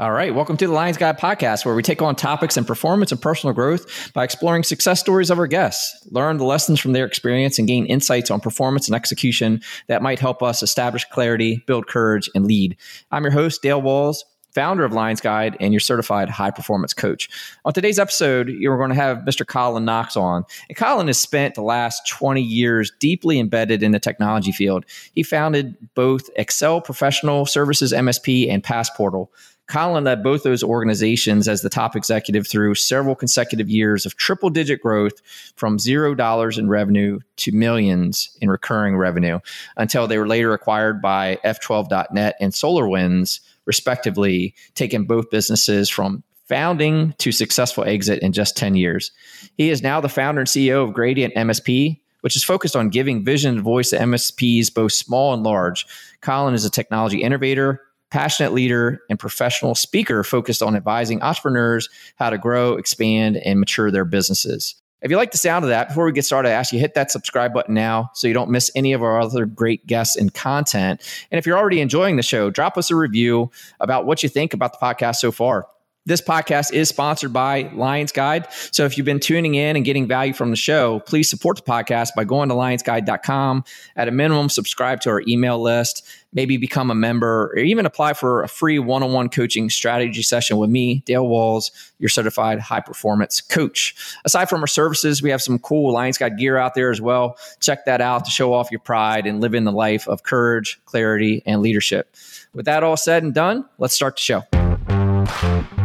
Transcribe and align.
All 0.00 0.10
right. 0.10 0.34
Welcome 0.34 0.56
to 0.56 0.66
the 0.66 0.72
Lions 0.72 0.96
Guide 0.96 1.20
podcast, 1.20 1.64
where 1.64 1.76
we 1.76 1.80
take 1.80 2.02
on 2.02 2.16
topics 2.16 2.56
in 2.56 2.64
performance 2.64 3.12
and 3.12 3.22
personal 3.22 3.54
growth 3.54 4.12
by 4.12 4.24
exploring 4.24 4.64
success 4.64 4.98
stories 4.98 5.30
of 5.30 5.38
our 5.38 5.46
guests, 5.46 6.04
learn 6.10 6.36
the 6.36 6.44
lessons 6.44 6.80
from 6.80 6.94
their 6.94 7.06
experience, 7.06 7.60
and 7.60 7.68
gain 7.68 7.86
insights 7.86 8.28
on 8.28 8.40
performance 8.40 8.88
and 8.88 8.96
execution 8.96 9.62
that 9.86 10.02
might 10.02 10.18
help 10.18 10.42
us 10.42 10.64
establish 10.64 11.04
clarity, 11.12 11.62
build 11.68 11.86
courage, 11.86 12.28
and 12.34 12.44
lead. 12.44 12.76
I'm 13.12 13.22
your 13.22 13.30
host, 13.30 13.62
Dale 13.62 13.80
Walls 13.80 14.24
founder 14.54 14.84
of 14.84 14.92
Lions 14.92 15.20
Guide 15.20 15.56
and 15.60 15.72
your 15.72 15.80
certified 15.80 16.28
high 16.28 16.50
performance 16.50 16.94
coach. 16.94 17.28
On 17.64 17.72
today's 17.72 17.98
episode, 17.98 18.48
you're 18.48 18.78
going 18.78 18.90
to 18.90 18.94
have 18.94 19.18
Mr. 19.18 19.44
Colin 19.44 19.84
Knox 19.84 20.16
on. 20.16 20.44
And 20.68 20.78
Colin 20.78 21.08
has 21.08 21.18
spent 21.18 21.56
the 21.56 21.62
last 21.62 22.06
20 22.06 22.40
years 22.40 22.92
deeply 23.00 23.40
embedded 23.40 23.82
in 23.82 23.90
the 23.90 23.98
technology 23.98 24.52
field. 24.52 24.84
He 25.12 25.22
founded 25.22 25.76
both 25.94 26.30
Excel 26.36 26.80
Professional 26.80 27.46
Services 27.46 27.92
MSP 27.92 28.48
and 28.48 28.62
Passportal. 28.62 29.32
Colin 29.66 30.04
led 30.04 30.22
both 30.22 30.42
those 30.42 30.62
organizations 30.62 31.48
as 31.48 31.62
the 31.62 31.70
top 31.70 31.96
executive 31.96 32.46
through 32.46 32.74
several 32.74 33.14
consecutive 33.14 33.68
years 33.68 34.04
of 34.04 34.16
triple 34.16 34.50
digit 34.50 34.82
growth 34.82 35.14
from 35.56 35.78
zero 35.78 36.14
dollars 36.14 36.58
in 36.58 36.68
revenue 36.68 37.18
to 37.36 37.52
millions 37.52 38.36
in 38.40 38.50
recurring 38.50 38.96
revenue 38.96 39.38
until 39.76 40.06
they 40.06 40.18
were 40.18 40.28
later 40.28 40.52
acquired 40.52 41.00
by 41.00 41.38
F12.net 41.44 42.36
and 42.40 42.52
SolarWinds 42.52 43.40
respectively, 43.64 44.54
taking 44.74 45.04
both 45.04 45.30
businesses 45.30 45.88
from 45.88 46.22
founding 46.46 47.14
to 47.18 47.32
successful 47.32 47.84
exit 47.84 48.22
in 48.22 48.32
just 48.32 48.56
10 48.56 48.74
years. 48.74 49.12
He 49.56 49.70
is 49.70 49.82
now 49.82 50.00
the 50.00 50.08
founder 50.08 50.42
and 50.42 50.48
CEO 50.48 50.84
of 50.84 50.92
Gradient 50.92 51.34
MSP, 51.34 51.98
which 52.20 52.36
is 52.36 52.44
focused 52.44 52.76
on 52.76 52.90
giving 52.90 53.24
vision 53.24 53.54
and 53.54 53.62
voice 53.62 53.90
to 53.90 53.98
MSPs, 53.98 54.72
both 54.72 54.92
small 54.92 55.32
and 55.32 55.42
large. 55.42 55.86
Colin 56.20 56.54
is 56.54 56.64
a 56.64 56.70
technology 56.70 57.22
innovator, 57.22 57.80
passionate 58.14 58.52
leader, 58.52 59.02
and 59.10 59.18
professional 59.18 59.74
speaker 59.74 60.22
focused 60.22 60.62
on 60.62 60.76
advising 60.76 61.20
entrepreneurs 61.20 61.88
how 62.14 62.30
to 62.30 62.38
grow, 62.38 62.74
expand, 62.74 63.36
and 63.38 63.58
mature 63.58 63.90
their 63.90 64.04
businesses. 64.04 64.76
If 65.02 65.10
you 65.10 65.16
like 65.16 65.32
the 65.32 65.38
sound 65.38 65.64
of 65.64 65.70
that, 65.70 65.88
before 65.88 66.04
we 66.04 66.12
get 66.12 66.24
started, 66.24 66.50
I 66.50 66.52
ask 66.52 66.72
you 66.72 66.78
hit 66.78 66.94
that 66.94 67.10
subscribe 67.10 67.52
button 67.52 67.74
now 67.74 68.10
so 68.14 68.28
you 68.28 68.32
don't 68.32 68.50
miss 68.50 68.70
any 68.76 68.92
of 68.92 69.02
our 69.02 69.20
other 69.20 69.46
great 69.46 69.84
guests 69.88 70.14
and 70.14 70.32
content. 70.32 71.02
And 71.32 71.40
if 71.40 71.44
you're 71.44 71.58
already 71.58 71.80
enjoying 71.80 72.14
the 72.14 72.22
show, 72.22 72.50
drop 72.50 72.78
us 72.78 72.88
a 72.88 72.94
review 72.94 73.50
about 73.80 74.06
what 74.06 74.22
you 74.22 74.28
think 74.28 74.54
about 74.54 74.78
the 74.78 74.78
podcast 74.78 75.16
so 75.16 75.32
far. 75.32 75.66
This 76.06 76.20
podcast 76.20 76.74
is 76.74 76.90
sponsored 76.90 77.32
by 77.32 77.70
Lions 77.72 78.12
Guide. 78.12 78.46
So 78.72 78.84
if 78.84 78.98
you've 78.98 79.06
been 79.06 79.20
tuning 79.20 79.54
in 79.54 79.74
and 79.74 79.86
getting 79.86 80.06
value 80.06 80.34
from 80.34 80.50
the 80.50 80.56
show, 80.56 81.00
please 81.00 81.30
support 81.30 81.56
the 81.56 81.62
podcast 81.62 82.10
by 82.14 82.24
going 82.24 82.50
to 82.50 82.54
lionsguide.com. 82.54 83.64
At 83.96 84.08
a 84.08 84.10
minimum, 84.10 84.50
subscribe 84.50 85.00
to 85.00 85.08
our 85.08 85.22
email 85.26 85.58
list, 85.58 86.06
maybe 86.34 86.58
become 86.58 86.90
a 86.90 86.94
member, 86.94 87.46
or 87.54 87.56
even 87.56 87.86
apply 87.86 88.12
for 88.12 88.42
a 88.42 88.48
free 88.48 88.78
one 88.78 89.02
on 89.02 89.14
one 89.14 89.30
coaching 89.30 89.70
strategy 89.70 90.20
session 90.20 90.58
with 90.58 90.68
me, 90.68 90.96
Dale 91.06 91.26
Walls, 91.26 91.70
your 91.98 92.10
certified 92.10 92.60
high 92.60 92.80
performance 92.80 93.40
coach. 93.40 93.96
Aside 94.26 94.50
from 94.50 94.60
our 94.60 94.66
services, 94.66 95.22
we 95.22 95.30
have 95.30 95.40
some 95.40 95.58
cool 95.58 95.90
Lions 95.90 96.18
Guide 96.18 96.36
gear 96.36 96.58
out 96.58 96.74
there 96.74 96.90
as 96.90 97.00
well. 97.00 97.38
Check 97.60 97.86
that 97.86 98.02
out 98.02 98.26
to 98.26 98.30
show 98.30 98.52
off 98.52 98.70
your 98.70 98.80
pride 98.80 99.26
and 99.26 99.40
live 99.40 99.54
in 99.54 99.64
the 99.64 99.72
life 99.72 100.06
of 100.06 100.22
courage, 100.22 100.78
clarity, 100.84 101.42
and 101.46 101.62
leadership. 101.62 102.14
With 102.52 102.66
that 102.66 102.82
all 102.82 102.98
said 102.98 103.22
and 103.22 103.32
done, 103.32 103.64
let's 103.78 103.94
start 103.94 104.16
the 104.16 104.20
show. 104.20 105.83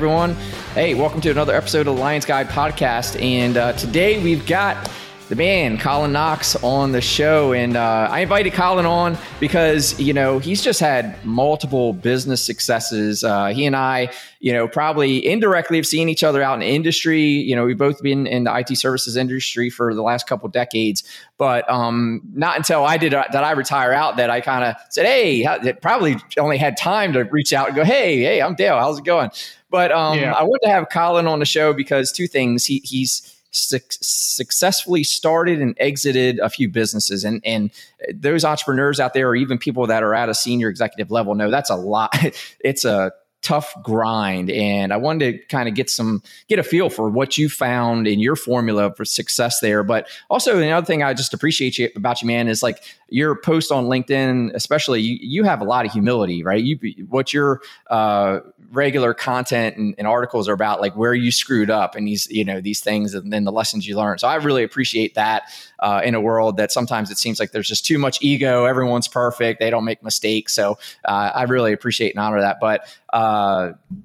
Everyone. 0.00 0.32
Hey, 0.72 0.94
welcome 0.94 1.20
to 1.20 1.30
another 1.30 1.54
episode 1.54 1.80
of 1.80 1.94
the 1.94 2.00
Lions 2.00 2.24
Guide 2.24 2.48
podcast. 2.48 3.20
And 3.20 3.58
uh, 3.58 3.74
today 3.74 4.18
we've 4.22 4.46
got 4.46 4.90
the 5.28 5.36
man, 5.36 5.76
Colin 5.76 6.10
Knox, 6.10 6.56
on 6.64 6.92
the 6.92 7.02
show. 7.02 7.52
And 7.52 7.76
uh, 7.76 8.08
I 8.10 8.20
invited 8.20 8.54
Colin 8.54 8.86
on 8.86 9.18
because, 9.40 10.00
you 10.00 10.14
know, 10.14 10.38
he's 10.38 10.62
just 10.62 10.80
had 10.80 11.22
multiple 11.22 11.92
business 11.92 12.42
successes. 12.42 13.22
Uh, 13.22 13.48
he 13.48 13.66
and 13.66 13.76
I, 13.76 14.10
you 14.38 14.54
know, 14.54 14.66
probably 14.66 15.26
indirectly 15.26 15.76
have 15.76 15.86
seen 15.86 16.08
each 16.08 16.24
other 16.24 16.42
out 16.42 16.54
in 16.54 16.62
industry. 16.62 17.20
You 17.20 17.54
know, 17.54 17.66
we've 17.66 17.76
both 17.76 18.02
been 18.02 18.26
in 18.26 18.44
the 18.44 18.56
IT 18.56 18.74
services 18.78 19.18
industry 19.18 19.68
for 19.68 19.94
the 19.94 20.02
last 20.02 20.26
couple 20.26 20.48
decades. 20.48 21.04
But 21.36 21.70
um, 21.70 22.22
not 22.32 22.56
until 22.56 22.86
I 22.86 22.96
did 22.96 23.12
uh, 23.12 23.26
that 23.32 23.44
I 23.44 23.50
retire 23.50 23.92
out 23.92 24.16
that 24.16 24.30
I 24.30 24.40
kind 24.40 24.64
of 24.64 24.76
said, 24.88 25.04
hey, 25.04 25.44
it 25.44 25.82
probably 25.82 26.16
only 26.38 26.56
had 26.56 26.78
time 26.78 27.12
to 27.12 27.24
reach 27.24 27.52
out 27.52 27.66
and 27.66 27.76
go, 27.76 27.84
hey, 27.84 28.18
hey, 28.20 28.40
I'm 28.40 28.54
Dale. 28.54 28.78
How's 28.78 28.98
it 28.98 29.04
going? 29.04 29.30
But 29.70 29.92
um, 29.92 30.18
yeah. 30.18 30.32
I 30.32 30.42
wanted 30.42 30.66
to 30.66 30.72
have 30.72 30.88
Colin 30.90 31.26
on 31.26 31.38
the 31.38 31.44
show 31.44 31.72
because 31.72 32.12
two 32.12 32.26
things. 32.26 32.66
He, 32.66 32.80
he's 32.84 33.34
su- 33.50 33.78
successfully 33.90 35.04
started 35.04 35.60
and 35.60 35.74
exited 35.78 36.38
a 36.38 36.48
few 36.48 36.68
businesses 36.68 37.24
and 37.24 37.42
and 37.44 37.70
those 38.12 38.44
entrepreneurs 38.44 39.00
out 39.00 39.14
there 39.14 39.28
or 39.28 39.36
even 39.36 39.58
people 39.58 39.86
that 39.86 40.02
are 40.02 40.14
at 40.14 40.28
a 40.28 40.34
senior 40.34 40.68
executive 40.68 41.10
level 41.10 41.34
know 41.34 41.50
that's 41.50 41.70
a 41.70 41.76
lot 41.76 42.14
it's 42.60 42.84
a 42.84 43.12
tough 43.42 43.72
grind. 43.82 44.50
And 44.50 44.92
i 44.92 44.96
wanted 44.96 45.32
to 45.32 45.46
kind 45.46 45.68
of 45.68 45.74
get 45.74 45.88
some 45.88 46.22
get 46.48 46.58
a 46.58 46.62
feel 46.62 46.90
for 46.90 47.08
what 47.08 47.38
you 47.38 47.48
found 47.48 48.06
in 48.06 48.20
your 48.20 48.36
formula 48.36 48.94
for 48.94 49.04
success 49.04 49.60
there. 49.60 49.82
But 49.82 50.08
also 50.28 50.58
another 50.58 50.86
thing 50.86 51.02
i 51.02 51.14
just 51.14 51.34
appreciate 51.34 51.78
you 51.78 51.88
about 51.96 52.22
you 52.22 52.26
man 52.26 52.48
is 52.48 52.62
like 52.62 52.82
your 53.08 53.34
post 53.34 53.72
on 53.72 53.86
linkedin 53.86 54.52
especially 54.54 55.00
you, 55.00 55.18
you 55.20 55.44
have 55.44 55.60
a 55.60 55.64
lot 55.64 55.84
of 55.84 55.92
humility 55.92 56.40
right? 56.42 56.62
You 56.62 56.78
what 57.08 57.32
your 57.32 57.60
uh, 57.88 58.40
regular 58.72 59.14
content 59.14 59.76
and, 59.76 59.94
and, 59.98 60.06
articles 60.06 60.48
are 60.48 60.52
about 60.52 60.80
like 60.80 60.96
where 60.96 61.14
you 61.14 61.30
screwed 61.30 61.70
up 61.70 61.94
and 61.94 62.06
these 62.06 62.28
you 62.30 62.44
know 62.44 62.60
these 62.60 62.80
things 62.80 63.14
and 63.14 63.32
then 63.32 63.44
the 63.44 63.52
lessons 63.52 63.86
you 63.86 63.96
learned. 63.96 64.20
So 64.20 64.28
i 64.28 64.34
really 64.36 64.64
appreciate 64.64 65.14
that 65.14 65.44
uh, 65.78 66.00
in 66.04 66.14
a 66.14 66.20
world 66.20 66.56
that 66.56 66.72
sometimes 66.72 67.10
it 67.10 67.18
seems 67.18 67.38
like 67.38 67.52
there's 67.52 67.68
just 67.68 67.84
too 67.84 67.98
much 67.98 68.18
ego 68.20 68.64
everyone's 68.64 69.08
perfect 69.08 69.60
they 69.60 69.70
don't 69.70 69.84
make 69.84 70.02
mistakes. 70.02 70.54
So 70.54 70.78
uh, 71.04 71.30
i 71.34 71.44
really 71.44 71.72
appreciate 71.72 72.14
and 72.14 72.20
honor 72.20 72.40
that. 72.40 72.58
But 72.60 72.86
uh, 73.12 73.29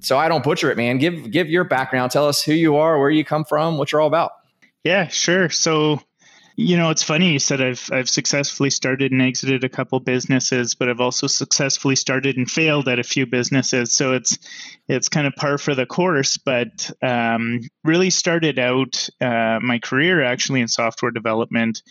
so 0.00 0.18
I 0.18 0.28
don't 0.28 0.44
butcher 0.44 0.70
it, 0.70 0.76
man. 0.76 0.98
Give 0.98 1.30
give 1.30 1.48
your 1.48 1.64
background. 1.64 2.10
Tell 2.10 2.26
us 2.26 2.42
who 2.42 2.52
you 2.52 2.76
are, 2.76 2.98
where 2.98 3.10
you 3.10 3.24
come 3.24 3.44
from, 3.44 3.78
what 3.78 3.92
you're 3.92 4.00
all 4.00 4.08
about. 4.08 4.32
Yeah, 4.84 5.08
sure. 5.08 5.48
So, 5.48 6.00
you 6.56 6.76
know, 6.76 6.90
it's 6.90 7.02
funny 7.02 7.32
you 7.32 7.38
said 7.38 7.60
I've 7.60 7.88
I've 7.92 8.08
successfully 8.08 8.70
started 8.70 9.12
and 9.12 9.22
exited 9.22 9.64
a 9.64 9.68
couple 9.68 9.98
businesses, 10.00 10.74
but 10.74 10.88
I've 10.88 11.00
also 11.00 11.26
successfully 11.26 11.96
started 11.96 12.36
and 12.36 12.50
failed 12.50 12.88
at 12.88 12.98
a 12.98 13.04
few 13.04 13.26
businesses. 13.26 13.92
So 13.92 14.12
it's 14.12 14.38
it's 14.88 15.08
kind 15.08 15.26
of 15.26 15.34
par 15.34 15.58
for 15.58 15.74
the 15.74 15.86
course. 15.86 16.36
But 16.36 16.90
um, 17.02 17.62
really 17.84 18.10
started 18.10 18.58
out 18.58 19.08
uh, 19.20 19.58
my 19.60 19.78
career 19.78 20.22
actually 20.22 20.60
in 20.60 20.68
software 20.68 21.10
development, 21.10 21.82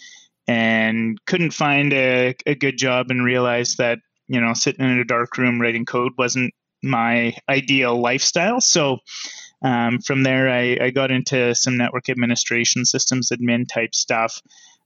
and 0.48 1.18
couldn't 1.26 1.52
find 1.52 1.92
a, 1.92 2.36
a 2.46 2.56
good 2.56 2.78
job 2.78 3.08
and 3.10 3.26
realized 3.26 3.78
that 3.80 4.00
you 4.28 4.40
know 4.40 4.54
sitting 4.54 4.86
in 4.86 5.00
a 5.00 5.06
dark 5.06 5.38
room 5.38 5.60
writing 5.60 5.86
code 5.86 6.14
wasn't 6.18 6.54
my 6.86 7.36
ideal 7.50 8.00
lifestyle. 8.00 8.62
So 8.62 9.00
um, 9.62 10.00
from 10.00 10.24
there, 10.24 10.50
I, 10.50 10.78
I, 10.80 10.90
got 10.92 11.12
into 11.12 11.56
some 11.56 11.78
network 11.78 12.10
administration, 12.10 12.86
systems 12.86 13.30
admin 13.32 13.68
type 13.68 13.96
stuff 13.96 14.42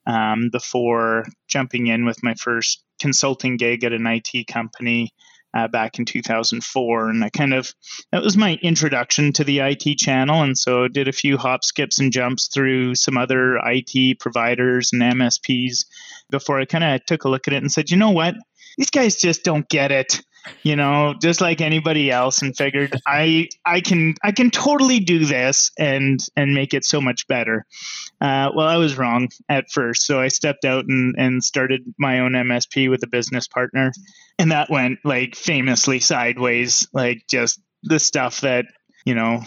um, 0.08 0.50
before 0.52 1.26
jumping 1.48 1.88
in 1.88 2.06
with 2.06 2.24
my 2.24 2.34
first 2.36 2.84
consulting 3.00 3.58
gig 3.58 3.84
at 3.84 3.94
an 3.94 4.08
IT 4.08 4.48
company. 4.48 5.14
Uh, 5.52 5.68
back 5.68 5.98
in 5.98 6.06
2004 6.06 7.10
and 7.10 7.24
i 7.24 7.30
kind 7.32 7.56
of 7.56 7.74
that 8.12 8.22
was 8.22 8.38
my 8.38 8.54
introduction 8.62 9.34
to 9.34 9.44
the 9.44 9.62
it 9.62 9.98
channel 9.98 10.44
and 10.44 10.56
so 10.56 10.88
did 10.88 11.08
a 11.08 11.12
few 11.12 11.40
hop 11.40 11.66
skips 11.66 11.98
and 11.98 12.14
jumps 12.14 12.50
through 12.54 12.94
some 12.94 13.18
other 13.18 13.58
it 13.66 14.20
providers 14.20 14.92
and 14.94 15.02
msps 15.02 15.86
before 16.30 16.60
i 16.60 16.66
kind 16.66 16.84
of 16.84 17.04
took 17.06 17.24
a 17.24 17.30
look 17.30 17.48
at 17.48 17.54
it 17.56 17.64
and 17.64 17.72
said 17.72 17.90
you 17.90 17.98
know 17.98 18.12
what 18.12 18.36
these 18.78 18.92
guys 18.92 19.16
just 19.16 19.44
don't 19.44 19.68
get 19.70 19.92
it 19.92 20.22
you 20.64 20.76
know 20.76 21.14
just 21.22 21.42
like 21.42 21.62
anybody 21.62 22.12
else 22.12 22.42
and 22.42 22.56
figured 22.56 22.94
i 23.08 23.48
i 23.66 23.82
can 23.82 24.16
i 24.24 24.32
can 24.32 24.50
totally 24.52 25.00
do 25.00 25.26
this 25.26 25.72
and 25.78 26.20
and 26.36 26.54
make 26.54 26.74
it 26.74 26.86
so 26.86 27.02
much 27.02 27.28
better. 27.28 27.66
Uh, 28.22 28.50
well 28.54 28.68
i 28.68 28.78
was 28.78 28.98
wrong 28.98 29.30
at 29.48 29.70
first 29.72 30.06
so 30.06 30.20
i 30.20 30.28
stepped 30.28 30.66
out 30.66 30.86
and 30.88 31.16
and 31.18 31.44
started 31.44 31.82
my 31.98 32.20
own 32.20 32.34
msp 32.34 32.90
with 32.90 33.04
a 33.04 33.08
business 33.08 33.48
partner. 33.48 33.92
And 34.38 34.52
that 34.52 34.70
went 34.70 35.00
like 35.04 35.36
famously 35.36 36.00
sideways 36.00 36.88
like 36.94 37.24
just 37.30 37.60
the 37.84 38.00
stuff 38.00 38.42
that 38.42 38.66
you 39.06 39.16
know 39.16 39.44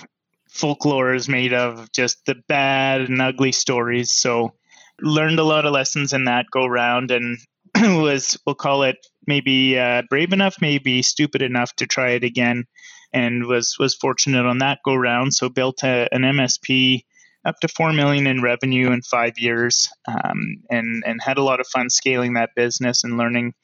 folklore 0.53 1.15
is 1.15 1.29
made 1.29 1.55
of 1.55 1.91
just 1.93 2.25
the 2.27 2.37
bad 2.47 3.01
and 3.01 3.21
ugly 3.21 3.53
stories. 3.53 4.13
So 4.13 4.53
learned 5.01 5.39
a 5.39 5.45
lot 5.45 5.65
of 5.65 5.73
lessons 5.73 6.13
in 6.13 6.27
that 6.27 6.47
go 6.53 6.67
round 6.67 7.11
and 7.11 7.39
was 7.77 8.39
we'll 8.47 8.55
call 8.55 8.83
it 8.85 8.97
maybe 9.27 9.79
uh, 9.79 10.03
brave 10.09 10.33
enough, 10.33 10.57
maybe 10.61 11.03
stupid 11.03 11.43
enough 11.43 11.75
to 11.77 11.87
try 11.87 12.11
it 12.11 12.25
again, 12.25 12.65
and 13.13 13.47
was 13.47 13.77
was 13.79 13.95
fortunate 13.95 14.47
on 14.47 14.59
that 14.59 14.81
go 14.85 14.95
round. 14.95 15.35
So 15.35 15.49
built 15.49 15.83
a, 15.85 16.09
an 16.13 16.23
MSP 16.23 17.03
up 17.45 17.57
to 17.61 17.69
four 17.69 17.93
million 17.93 18.27
in 18.27 18.43
revenue 18.43 18.93
in 18.93 19.03
five 19.03 19.39
years, 19.39 19.89
um, 20.07 20.63
and 20.71 21.03
and 21.07 21.21
had 21.23 21.39
a 21.39 21.43
lot 21.43 21.61
of 21.61 21.67
fun 21.67 21.91
scaling 21.91 22.35
that 22.35 22.55
business 22.55 23.05
and 23.05 23.17
learning 23.17 23.55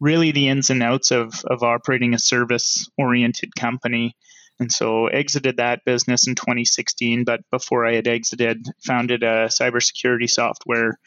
really 0.00 0.30
the 0.30 0.48
ins 0.48 0.70
and 0.70 0.82
outs 0.82 1.10
of 1.10 1.44
of 1.46 1.62
operating 1.62 2.14
a 2.14 2.18
service 2.18 2.88
oriented 2.96 3.54
company. 3.54 4.16
And 4.60 4.72
so 4.72 5.06
exited 5.06 5.58
that 5.58 5.84
business 5.84 6.26
in 6.26 6.34
2016. 6.34 7.22
But 7.22 7.42
before 7.52 7.86
I 7.86 7.94
had 7.94 8.08
exited, 8.08 8.66
founded 8.84 9.22
a 9.22 9.46
cybersecurity 9.46 10.28
software 10.28 10.98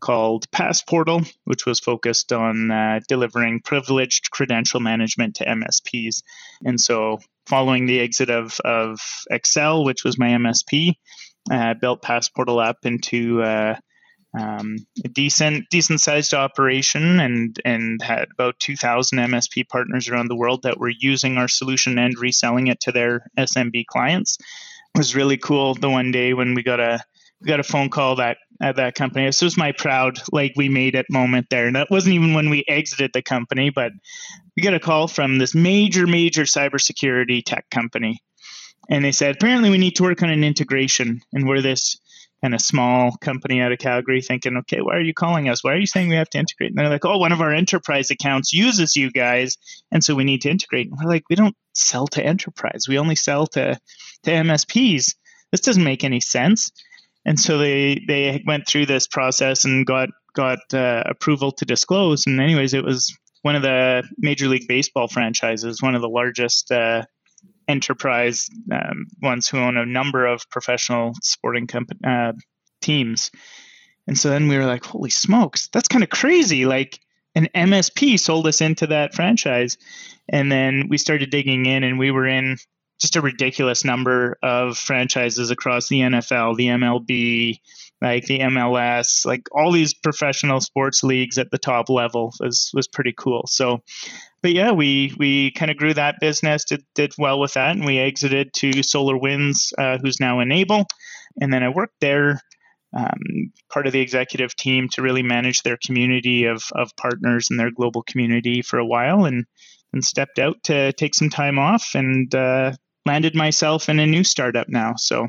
called 0.00 0.50
Passportal, 0.50 1.22
which 1.44 1.66
was 1.66 1.80
focused 1.80 2.32
on 2.32 2.70
uh, 2.70 3.00
delivering 3.08 3.60
privileged 3.60 4.30
credential 4.30 4.80
management 4.80 5.36
to 5.36 5.44
MSPs. 5.44 6.22
And 6.64 6.80
so, 6.80 7.18
following 7.46 7.86
the 7.86 8.00
exit 8.00 8.30
of, 8.30 8.58
of 8.60 9.00
Excel, 9.30 9.84
which 9.84 10.04
was 10.04 10.18
my 10.18 10.28
MSP, 10.28 10.94
uh, 11.50 11.74
built 11.74 12.02
Passportal 12.02 12.58
up 12.58 12.78
into 12.84 13.42
uh, 13.42 13.76
um, 14.38 14.76
a 15.04 15.08
decent, 15.08 15.68
decent 15.70 16.00
sized 16.00 16.34
operation, 16.34 17.20
and 17.20 17.58
and 17.64 18.02
had 18.02 18.28
about 18.32 18.58
2,000 18.60 19.18
MSP 19.18 19.68
partners 19.68 20.08
around 20.08 20.28
the 20.28 20.36
world 20.36 20.62
that 20.62 20.78
were 20.78 20.92
using 20.96 21.38
our 21.38 21.48
solution 21.48 21.98
and 21.98 22.18
reselling 22.18 22.66
it 22.66 22.80
to 22.80 22.92
their 22.92 23.22
SMB 23.38 23.86
clients. 23.86 24.36
It 24.94 24.98
was 24.98 25.16
really 25.16 25.38
cool. 25.38 25.74
The 25.74 25.88
one 25.88 26.10
day 26.10 26.34
when 26.34 26.54
we 26.54 26.62
got 26.62 26.80
a 26.80 27.02
got 27.44 27.60
a 27.60 27.64
phone 27.64 27.90
call 27.90 28.16
that 28.16 28.38
at 28.60 28.76
that 28.76 28.94
company. 28.94 29.26
This 29.26 29.42
was 29.42 29.56
my 29.56 29.72
proud 29.72 30.18
like 30.32 30.52
we 30.56 30.68
made 30.68 30.94
it 30.94 31.06
moment 31.10 31.46
there. 31.50 31.66
And 31.66 31.76
that 31.76 31.90
wasn't 31.90 32.14
even 32.14 32.34
when 32.34 32.50
we 32.50 32.64
exited 32.66 33.12
the 33.12 33.22
company, 33.22 33.70
but 33.70 33.92
we 34.56 34.62
got 34.62 34.74
a 34.74 34.80
call 34.80 35.06
from 35.06 35.38
this 35.38 35.54
major, 35.54 36.06
major 36.06 36.42
cybersecurity 36.42 37.44
tech 37.44 37.70
company. 37.70 38.20
And 38.90 39.04
they 39.04 39.12
said, 39.12 39.36
apparently 39.36 39.70
we 39.70 39.78
need 39.78 39.96
to 39.96 40.02
work 40.02 40.22
on 40.22 40.30
an 40.30 40.42
integration. 40.42 41.20
And 41.32 41.46
we're 41.46 41.62
this 41.62 42.00
kind 42.40 42.54
of 42.54 42.60
small 42.60 43.16
company 43.20 43.60
out 43.60 43.72
of 43.72 43.78
Calgary 43.78 44.22
thinking, 44.22 44.56
okay, 44.56 44.80
why 44.80 44.96
are 44.96 45.00
you 45.00 45.14
calling 45.14 45.48
us? 45.48 45.62
Why 45.62 45.72
are 45.72 45.78
you 45.78 45.86
saying 45.86 46.08
we 46.08 46.16
have 46.16 46.30
to 46.30 46.38
integrate? 46.38 46.70
And 46.70 46.78
they're 46.78 46.88
like, 46.88 47.04
oh, 47.04 47.18
one 47.18 47.32
of 47.32 47.40
our 47.40 47.52
enterprise 47.52 48.10
accounts 48.10 48.52
uses 48.52 48.96
you 48.96 49.10
guys. 49.10 49.58
And 49.92 50.02
so 50.02 50.14
we 50.14 50.24
need 50.24 50.42
to 50.42 50.50
integrate. 50.50 50.88
And 50.88 50.98
we're 50.98 51.10
like, 51.10 51.24
we 51.28 51.36
don't 51.36 51.56
sell 51.74 52.06
to 52.08 52.24
enterprise. 52.24 52.86
We 52.88 52.98
only 52.98 53.16
sell 53.16 53.46
to, 53.48 53.78
to 54.24 54.30
MSPs. 54.30 55.14
This 55.50 55.60
doesn't 55.60 55.84
make 55.84 56.04
any 56.04 56.20
sense 56.20 56.70
and 57.28 57.38
so 57.38 57.58
they 57.58 58.02
they 58.08 58.42
went 58.46 58.66
through 58.66 58.86
this 58.86 59.06
process 59.06 59.66
and 59.66 59.84
got 59.84 60.08
got 60.32 60.60
uh, 60.72 61.02
approval 61.04 61.52
to 61.52 61.66
disclose. 61.66 62.26
And 62.26 62.40
anyways, 62.40 62.72
it 62.72 62.82
was 62.82 63.14
one 63.42 63.54
of 63.54 63.60
the 63.60 64.02
Major 64.16 64.48
League 64.48 64.66
Baseball 64.66 65.08
franchises, 65.08 65.82
one 65.82 65.94
of 65.94 66.00
the 66.00 66.08
largest 66.08 66.72
uh, 66.72 67.04
enterprise 67.68 68.48
um, 68.72 69.08
ones 69.20 69.46
who 69.46 69.58
own 69.58 69.76
a 69.76 69.84
number 69.84 70.24
of 70.24 70.48
professional 70.48 71.12
sporting 71.22 71.68
uh, 72.02 72.32
teams. 72.80 73.30
And 74.06 74.16
so 74.16 74.30
then 74.30 74.48
we 74.48 74.56
were 74.56 74.64
like, 74.64 74.86
holy 74.86 75.10
smokes, 75.10 75.68
that's 75.70 75.88
kind 75.88 76.02
of 76.02 76.08
crazy. 76.08 76.64
Like 76.64 76.98
an 77.34 77.48
MSP 77.54 78.18
sold 78.18 78.46
us 78.46 78.62
into 78.62 78.86
that 78.86 79.14
franchise. 79.14 79.76
And 80.30 80.50
then 80.50 80.88
we 80.88 80.96
started 80.96 81.28
digging 81.28 81.66
in, 81.66 81.84
and 81.84 81.98
we 81.98 82.10
were 82.10 82.26
in 82.26 82.56
just 82.98 83.16
a 83.16 83.20
ridiculous 83.20 83.84
number 83.84 84.36
of 84.42 84.76
franchises 84.76 85.50
across 85.50 85.88
the 85.88 86.00
NFL, 86.00 86.56
the 86.56 86.66
MLB, 86.66 87.60
like 88.02 88.24
the 88.26 88.40
MLS, 88.40 89.24
like 89.24 89.48
all 89.52 89.72
these 89.72 89.94
professional 89.94 90.60
sports 90.60 91.02
leagues 91.02 91.38
at 91.38 91.50
the 91.50 91.58
top 91.58 91.88
level 91.88 92.32
was 92.40 92.70
was 92.74 92.88
pretty 92.88 93.14
cool. 93.16 93.46
So, 93.46 93.82
but 94.42 94.52
yeah, 94.52 94.72
we 94.72 95.14
we 95.18 95.52
kind 95.52 95.70
of 95.70 95.76
grew 95.76 95.94
that 95.94 96.16
business, 96.20 96.64
did 96.64 96.84
did 96.94 97.12
well 97.18 97.38
with 97.38 97.54
that, 97.54 97.76
and 97.76 97.84
we 97.84 97.98
exited 97.98 98.52
to 98.54 98.70
SolarWinds, 98.70 99.72
uh, 99.78 99.98
who's 99.98 100.20
now 100.20 100.40
N-able, 100.40 100.86
and 101.40 101.52
then 101.52 101.62
I 101.62 101.68
worked 101.68 102.00
there. 102.00 102.40
Um, 102.96 103.52
part 103.70 103.86
of 103.86 103.92
the 103.92 104.00
executive 104.00 104.56
team 104.56 104.88
to 104.92 105.02
really 105.02 105.22
manage 105.22 105.60
their 105.60 105.76
community 105.76 106.46
of, 106.46 106.64
of 106.72 106.96
partners 106.96 107.48
and 107.50 107.60
their 107.60 107.70
global 107.70 108.02
community 108.02 108.62
for 108.62 108.78
a 108.78 108.86
while 108.86 109.26
and 109.26 109.44
and 109.92 110.04
stepped 110.04 110.38
out 110.38 110.62
to 110.64 110.92
take 110.94 111.14
some 111.14 111.28
time 111.28 111.58
off 111.58 111.90
and 111.94 112.34
uh, 112.34 112.72
landed 113.08 113.34
myself 113.34 113.88
in 113.88 113.98
a 113.98 114.06
new 114.06 114.22
startup 114.22 114.68
now. 114.68 114.94
So, 114.96 115.28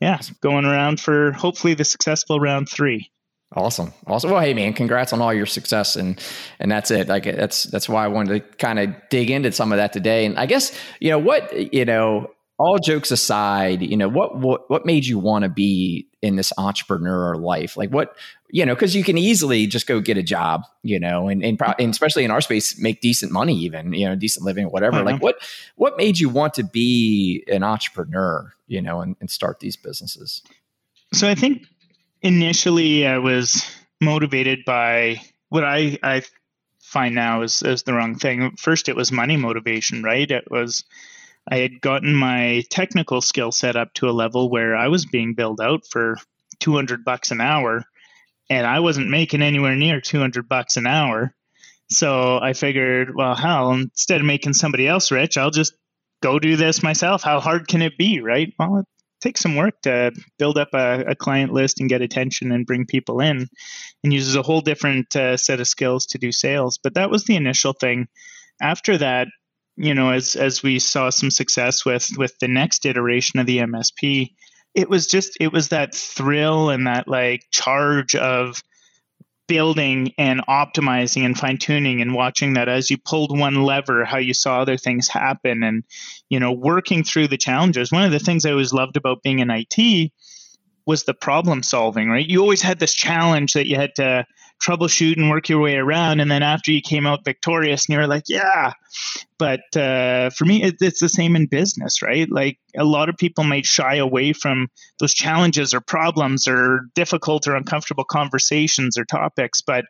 yeah, 0.00 0.20
going 0.40 0.64
around 0.64 1.00
for 1.00 1.32
hopefully 1.32 1.74
the 1.74 1.84
successful 1.84 2.40
round 2.40 2.68
three. 2.68 3.10
Awesome. 3.54 3.92
Awesome. 4.06 4.30
Well, 4.30 4.40
hey 4.40 4.54
man, 4.54 4.74
congrats 4.74 5.12
on 5.12 5.20
all 5.22 5.32
your 5.32 5.46
success 5.46 5.96
and 5.96 6.22
and 6.60 6.70
that's 6.70 6.90
it. 6.90 7.08
Like 7.08 7.24
that's 7.24 7.64
that's 7.64 7.88
why 7.88 8.04
I 8.04 8.08
wanted 8.08 8.34
to 8.34 8.56
kind 8.56 8.78
of 8.78 8.94
dig 9.10 9.30
into 9.30 9.52
some 9.52 9.72
of 9.72 9.78
that 9.78 9.92
today. 9.92 10.26
And 10.26 10.38
I 10.38 10.46
guess, 10.46 10.78
you 11.00 11.10
know, 11.10 11.18
what, 11.18 11.72
you 11.72 11.84
know, 11.84 12.30
all 12.58 12.78
jokes 12.78 13.10
aside, 13.10 13.80
you 13.82 13.96
know, 13.96 14.08
what 14.08 14.36
what 14.36 14.68
what 14.70 14.84
made 14.84 15.06
you 15.06 15.18
want 15.18 15.44
to 15.44 15.48
be 15.48 16.07
in 16.22 16.36
this 16.36 16.52
entrepreneur 16.58 17.36
life? 17.36 17.76
Like 17.76 17.90
what, 17.90 18.16
you 18.50 18.66
know, 18.66 18.74
because 18.74 18.94
you 18.94 19.04
can 19.04 19.18
easily 19.18 19.66
just 19.66 19.86
go 19.86 20.00
get 20.00 20.16
a 20.16 20.22
job, 20.22 20.64
you 20.82 20.98
know, 20.98 21.28
and 21.28 21.44
and, 21.44 21.58
pro- 21.58 21.74
and, 21.78 21.90
especially 21.90 22.24
in 22.24 22.30
our 22.30 22.40
space, 22.40 22.78
make 22.78 23.00
decent 23.00 23.32
money, 23.32 23.54
even 23.54 23.92
you 23.92 24.06
know, 24.06 24.16
decent 24.16 24.44
living, 24.44 24.66
whatever. 24.66 24.98
Mm-hmm. 24.98 25.06
Like 25.06 25.22
what 25.22 25.38
what 25.76 25.96
made 25.96 26.18
you 26.18 26.28
want 26.28 26.54
to 26.54 26.64
be 26.64 27.44
an 27.48 27.62
entrepreneur, 27.62 28.52
you 28.66 28.82
know, 28.82 29.00
and, 29.00 29.16
and 29.20 29.30
start 29.30 29.60
these 29.60 29.76
businesses? 29.76 30.42
So 31.12 31.28
I 31.28 31.34
think 31.34 31.66
initially 32.22 33.06
I 33.06 33.18
was 33.18 33.64
motivated 34.00 34.64
by 34.64 35.20
what 35.48 35.64
I 35.64 35.98
I 36.02 36.22
find 36.80 37.14
now 37.14 37.42
is 37.42 37.62
is 37.62 37.82
the 37.82 37.92
wrong 37.92 38.16
thing. 38.16 38.56
First, 38.56 38.88
it 38.88 38.96
was 38.96 39.12
money 39.12 39.36
motivation, 39.36 40.02
right? 40.02 40.30
It 40.30 40.50
was 40.50 40.84
I 41.50 41.58
had 41.58 41.80
gotten 41.80 42.14
my 42.14 42.62
technical 42.70 43.20
skill 43.20 43.52
set 43.52 43.76
up 43.76 43.94
to 43.94 44.08
a 44.08 44.12
level 44.12 44.50
where 44.50 44.76
I 44.76 44.88
was 44.88 45.06
being 45.06 45.34
billed 45.34 45.60
out 45.60 45.82
for 45.90 46.16
200 46.60 47.04
bucks 47.04 47.30
an 47.30 47.40
hour 47.40 47.84
and 48.50 48.66
I 48.66 48.80
wasn't 48.80 49.08
making 49.08 49.42
anywhere 49.42 49.76
near 49.76 50.00
200 50.00 50.48
bucks 50.48 50.76
an 50.76 50.86
hour. 50.86 51.34
So 51.90 52.38
I 52.38 52.52
figured, 52.52 53.14
well, 53.14 53.34
hell, 53.34 53.72
instead 53.72 54.20
of 54.20 54.26
making 54.26 54.54
somebody 54.54 54.86
else 54.86 55.10
rich, 55.10 55.38
I'll 55.38 55.50
just 55.50 55.74
go 56.22 56.38
do 56.38 56.56
this 56.56 56.82
myself. 56.82 57.22
How 57.22 57.40
hard 57.40 57.68
can 57.68 57.82
it 57.82 57.96
be, 57.96 58.20
right? 58.20 58.52
Well, 58.58 58.78
it 58.78 58.86
takes 59.20 59.40
some 59.40 59.56
work 59.56 59.80
to 59.82 60.12
build 60.38 60.58
up 60.58 60.74
a, 60.74 61.04
a 61.08 61.14
client 61.14 61.52
list 61.52 61.80
and 61.80 61.88
get 61.88 62.02
attention 62.02 62.52
and 62.52 62.66
bring 62.66 62.84
people 62.86 63.20
in 63.20 63.48
and 64.04 64.12
uses 64.12 64.34
a 64.34 64.42
whole 64.42 64.60
different 64.60 65.14
uh, 65.16 65.36
set 65.36 65.60
of 65.60 65.68
skills 65.68 66.06
to 66.06 66.18
do 66.18 66.30
sales. 66.30 66.78
But 66.82 66.94
that 66.94 67.10
was 67.10 67.24
the 67.24 67.36
initial 67.36 67.72
thing. 67.72 68.08
After 68.60 68.98
that, 68.98 69.28
you 69.78 69.94
know, 69.94 70.10
as 70.10 70.34
as 70.34 70.62
we 70.62 70.78
saw 70.78 71.08
some 71.10 71.30
success 71.30 71.84
with 71.84 72.10
with 72.16 72.38
the 72.40 72.48
next 72.48 72.84
iteration 72.84 73.38
of 73.38 73.46
the 73.46 73.58
MSP, 73.58 74.34
it 74.74 74.90
was 74.90 75.06
just 75.06 75.36
it 75.40 75.52
was 75.52 75.68
that 75.68 75.94
thrill 75.94 76.70
and 76.70 76.86
that 76.86 77.06
like 77.06 77.44
charge 77.50 78.14
of 78.16 78.62
building 79.46 80.12
and 80.18 80.46
optimizing 80.46 81.24
and 81.24 81.38
fine 81.38 81.56
tuning 81.56 82.02
and 82.02 82.14
watching 82.14 82.54
that 82.54 82.68
as 82.68 82.90
you 82.90 82.98
pulled 82.98 83.36
one 83.38 83.62
lever, 83.62 84.04
how 84.04 84.18
you 84.18 84.34
saw 84.34 84.60
other 84.60 84.76
things 84.76 85.08
happen 85.08 85.62
and, 85.62 85.84
you 86.28 86.38
know, 86.38 86.52
working 86.52 87.02
through 87.02 87.26
the 87.26 87.38
challenges. 87.38 87.90
One 87.90 88.04
of 88.04 88.12
the 88.12 88.18
things 88.18 88.44
I 88.44 88.50
always 88.50 88.74
loved 88.74 88.98
about 88.98 89.22
being 89.22 89.38
in 89.38 89.50
IT 89.50 90.12
was 90.86 91.04
the 91.04 91.14
problem 91.14 91.62
solving, 91.62 92.10
right? 92.10 92.26
You 92.26 92.40
always 92.40 92.62
had 92.62 92.78
this 92.78 92.94
challenge 92.94 93.54
that 93.54 93.66
you 93.66 93.76
had 93.76 93.94
to 93.96 94.26
troubleshoot 94.62 95.16
and 95.16 95.30
work 95.30 95.48
your 95.48 95.60
way 95.60 95.76
around. 95.76 96.20
And 96.20 96.30
then 96.30 96.42
after 96.42 96.72
you 96.72 96.80
came 96.80 97.06
out 97.06 97.24
victorious 97.24 97.86
and 97.86 97.94
you're 97.94 98.06
like, 98.06 98.24
yeah. 98.28 98.72
But 99.38 99.60
uh, 99.76 100.30
for 100.30 100.44
me, 100.44 100.62
it, 100.62 100.76
it's 100.80 101.00
the 101.00 101.08
same 101.08 101.36
in 101.36 101.46
business, 101.46 102.02
right? 102.02 102.28
Like 102.30 102.58
a 102.76 102.84
lot 102.84 103.08
of 103.08 103.16
people 103.16 103.44
might 103.44 103.66
shy 103.66 103.96
away 103.96 104.32
from 104.32 104.68
those 104.98 105.14
challenges 105.14 105.74
or 105.74 105.80
problems 105.80 106.48
or 106.48 106.82
difficult 106.94 107.46
or 107.46 107.54
uncomfortable 107.54 108.04
conversations 108.04 108.98
or 108.98 109.04
topics. 109.04 109.62
But 109.62 109.84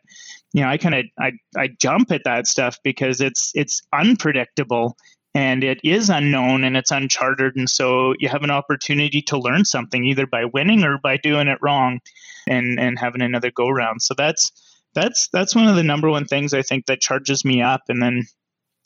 you 0.53 0.61
know, 0.61 0.69
I 0.69 0.77
kind 0.77 0.95
of 0.95 1.05
I, 1.19 1.31
I 1.57 1.69
jump 1.79 2.11
at 2.11 2.21
that 2.25 2.47
stuff 2.47 2.77
because 2.83 3.21
it's 3.21 3.51
it's 3.55 3.81
unpredictable 3.93 4.97
and 5.35 5.63
it 5.63 5.79
is 5.83 6.09
unknown 6.09 6.63
and 6.63 6.75
it's 6.75 6.91
uncharted 6.91 7.55
and 7.55 7.69
so 7.69 8.13
you 8.19 8.29
have 8.29 8.43
an 8.43 8.51
opportunity 8.51 9.21
to 9.21 9.37
learn 9.37 9.63
something 9.63 10.03
either 10.03 10.25
by 10.25 10.45
winning 10.45 10.83
or 10.83 10.97
by 10.97 11.17
doing 11.17 11.47
it 11.47 11.59
wrong 11.61 11.99
and 12.47 12.79
and 12.79 12.97
having 12.97 13.21
another 13.21 13.51
go 13.51 13.69
round 13.69 14.01
so 14.01 14.13
that's 14.17 14.51
that's 14.93 15.27
that's 15.29 15.55
one 15.55 15.67
of 15.67 15.75
the 15.75 15.83
number 15.83 16.09
one 16.09 16.25
things 16.25 16.53
i 16.53 16.61
think 16.61 16.85
that 16.85 17.01
charges 17.01 17.45
me 17.45 17.61
up. 17.61 17.81
And 17.89 18.01
then 18.01 18.23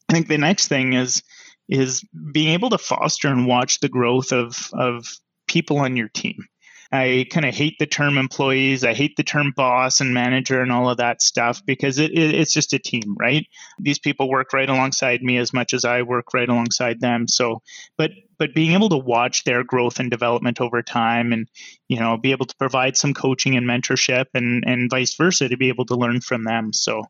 i 0.09 0.13
think 0.13 0.27
the 0.27 0.37
next 0.37 0.67
thing 0.67 0.93
is 0.93 1.23
is 1.69 2.03
being 2.31 2.49
able 2.49 2.69
to 2.71 2.77
foster 2.77 3.29
and 3.29 3.47
watch 3.47 3.79
the 3.79 3.89
growth 3.89 4.31
of 4.31 4.69
of 4.73 5.07
people 5.47 5.77
on 5.77 5.95
your 5.95 6.09
team 6.09 6.45
I 6.93 7.25
kind 7.31 7.43
of 7.47 7.55
hate 7.55 7.79
the 7.79 7.87
term 7.87 8.19
employees. 8.19 8.83
I 8.83 8.93
hate 8.93 9.17
the 9.17 9.23
term 9.23 9.51
boss 9.55 9.99
and 9.99 10.13
manager 10.13 10.61
and 10.61 10.71
all 10.71 10.87
of 10.87 10.97
that 10.97 11.23
stuff 11.23 11.65
because 11.65 11.97
it, 11.97 12.11
it, 12.11 12.35
it's 12.35 12.53
just 12.53 12.71
a 12.73 12.77
team, 12.77 13.15
right? 13.19 13.47
These 13.79 13.97
people 13.97 14.29
work 14.29 14.53
right 14.53 14.69
alongside 14.69 15.23
me 15.23 15.37
as 15.37 15.53
much 15.53 15.73
as 15.73 15.85
I 15.85 16.03
work 16.03 16.35
right 16.35 16.47
alongside 16.47 17.01
them. 17.01 17.27
So, 17.27 17.63
but 17.97 18.11
but 18.37 18.53
being 18.53 18.73
able 18.73 18.89
to 18.89 18.97
watch 18.97 19.43
their 19.43 19.63
growth 19.63 19.99
and 19.99 20.11
development 20.11 20.61
over 20.61 20.83
time 20.83 21.33
and 21.33 21.47
you 21.87 21.99
know 21.99 22.15
be 22.15 22.31
able 22.31 22.45
to 22.45 22.55
provide 22.57 22.95
some 22.95 23.15
coaching 23.15 23.55
and 23.55 23.65
mentorship 23.65 24.25
and 24.35 24.63
and 24.67 24.91
vice 24.91 25.15
versa 25.15 25.49
to 25.49 25.57
be 25.57 25.69
able 25.69 25.85
to 25.85 25.95
learn 25.95 26.19
from 26.19 26.43
them 26.43 26.73
so 26.73 27.03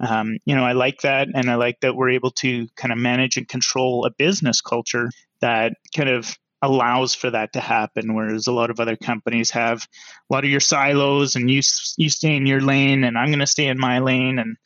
um, 0.00 0.38
you 0.46 0.54
know 0.54 0.64
i 0.64 0.72
like 0.72 1.02
that 1.02 1.28
and 1.34 1.50
i 1.50 1.56
like 1.56 1.78
that 1.80 1.94
we're 1.94 2.08
able 2.08 2.30
to 2.30 2.66
kind 2.76 2.90
of 2.90 2.98
manage 2.98 3.36
and 3.36 3.48
control 3.48 4.06
a 4.06 4.10
business 4.10 4.60
culture 4.62 5.10
that 5.40 5.74
kind 5.94 6.08
of 6.08 6.36
allows 6.62 7.14
for 7.14 7.30
that 7.30 7.52
to 7.52 7.60
happen 7.60 8.14
whereas 8.14 8.46
a 8.48 8.52
lot 8.52 8.70
of 8.70 8.80
other 8.80 8.96
companies 8.96 9.50
have 9.50 9.86
a 10.28 10.34
lot 10.34 10.44
of 10.44 10.50
your 10.50 10.60
silos 10.60 11.36
and 11.36 11.50
you 11.50 11.62
you 11.96 12.08
stay 12.10 12.34
in 12.34 12.46
your 12.46 12.60
lane 12.60 13.04
and 13.04 13.16
I'm 13.16 13.28
going 13.28 13.38
to 13.38 13.46
stay 13.46 13.66
in 13.66 13.78
my 13.78 14.00
lane 14.00 14.38
and 14.38 14.56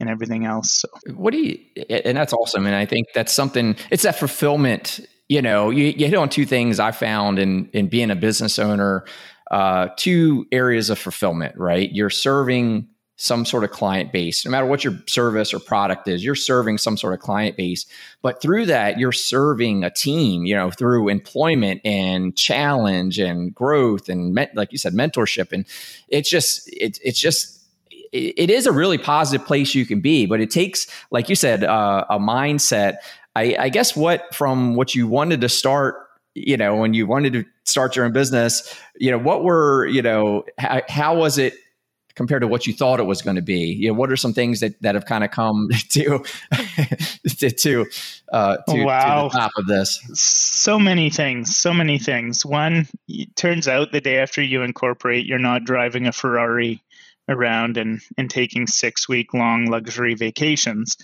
and 0.00 0.08
everything 0.08 0.44
else. 0.44 0.72
So 0.72 0.88
what 1.14 1.32
do 1.32 1.38
you 1.38 1.58
and 1.88 2.16
that's 2.16 2.32
awesome. 2.32 2.66
And 2.66 2.74
I 2.74 2.86
think 2.86 3.08
that's 3.14 3.32
something 3.32 3.76
it's 3.90 4.04
that 4.04 4.16
fulfillment, 4.16 5.00
you 5.28 5.42
know, 5.42 5.70
you, 5.70 5.86
you 5.86 6.06
hit 6.06 6.14
on 6.14 6.28
two 6.28 6.46
things 6.46 6.78
I 6.78 6.92
found 6.92 7.38
in 7.38 7.68
in 7.72 7.88
being 7.88 8.10
a 8.10 8.16
business 8.16 8.58
owner, 8.58 9.04
uh, 9.50 9.88
two 9.96 10.46
areas 10.52 10.90
of 10.90 10.98
fulfillment, 10.98 11.56
right? 11.56 11.90
You're 11.92 12.10
serving 12.10 12.88
some 13.20 13.44
sort 13.44 13.64
of 13.64 13.70
client 13.72 14.12
base. 14.12 14.44
No 14.44 14.50
matter 14.52 14.64
what 14.64 14.84
your 14.84 14.94
service 15.08 15.52
or 15.52 15.58
product 15.58 16.06
is, 16.06 16.24
you're 16.24 16.36
serving 16.36 16.78
some 16.78 16.96
sort 16.96 17.12
of 17.12 17.20
client 17.20 17.56
base. 17.56 17.84
But 18.22 18.40
through 18.40 18.66
that, 18.66 18.96
you're 18.96 19.10
serving 19.10 19.82
a 19.82 19.90
team, 19.90 20.46
you 20.46 20.54
know, 20.54 20.70
through 20.70 21.08
employment 21.08 21.80
and 21.84 22.36
challenge 22.36 23.18
and 23.18 23.52
growth 23.52 24.08
and 24.08 24.38
like 24.54 24.70
you 24.70 24.78
said, 24.78 24.94
mentorship. 24.94 25.50
And 25.52 25.66
it's 26.06 26.30
just, 26.30 26.68
it, 26.72 27.00
it's 27.02 27.18
just, 27.18 27.60
it 28.12 28.50
is 28.50 28.66
a 28.66 28.72
really 28.72 28.98
positive 28.98 29.46
place 29.46 29.74
you 29.74 29.84
can 29.84 30.00
be, 30.00 30.24
but 30.24 30.40
it 30.40 30.50
takes, 30.50 30.86
like 31.10 31.28
you 31.28 31.34
said, 31.34 31.64
uh, 31.64 32.04
a 32.08 32.18
mindset. 32.20 32.98
I, 33.34 33.56
I 33.58 33.68
guess 33.68 33.96
what 33.96 34.32
from 34.32 34.76
what 34.76 34.94
you 34.94 35.08
wanted 35.08 35.40
to 35.40 35.48
start 35.48 35.96
you 36.34 36.56
know 36.56 36.76
when 36.76 36.94
you 36.94 37.04
wanted 37.04 37.32
to 37.32 37.44
start 37.64 37.96
your 37.96 38.04
own 38.04 38.12
business 38.12 38.72
you 38.96 39.10
know 39.10 39.18
what 39.18 39.42
were 39.42 39.86
you 39.86 40.00
know 40.00 40.44
how, 40.56 40.82
how 40.88 41.16
was 41.16 41.36
it 41.36 41.54
compared 42.18 42.42
to 42.42 42.48
what 42.48 42.66
you 42.66 42.74
thought 42.74 42.98
it 43.00 43.04
was 43.04 43.22
going 43.22 43.36
to 43.36 43.42
be? 43.42 43.72
You 43.72 43.88
know, 43.88 43.94
what 43.94 44.10
are 44.10 44.16
some 44.16 44.34
things 44.34 44.60
that, 44.60 44.74
that 44.82 44.96
have 44.96 45.06
kind 45.06 45.24
of 45.24 45.30
come 45.30 45.68
to 45.90 46.22
to 47.38 47.50
to, 47.50 47.86
uh, 48.30 48.56
to, 48.68 48.84
wow. 48.84 49.28
to 49.28 49.32
the 49.32 49.38
top 49.38 49.52
of 49.56 49.66
this? 49.66 50.02
So 50.12 50.78
many 50.78 51.08
things, 51.08 51.56
so 51.56 51.72
many 51.72 51.98
things. 51.98 52.44
One, 52.44 52.88
it 53.06 53.34
turns 53.36 53.68
out 53.68 53.92
the 53.92 54.00
day 54.00 54.18
after 54.18 54.42
you 54.42 54.62
incorporate, 54.62 55.26
you're 55.26 55.38
not 55.38 55.64
driving 55.64 56.06
a 56.06 56.12
Ferrari 56.12 56.82
around 57.28 57.76
and 57.76 58.00
and 58.18 58.28
taking 58.28 58.66
six 58.66 59.08
week 59.08 59.32
long 59.32 59.66
luxury 59.66 60.14
vacations. 60.14 60.96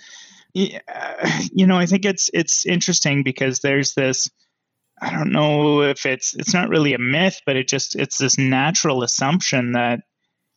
You 0.53 1.67
know, 1.67 1.79
I 1.79 1.87
think 1.87 2.05
it's 2.05 2.29
it's 2.35 2.67
interesting 2.67 3.23
because 3.23 3.61
there's 3.61 3.95
this. 3.95 4.29
I 5.01 5.11
don't 5.11 5.33
know 5.33 5.83
if 5.83 6.07
it's 6.07 6.35
it's 6.35 6.55
not 6.55 6.69
really 6.69 6.95
a 6.95 6.99
myth, 6.99 7.41
but 7.47 7.57
it 7.57 7.69
just 7.69 7.95
it's 7.95 8.19
this 8.19 8.37
natural 8.37 9.05
assumption 9.05 9.73
that 9.73 10.01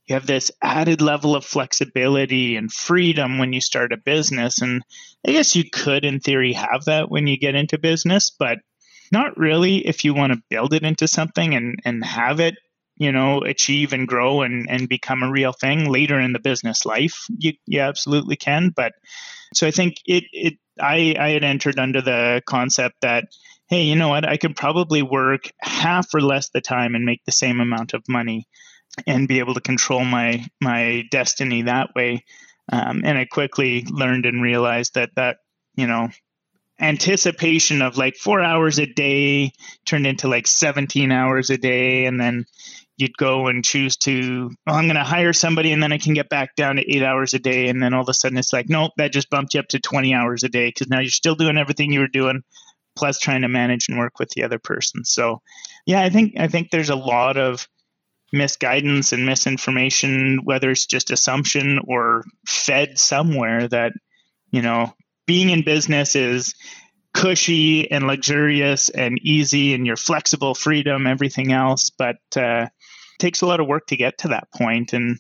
you 0.08 0.14
have 0.14 0.26
this 0.26 0.52
added 0.62 1.02
level 1.02 1.36
of 1.36 1.46
flexibility 1.46 2.56
and 2.56 2.72
freedom 2.72 3.40
when 3.40 3.52
you 3.52 3.60
start 3.60 3.92
a 3.92 3.98
business. 3.98 4.62
And 4.62 4.82
I 5.28 5.32
guess 5.32 5.56
you 5.56 5.70
could, 5.70 6.06
in 6.06 6.22
theory, 6.22 6.54
have 6.54 6.86
that 6.86 7.12
when 7.12 7.28
you 7.28 7.38
get 7.38 7.56
into 7.56 7.78
business, 7.78 8.32
but 8.32 8.60
not 9.12 9.38
really 9.38 9.86
if 9.86 10.06
you 10.06 10.14
want 10.14 10.34
to 10.34 10.44
build 10.50 10.74
it 10.74 10.84
into 10.84 11.08
something 11.08 11.54
and, 11.54 11.80
and 11.84 12.06
have 12.06 12.40
it, 12.40 12.56
you 12.96 13.12
know, 13.12 13.42
achieve 13.42 13.92
and 13.92 14.08
grow 14.08 14.42
and, 14.42 14.68
and 14.70 14.88
become 14.88 15.24
a 15.24 15.32
real 15.32 15.52
thing 15.52 15.90
later 15.90 16.20
in 16.20 16.32
the 16.32 16.40
business 16.40 16.86
life. 16.86 17.26
You, 17.38 17.54
you 17.66 17.82
absolutely 17.82 18.38
can. 18.38 18.72
But 18.74 18.94
so 19.54 19.68
I 19.68 19.72
think 19.72 19.96
it, 20.06 20.24
it 20.32 20.54
I, 20.80 21.16
I 21.20 21.30
had 21.32 21.44
entered 21.44 21.80
under 21.80 22.02
the 22.02 22.42
concept 22.46 22.96
that 23.02 23.26
hey, 23.70 23.84
you 23.84 23.98
know 23.98 24.08
what, 24.08 24.26
I 24.26 24.38
could 24.38 24.56
probably 24.56 25.02
work 25.02 25.52
half 25.60 26.14
or 26.14 26.22
less 26.22 26.50
the 26.50 26.62
time 26.62 26.96
and 26.96 27.04
make 27.04 27.26
the 27.26 27.34
same 27.34 27.60
amount 27.60 27.94
of 27.94 28.02
money 28.08 28.48
and 29.06 29.28
be 29.28 29.40
able 29.40 29.54
to 29.54 29.62
control 29.62 30.04
my 30.04 30.46
my 30.62 31.04
destiny 31.12 31.64
that 31.64 31.94
way. 31.96 32.24
Um, 32.72 33.04
and 33.06 33.18
I 33.18 33.26
quickly 33.26 33.86
learned 33.90 34.26
and 34.26 34.42
realized 34.42 34.96
that 34.96 35.12
that 35.16 35.38
you 35.76 35.88
know 35.88 36.10
anticipation 36.80 37.82
of 37.82 37.98
like 37.98 38.16
four 38.16 38.42
hours 38.42 38.78
a 38.80 38.86
day 38.86 39.52
turned 39.86 40.06
into 40.06 40.28
like 40.28 40.46
17 40.46 41.12
hours 41.12 41.50
a 41.50 41.58
day. 41.58 42.06
And 42.06 42.20
then 42.20 42.46
you'd 42.98 43.18
go 43.18 43.48
and 43.48 43.64
choose 43.64 43.96
to 43.98 44.52
oh, 44.68 44.74
i'm 44.74 44.86
going 44.86 44.96
to 44.96 45.04
hire 45.04 45.32
somebody 45.32 45.72
and 45.72 45.84
then 45.84 45.94
i 45.94 46.00
can 46.00 46.16
get 46.16 46.30
back 46.30 46.56
down 46.56 46.78
to 46.78 46.96
eight 46.96 47.04
hours 47.04 47.34
a 47.34 47.40
day. 47.40 47.68
And 47.70 47.82
then 47.82 47.94
all 47.94 48.02
of 48.02 48.10
a 48.10 48.14
sudden 48.14 48.38
it's 48.38 48.54
like 48.54 48.70
nope 48.70 48.92
that 48.98 49.14
just 49.14 49.30
bumped 49.30 49.54
you 49.54 49.60
up 49.60 49.68
to 49.70 49.80
20 49.80 50.14
hours 50.14 50.44
a 50.44 50.50
day. 50.50 50.68
Because 50.68 50.88
now 50.88 51.00
you're 51.00 51.10
still 51.10 51.36
doing 51.36 51.58
everything 51.58 51.92
you 51.92 52.00
were 52.00 52.08
doing 52.08 52.42
plus 52.96 53.20
trying 53.20 53.44
to 53.44 53.48
manage 53.48 53.90
and 53.90 54.00
work 54.00 54.18
with 54.18 54.30
the 54.32 54.44
other 54.44 54.60
person. 54.60 55.06
So 55.06 55.42
yeah 55.88 56.02
i 56.04 56.10
think 56.10 56.34
i 56.38 56.48
think 56.48 56.70
there's 56.70 56.92
a 56.92 56.96
lot 56.96 57.38
of 57.38 57.68
misguidance 58.34 59.14
and 59.14 59.26
misinformation, 59.26 60.42
whether 60.44 60.72
it's 60.72 60.86
just 60.86 61.12
assumption 61.12 61.80
or 61.88 62.24
fed 62.46 62.98
somewhere 63.00 63.68
that, 63.68 63.94
you 64.52 64.62
know, 64.62 64.94
being 65.26 65.50
in 65.50 65.64
business 65.64 66.16
is 66.16 66.54
cushy 67.14 67.90
and 67.90 68.06
luxurious 68.06 68.90
and 68.90 69.20
easy 69.22 69.74
and 69.74 69.86
your 69.88 69.96
flexible 69.96 70.54
freedom, 70.54 71.08
everything 71.08 71.52
else. 71.52 71.90
But 71.90 72.18
uh, 72.36 72.68
takes 73.20 73.42
a 73.42 73.46
lot 73.46 73.60
of 73.60 73.68
work 73.68 73.88
to 73.88 73.98
get 73.98 74.20
to 74.20 74.30
that 74.30 74.52
point. 74.52 74.94
And 74.94 75.20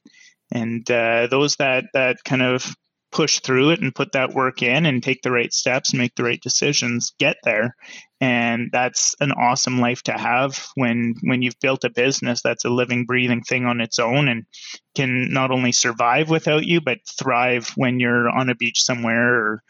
and 0.52 0.90
uh, 0.90 1.28
those 1.28 1.56
that 1.58 1.86
that 1.94 2.24
kind 2.24 2.42
of 2.42 2.76
push 3.18 3.40
through 3.40 3.72
it 3.72 3.82
and 3.82 3.96
put 3.96 4.12
that 4.12 4.36
work 4.36 4.62
in 4.62 4.86
and 4.86 5.02
take 5.02 5.24
the 5.24 5.32
right 5.32 5.52
steps 5.52 5.90
and 5.90 6.00
make 6.00 6.14
the 6.14 6.24
right 6.24 6.40
decisions 6.40 7.14
get 7.18 7.36
there. 7.44 7.76
And 8.22 8.70
that's 8.72 9.16
an 9.20 9.32
awesome 9.32 9.80
life 9.80 10.04
to 10.04 10.12
have 10.12 10.68
when 10.76 11.16
when 11.24 11.42
you've 11.42 11.60
built 11.60 11.84
a 11.84 11.90
business 11.90 12.44
that's 12.44 12.64
a 12.64 12.70
living 12.70 13.06
breathing 13.06 13.42
thing 13.42 13.66
on 13.66 13.82
its 13.82 13.98
own 13.98 14.28
and 14.28 14.46
can 14.94 15.34
not 15.34 15.50
only 15.50 15.72
survive 15.72 16.30
without 16.30 16.68
you 16.68 16.80
but 16.80 17.00
thrive 17.08 17.70
when 17.76 18.00
you're 18.00 18.30
on 18.30 18.50
a 18.50 18.56
beach 18.56 18.84
somewhere 18.84 19.34
or 19.34 19.64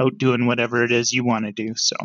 out 0.00 0.16
doing 0.16 0.46
whatever 0.46 0.82
it 0.82 0.90
is 0.90 1.12
you 1.12 1.24
want 1.24 1.44
to 1.44 1.52
do. 1.52 1.74
So 1.76 1.96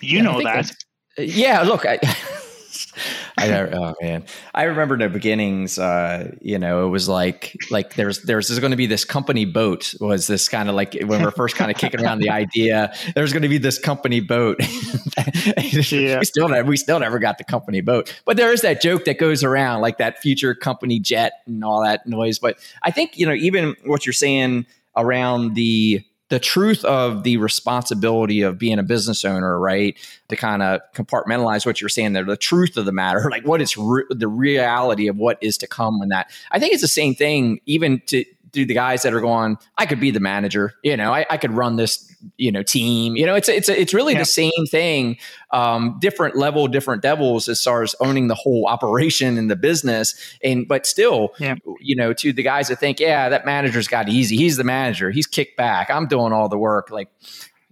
you 0.00 0.18
yeah, 0.18 0.22
know 0.22 0.40
that. 0.40 0.70
yeah 1.18 1.62
look 1.62 1.84
I 1.84 1.98
I 3.38 3.50
oh 3.50 3.94
man, 4.00 4.24
I 4.54 4.64
remember 4.64 4.96
the 4.96 5.08
beginnings. 5.08 5.78
Uh, 5.78 6.32
you 6.40 6.58
know, 6.58 6.86
it 6.86 6.90
was 6.90 7.08
like 7.08 7.56
like 7.70 7.94
there's 7.94 8.22
there's, 8.22 8.48
there's 8.48 8.60
going 8.60 8.70
to 8.70 8.76
be 8.76 8.86
this 8.86 9.04
company 9.04 9.44
boat. 9.44 9.94
Was 10.00 10.26
this 10.26 10.48
kind 10.48 10.68
of 10.68 10.74
like 10.74 10.96
when 11.04 11.22
we're 11.22 11.30
first 11.30 11.56
kind 11.56 11.70
of 11.70 11.76
kicking 11.76 12.02
around 12.02 12.20
the 12.20 12.30
idea? 12.30 12.94
There's 13.14 13.32
going 13.32 13.42
to 13.42 13.48
be 13.48 13.58
this 13.58 13.78
company 13.78 14.20
boat. 14.20 14.58
yeah. 15.90 16.18
we 16.18 16.24
still 16.24 16.48
never, 16.48 16.68
we 16.68 16.76
still 16.76 17.00
never 17.00 17.18
got 17.18 17.38
the 17.38 17.44
company 17.44 17.80
boat, 17.80 18.12
but 18.24 18.36
there 18.36 18.52
is 18.52 18.62
that 18.62 18.80
joke 18.80 19.04
that 19.04 19.18
goes 19.18 19.44
around 19.44 19.80
like 19.80 19.98
that 19.98 20.20
future 20.20 20.54
company 20.54 20.98
jet 20.98 21.32
and 21.46 21.64
all 21.64 21.82
that 21.82 22.06
noise. 22.06 22.38
But 22.38 22.58
I 22.82 22.90
think 22.90 23.18
you 23.18 23.26
know 23.26 23.34
even 23.34 23.76
what 23.84 24.06
you're 24.06 24.12
saying 24.12 24.66
around 24.96 25.54
the 25.54 26.02
the 26.28 26.40
truth 26.40 26.84
of 26.84 27.22
the 27.22 27.36
responsibility 27.36 28.42
of 28.42 28.58
being 28.58 28.78
a 28.78 28.82
business 28.82 29.24
owner, 29.24 29.58
right? 29.58 29.96
To 30.28 30.36
kind 30.36 30.62
of 30.62 30.80
compartmentalize 30.94 31.64
what 31.64 31.80
you're 31.80 31.88
saying 31.88 32.14
there, 32.14 32.24
the 32.24 32.36
truth 32.36 32.76
of 32.76 32.84
the 32.84 32.92
matter, 32.92 33.28
like 33.30 33.46
what 33.46 33.60
is 33.62 33.76
re- 33.76 34.04
the 34.10 34.28
reality 34.28 35.08
of 35.08 35.16
what 35.16 35.38
is 35.40 35.56
to 35.58 35.66
come 35.66 36.00
when 36.00 36.08
that. 36.08 36.30
I 36.50 36.58
think 36.58 36.72
it's 36.72 36.82
the 36.82 36.88
same 36.88 37.14
thing, 37.14 37.60
even 37.66 38.00
to 38.06 38.24
do 38.52 38.64
the 38.64 38.74
guys 38.74 39.02
that 39.02 39.12
are 39.12 39.20
going, 39.20 39.58
I 39.76 39.86
could 39.86 40.00
be 40.00 40.10
the 40.10 40.20
manager, 40.20 40.74
you 40.82 40.96
know, 40.96 41.12
I, 41.12 41.26
I 41.28 41.36
could 41.36 41.52
run 41.52 41.76
this, 41.76 42.05
you 42.36 42.52
know, 42.52 42.62
team, 42.62 43.16
you 43.16 43.26
know, 43.26 43.34
it's, 43.34 43.48
it's, 43.48 43.68
it's 43.68 43.94
really 43.94 44.12
yeah. 44.14 44.20
the 44.20 44.24
same 44.24 44.66
thing, 44.70 45.16
um, 45.52 45.96
different 46.00 46.36
level, 46.36 46.66
different 46.68 47.02
devils 47.02 47.48
as 47.48 47.62
far 47.62 47.82
as 47.82 47.94
owning 48.00 48.28
the 48.28 48.34
whole 48.34 48.66
operation 48.66 49.38
and 49.38 49.50
the 49.50 49.56
business. 49.56 50.14
And, 50.42 50.66
but 50.66 50.86
still, 50.86 51.30
yeah. 51.38 51.56
you 51.80 51.96
know, 51.96 52.12
to 52.14 52.32
the 52.32 52.42
guys 52.42 52.68
that 52.68 52.78
think, 52.78 53.00
yeah, 53.00 53.28
that 53.28 53.46
manager's 53.46 53.88
got 53.88 54.08
easy. 54.08 54.36
He's 54.36 54.56
the 54.56 54.64
manager. 54.64 55.10
He's 55.10 55.26
kicked 55.26 55.56
back. 55.56 55.90
I'm 55.90 56.06
doing 56.06 56.32
all 56.32 56.48
the 56.48 56.58
work. 56.58 56.90
Like, 56.90 57.08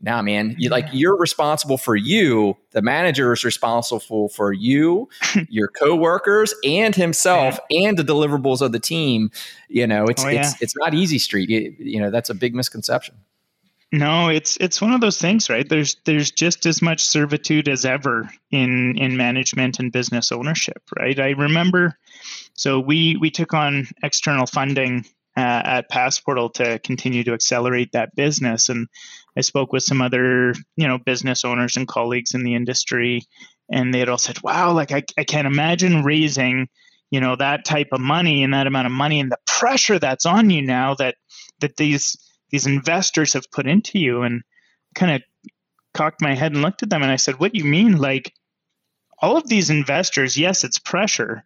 nah, 0.05 0.23
man, 0.23 0.55
you 0.59 0.69
like 0.69 0.87
you're 0.93 1.17
responsible 1.17 1.79
for 1.79 1.97
you. 1.97 2.57
The 2.73 2.83
manager 2.83 3.33
is 3.33 3.45
responsible 3.45 4.29
for 4.29 4.53
you, 4.53 5.09
your 5.49 5.69
coworkers, 5.69 6.55
and 6.65 6.95
himself, 6.95 7.59
yeah. 7.71 7.89
and 7.89 7.99
the 7.99 8.05
deliverables 8.05 8.61
of 8.61 8.73
the 8.73 8.79
team. 8.79 9.31
You 9.69 9.87
know, 9.87 10.05
it's 10.05 10.25
oh, 10.25 10.29
yeah. 10.29 10.41
it's 10.41 10.63
it's 10.63 10.77
not 10.77 10.95
easy 10.95 11.19
street. 11.19 11.49
You 11.49 12.01
know, 12.01 12.11
that's 12.11 12.31
a 12.31 12.35
big 12.35 12.55
misconception. 12.55 13.17
No, 13.95 14.29
it's 14.29 14.57
it's 14.57 14.83
one 14.83 14.91
of 14.93 15.01
those 15.01 15.19
things, 15.19 15.49
right? 15.49 15.69
There's 15.69 15.97
there's 16.05 16.33
just 16.33 16.67
as 16.67 16.83
much 16.83 17.01
servitude 17.01 17.69
as 17.69 17.85
ever 17.85 18.29
in 18.51 18.99
in 18.99 19.17
management 19.17 19.79
and 19.79 19.93
business 19.93 20.33
ownership, 20.33 20.83
right? 20.99 21.19
I 21.21 21.31
remember, 21.31 21.97
so 22.55 22.81
we 22.81 23.17
we 23.21 23.31
took 23.31 23.55
on 23.55 23.87
external 24.03 24.47
funding 24.47 25.05
uh, 25.37 25.63
at 25.65 25.89
Passportal 25.91 26.51
to 26.55 26.81
continue 26.81 27.23
to 27.23 27.35
accelerate 27.35 27.93
that 27.93 28.17
business, 28.17 28.69
and 28.69 28.89
I 29.37 29.43
spoke 29.43 29.73
with 29.73 29.85
some 29.85 30.03
other, 30.03 30.55
you 30.77 30.89
know, 30.89 30.99
business 30.99 31.45
owners 31.45 31.77
and 31.77 31.87
colleagues 31.87 32.35
in 32.35 32.43
the 32.43 32.57
industry, 32.57 33.23
and 33.71 33.95
they 33.95 34.01
had 34.01 34.09
all 34.09 34.19
said, 34.19 34.43
"Wow, 34.43 34.73
like 34.73 34.91
I, 34.91 35.05
I 35.17 35.23
can't 35.23 35.47
imagine 35.47 36.03
raising, 36.03 36.69
you 37.13 37.21
know, 37.21 37.37
that 37.37 37.65
type 37.65 37.91
of 37.93 38.01
money 38.01 38.43
and 38.43 38.55
that 38.55 38.67
amount 38.67 38.87
of 38.87 38.93
money 38.93 39.21
and 39.21 39.31
the 39.31 39.39
pressure 39.47 40.01
that's 40.01 40.27
on 40.27 40.51
you 40.51 40.63
now 40.63 40.97
that 40.97 41.15
that 41.61 41.77
these 41.77 42.17
these 42.55 42.67
investors 42.67 43.33
have 43.33 43.51
put 43.51 43.67
into 43.67 43.99
you." 43.99 44.23
And 44.23 44.43
kind 44.95 45.13
of 45.13 45.23
cocked 45.93 46.23
my 46.23 46.35
head 46.35 46.53
and 46.53 46.63
looked 46.63 46.83
at 46.83 46.91
them, 46.91 47.03
and 47.03 47.11
I 47.11 47.17
said, 47.17 47.41
"What 47.41 47.53
do 47.53 47.59
you 47.59 47.65
mean? 47.65 47.99
Like 47.99 48.33
all 49.19 49.37
of 49.37 49.49
these 49.49 49.71
investors? 49.71 50.37
Yes, 50.39 50.65
it's 50.65 50.79
pressure, 50.79 51.45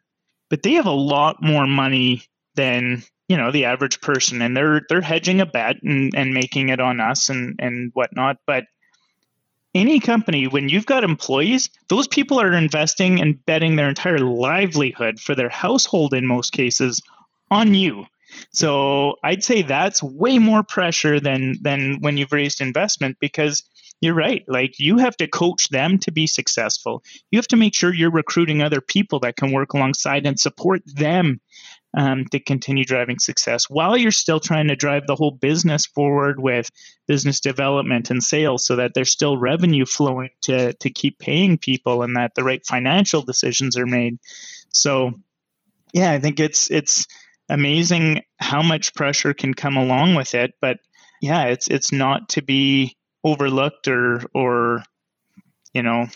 but 0.50 0.62
they 0.62 0.74
have 0.74 0.86
a 0.86 0.90
lot 0.90 1.42
more 1.42 1.66
money 1.66 2.22
than 2.54 3.02
you 3.28 3.36
know 3.36 3.50
the 3.50 3.66
average 3.66 4.00
person 4.00 4.42
and 4.42 4.56
they're 4.56 4.82
they're 4.88 5.00
hedging 5.00 5.40
a 5.40 5.46
bet 5.46 5.76
and, 5.82 6.14
and 6.16 6.34
making 6.34 6.70
it 6.70 6.80
on 6.80 7.00
us 7.00 7.28
and 7.28 7.54
and 7.58 7.92
whatnot 7.94 8.38
but 8.46 8.64
any 9.74 10.00
company 10.00 10.48
when 10.48 10.68
you've 10.68 10.86
got 10.86 11.04
employees 11.04 11.70
those 11.88 12.08
people 12.08 12.40
are 12.40 12.52
investing 12.52 13.20
and 13.20 13.44
betting 13.46 13.76
their 13.76 13.88
entire 13.88 14.18
livelihood 14.18 15.20
for 15.20 15.34
their 15.34 15.50
household 15.50 16.14
in 16.14 16.26
most 16.26 16.52
cases 16.52 17.02
on 17.50 17.74
you 17.74 18.04
So 18.52 19.16
I'd 19.22 19.44
say 19.44 19.62
that's 19.62 20.02
way 20.02 20.38
more 20.38 20.62
pressure 20.62 21.20
than 21.20 21.56
than 21.62 21.98
when 22.00 22.16
you've 22.16 22.32
raised 22.32 22.60
investment 22.60 23.16
because 23.20 23.62
you're 24.00 24.14
right. 24.14 24.44
Like 24.46 24.78
you 24.78 24.98
have 24.98 25.16
to 25.16 25.26
coach 25.26 25.68
them 25.70 25.98
to 26.00 26.12
be 26.12 26.26
successful. 26.26 27.02
You 27.30 27.38
have 27.38 27.48
to 27.48 27.56
make 27.56 27.74
sure 27.74 27.92
you're 27.92 28.10
recruiting 28.10 28.62
other 28.62 28.80
people 28.80 29.20
that 29.20 29.36
can 29.36 29.52
work 29.52 29.74
alongside 29.74 30.26
and 30.26 30.38
support 30.38 30.82
them 30.86 31.40
um, 31.96 32.26
to 32.26 32.38
continue 32.38 32.84
driving 32.84 33.18
success 33.18 33.64
while 33.68 33.96
you're 33.96 34.10
still 34.10 34.40
trying 34.40 34.68
to 34.68 34.76
drive 34.76 35.06
the 35.06 35.16
whole 35.16 35.30
business 35.30 35.86
forward 35.86 36.38
with 36.38 36.70
business 37.06 37.40
development 37.40 38.10
and 38.10 38.22
sales 38.22 38.66
so 38.66 38.76
that 38.76 38.92
there's 38.94 39.10
still 39.10 39.38
revenue 39.38 39.86
flowing 39.86 40.28
to, 40.42 40.74
to 40.74 40.90
keep 40.90 41.18
paying 41.18 41.56
people 41.56 42.02
and 42.02 42.16
that 42.16 42.34
the 42.34 42.44
right 42.44 42.64
financial 42.66 43.22
decisions 43.22 43.76
are 43.76 43.86
made. 43.86 44.18
So 44.70 45.12
yeah, 45.94 46.12
I 46.12 46.20
think 46.20 46.38
it's 46.38 46.70
it's 46.70 47.06
amazing 47.48 48.22
how 48.38 48.62
much 48.62 48.94
pressure 48.94 49.34
can 49.34 49.54
come 49.54 49.76
along 49.76 50.14
with 50.14 50.34
it, 50.34 50.54
but 50.60 50.78
yeah, 51.20 51.46
it's 51.46 51.68
it's 51.68 51.92
not 51.92 52.30
to 52.30 52.42
be 52.42 52.96
overlooked 53.24 53.88
or 53.88 54.22
or 54.34 54.82
you 55.72 55.82
know 55.82 56.06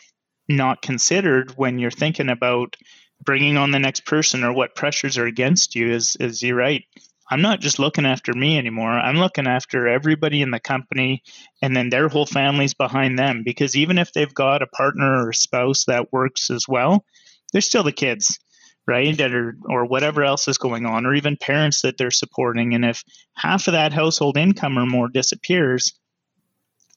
not 0.49 0.83
considered 0.83 1.57
when 1.57 1.79
you're 1.79 1.91
thinking 1.91 2.29
about 2.29 2.77
bringing 3.25 3.57
on 3.57 3.71
the 3.71 3.79
next 3.79 4.05
person 4.05 4.45
or 4.45 4.53
what 4.53 4.75
pressures 4.75 5.19
are 5.19 5.27
against 5.27 5.75
you 5.75 5.91
is 5.91 6.17
is 6.17 6.43
you're 6.43 6.57
right. 6.57 6.85
I'm 7.31 7.41
not 7.41 7.61
just 7.61 7.79
looking 7.79 8.05
after 8.05 8.35
me 8.35 8.59
anymore. 8.59 8.91
I'm 8.91 9.17
looking 9.17 9.47
after 9.47 9.89
everybody 9.89 10.43
in 10.43 10.51
the 10.51 10.61
company 10.61 11.23
and 11.63 11.75
then 11.75 11.89
their 11.89 12.09
whole 12.09 12.27
families 12.27 12.75
behind 12.75 13.19
them 13.19 13.43
because 13.43 13.75
even 13.75 13.97
if 13.97 14.13
they've 14.13 14.35
got 14.35 14.61
a 14.61 14.67
partner 14.67 15.25
or 15.25 15.31
a 15.31 15.35
spouse 15.35 15.87
that 15.87 16.13
works 16.13 16.51
as 16.51 16.69
well 16.69 17.05
they're 17.53 17.61
still 17.61 17.83
the 17.83 17.93
kids 17.93 18.39
right 18.87 19.17
that 19.19 19.35
or, 19.35 19.57
or 19.67 19.85
whatever 19.85 20.25
else 20.25 20.49
is 20.49 20.59
going 20.59 20.87
on 20.87 21.07
or 21.07 21.15
even 21.15 21.37
parents 21.37 21.83
that 21.83 21.97
they're 21.97 22.11
supporting. 22.11 22.75
And 22.75 22.85
if 22.85 23.05
half 23.35 23.69
of 23.69 23.73
that 23.73 23.93
household 23.93 24.37
income 24.37 24.79
or 24.79 24.87
more 24.87 25.09
disappears 25.09 25.93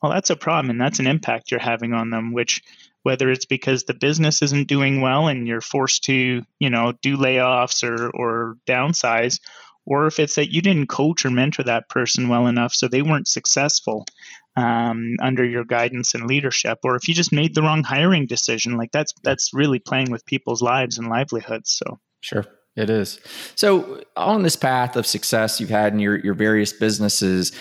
well 0.02 0.12
that's 0.12 0.30
a 0.30 0.36
problem 0.36 0.70
and 0.70 0.80
that's 0.80 1.00
an 1.00 1.08
impact 1.08 1.50
you're 1.50 1.60
having 1.60 1.94
on 1.94 2.10
them 2.10 2.34
which 2.34 2.62
whether 3.06 3.30
it's 3.30 3.46
because 3.46 3.84
the 3.84 3.94
business 3.94 4.42
isn't 4.42 4.68
doing 4.68 5.00
well 5.00 5.28
and 5.28 5.48
you're 5.48 5.62
forced 5.62 6.06
to, 6.06 6.42
you 6.58 6.70
know, 6.72 6.92
do 7.04 7.18
layoffs 7.18 7.88
or, 7.88 8.10
or 8.10 8.58
downsize, 8.66 9.40
or 9.86 10.08
if 10.08 10.18
it's 10.18 10.34
that 10.34 10.52
you 10.52 10.60
didn't 10.60 10.88
coach 10.88 11.24
or 11.24 11.30
mentor 11.30 11.62
that 11.62 11.88
person 11.88 12.30
well 12.30 12.48
enough 12.48 12.74
so 12.74 12.88
they 12.88 13.04
weren't 13.04 13.28
successful 13.28 14.08
um, 14.56 15.16
under 15.22 15.44
your 15.44 15.66
guidance 15.66 16.14
and 16.14 16.28
leadership, 16.28 16.80
or 16.84 16.96
if 16.96 17.08
you 17.08 17.14
just 17.14 17.34
made 17.34 17.56
the 17.56 17.62
wrong 17.62 17.84
hiring 17.84 18.26
decision, 18.26 18.78
like 18.78 18.92
that's 18.92 19.14
that's 19.24 19.52
really 19.54 19.80
playing 19.80 20.12
with 20.12 20.26
people's 20.26 20.62
lives 20.62 20.98
and 20.98 21.08
livelihoods. 21.08 21.72
So 21.72 22.00
sure. 22.22 22.46
It 22.76 22.90
is. 22.90 23.22
So 23.56 24.04
on 24.18 24.44
this 24.44 24.58
path 24.58 24.98
of 24.98 25.08
success 25.08 25.62
you've 25.62 25.70
had 25.70 25.94
in 25.94 26.00
your, 26.00 26.18
your 26.18 26.34
various 26.34 26.74
businesses, 26.74 27.54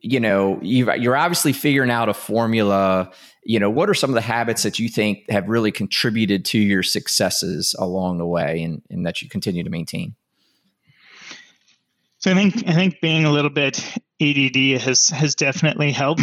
you 0.00 0.18
know, 0.18 0.58
you 0.62 0.90
you're 0.94 1.18
obviously 1.18 1.52
figuring 1.52 1.90
out 1.90 2.08
a 2.08 2.14
formula 2.14 3.12
you 3.44 3.60
know 3.60 3.70
what 3.70 3.88
are 3.88 3.94
some 3.94 4.10
of 4.10 4.14
the 4.14 4.20
habits 4.20 4.62
that 4.62 4.78
you 4.78 4.88
think 4.88 5.30
have 5.30 5.48
really 5.48 5.70
contributed 5.70 6.44
to 6.44 6.58
your 6.58 6.82
successes 6.82 7.74
along 7.78 8.18
the 8.18 8.26
way 8.26 8.62
and, 8.62 8.82
and 8.90 9.06
that 9.06 9.22
you 9.22 9.28
continue 9.28 9.62
to 9.62 9.70
maintain 9.70 10.14
so 12.18 12.30
i 12.30 12.34
think 12.34 12.56
i 12.66 12.72
think 12.72 13.00
being 13.00 13.24
a 13.24 13.30
little 13.30 13.50
bit 13.50 13.98
add 14.20 14.80
has 14.80 15.08
has 15.08 15.34
definitely 15.34 15.92
helped 15.92 16.22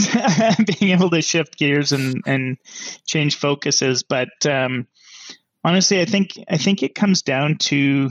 being 0.79 0.91
able 0.91 1.09
to 1.09 1.21
shift 1.21 1.57
gears 1.57 1.91
and 1.91 2.23
and 2.25 2.57
change 3.05 3.35
focuses. 3.35 4.03
But 4.03 4.29
um, 4.45 4.87
honestly 5.63 6.01
i 6.01 6.05
think 6.05 6.31
i 6.49 6.57
think 6.57 6.81
it 6.81 6.95
comes 6.95 7.21
down 7.21 7.55
to 7.55 8.09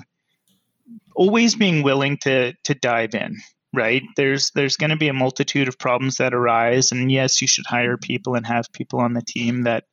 always 1.17 1.57
being 1.57 1.83
willing 1.83 2.17
to 2.19 2.53
to 2.65 2.75
dive 2.75 3.15
in 3.15 3.37
right? 3.73 4.03
There's 4.17 4.51
there's 4.51 4.77
going 4.77 4.91
to 4.91 4.97
be 4.97 5.09
a 5.09 5.13
multitude 5.13 5.69
of 5.69 5.79
problems 5.79 6.17
that 6.17 6.35
arise. 6.35 6.93
And 6.93 7.11
yes 7.11 7.41
you 7.41 7.49
should 7.49 7.67
hire 7.67 7.97
people 7.97 8.35
and 8.35 8.47
have 8.47 8.73
people 8.73 9.01
on 9.01 9.15
the 9.15 9.23
team 9.23 9.63
that 9.63 9.85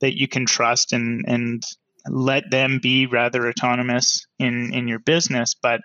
that 0.00 0.18
you 0.18 0.28
can 0.28 0.46
trust 0.46 0.92
and 0.92 1.24
and 1.26 1.62
let 2.08 2.50
them 2.50 2.78
be 2.80 3.06
rather 3.06 3.48
autonomous 3.48 4.26
in 4.38 4.72
in 4.72 4.88
your 4.88 5.00
business. 5.00 5.54
But 5.54 5.80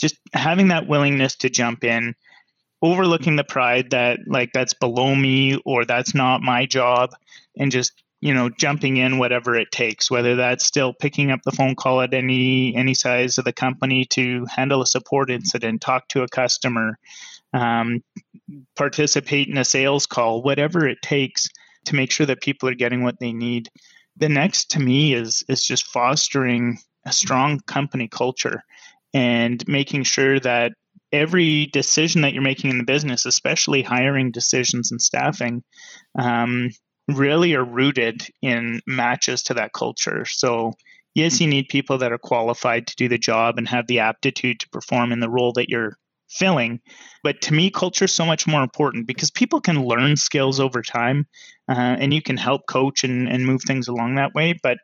just 0.00 0.16
having 0.32 0.68
that 0.68 0.88
willingness 0.88 1.36
to 1.36 1.50
jump 1.50 1.84
in 1.84 2.14
overlooking 2.84 3.36
the 3.36 3.44
pride 3.44 3.90
that 3.90 4.20
like 4.26 4.50
that's 4.52 4.74
below 4.74 5.14
me 5.14 5.56
or 5.64 5.84
that's 5.84 6.14
not 6.14 6.42
my 6.42 6.66
job 6.66 7.10
and 7.56 7.72
just 7.72 8.04
you 8.20 8.32
know 8.32 8.48
jumping 8.48 8.96
in 8.98 9.18
whatever 9.18 9.56
it 9.56 9.72
takes 9.72 10.10
whether 10.10 10.36
that's 10.36 10.64
still 10.64 10.92
picking 10.92 11.30
up 11.30 11.40
the 11.44 11.52
phone 11.52 11.74
call 11.74 12.00
at 12.00 12.14
any 12.14 12.76
any 12.76 12.94
size 12.94 13.38
of 13.38 13.44
the 13.44 13.52
company 13.52 14.04
to 14.04 14.46
handle 14.54 14.82
a 14.82 14.86
support 14.86 15.30
incident 15.30 15.80
talk 15.80 16.06
to 16.08 16.22
a 16.22 16.28
customer 16.28 16.98
um, 17.52 18.02
participate 18.76 19.48
in 19.48 19.56
a 19.56 19.64
sales 19.64 20.06
call 20.06 20.42
whatever 20.42 20.86
it 20.86 21.00
takes 21.02 21.48
to 21.84 21.94
make 21.94 22.10
sure 22.10 22.26
that 22.26 22.40
people 22.40 22.68
are 22.68 22.74
getting 22.74 23.02
what 23.02 23.18
they 23.20 23.32
need. 23.32 23.68
The 24.16 24.28
next 24.28 24.70
to 24.72 24.80
me 24.80 25.14
is 25.14 25.44
is 25.48 25.64
just 25.64 25.86
fostering 25.86 26.78
a 27.04 27.12
strong 27.12 27.60
company 27.60 28.08
culture 28.08 28.62
and 29.12 29.62
making 29.68 30.04
sure 30.04 30.40
that 30.40 30.72
every 31.14 31.66
decision 31.66 32.22
that 32.22 32.32
you're 32.32 32.42
making 32.42 32.70
in 32.70 32.78
the 32.78 32.84
business, 32.84 33.24
especially 33.24 33.82
hiring 33.82 34.32
decisions 34.32 34.90
and 34.90 35.00
staffing, 35.00 35.62
um, 36.18 36.70
really 37.08 37.54
are 37.54 37.64
rooted 37.64 38.26
in 38.42 38.80
matches 38.86 39.44
to 39.44 39.54
that 39.54 39.72
culture. 39.72 40.24
So, 40.24 40.72
yes, 41.14 41.40
you 41.40 41.46
need 41.46 41.68
people 41.68 41.98
that 41.98 42.12
are 42.12 42.18
qualified 42.18 42.88
to 42.88 42.96
do 42.96 43.08
the 43.08 43.18
job 43.18 43.58
and 43.58 43.68
have 43.68 43.86
the 43.86 44.00
aptitude 44.00 44.60
to 44.60 44.68
perform 44.70 45.12
in 45.12 45.20
the 45.20 45.30
role 45.30 45.52
that 45.52 45.68
you're 45.68 45.96
filling. 46.28 46.80
But 47.22 47.40
to 47.42 47.54
me, 47.54 47.70
culture 47.70 48.06
is 48.06 48.12
so 48.12 48.26
much 48.26 48.46
more 48.46 48.62
important 48.62 49.06
because 49.06 49.30
people 49.30 49.60
can 49.60 49.84
learn 49.84 50.16
skills 50.16 50.58
over 50.58 50.82
time 50.82 51.26
uh, 51.68 51.96
and 52.00 52.12
you 52.12 52.22
can 52.22 52.36
help 52.36 52.66
coach 52.66 53.04
and, 53.04 53.28
and 53.28 53.46
move 53.46 53.62
things 53.62 53.86
along 53.86 54.16
that 54.16 54.34
way. 54.34 54.58
But 54.62 54.78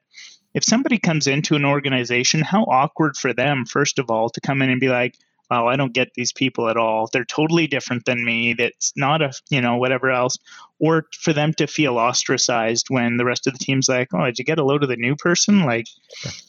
if 0.54 0.62
somebody 0.62 0.98
comes 0.98 1.26
into 1.26 1.56
an 1.56 1.64
organization, 1.64 2.42
how 2.42 2.64
awkward 2.64 3.16
for 3.16 3.32
them, 3.32 3.64
first 3.66 3.98
of 3.98 4.10
all, 4.10 4.30
to 4.30 4.40
come 4.40 4.62
in 4.62 4.70
and 4.70 4.80
be 4.80 4.88
like, 4.88 5.14
oh, 5.50 5.66
I 5.66 5.76
don't 5.76 5.92
get 5.92 6.14
these 6.14 6.32
people 6.32 6.68
at 6.68 6.76
all. 6.76 7.08
They're 7.12 7.24
totally 7.24 7.66
different 7.66 8.04
than 8.04 8.24
me. 8.24 8.54
That's 8.54 8.92
not 8.96 9.22
a, 9.22 9.32
you 9.50 9.60
know, 9.60 9.76
whatever 9.76 10.10
else. 10.10 10.38
Or 10.78 11.06
for 11.20 11.32
them 11.32 11.52
to 11.54 11.66
feel 11.66 11.98
ostracized 11.98 12.86
when 12.88 13.16
the 13.16 13.24
rest 13.24 13.46
of 13.46 13.52
the 13.52 13.64
team's 13.64 13.88
like, 13.88 14.08
oh, 14.14 14.24
did 14.24 14.38
you 14.38 14.44
get 14.44 14.58
a 14.58 14.64
load 14.64 14.82
of 14.82 14.88
the 14.88 14.96
new 14.96 15.16
person? 15.16 15.64
Like, 15.64 15.86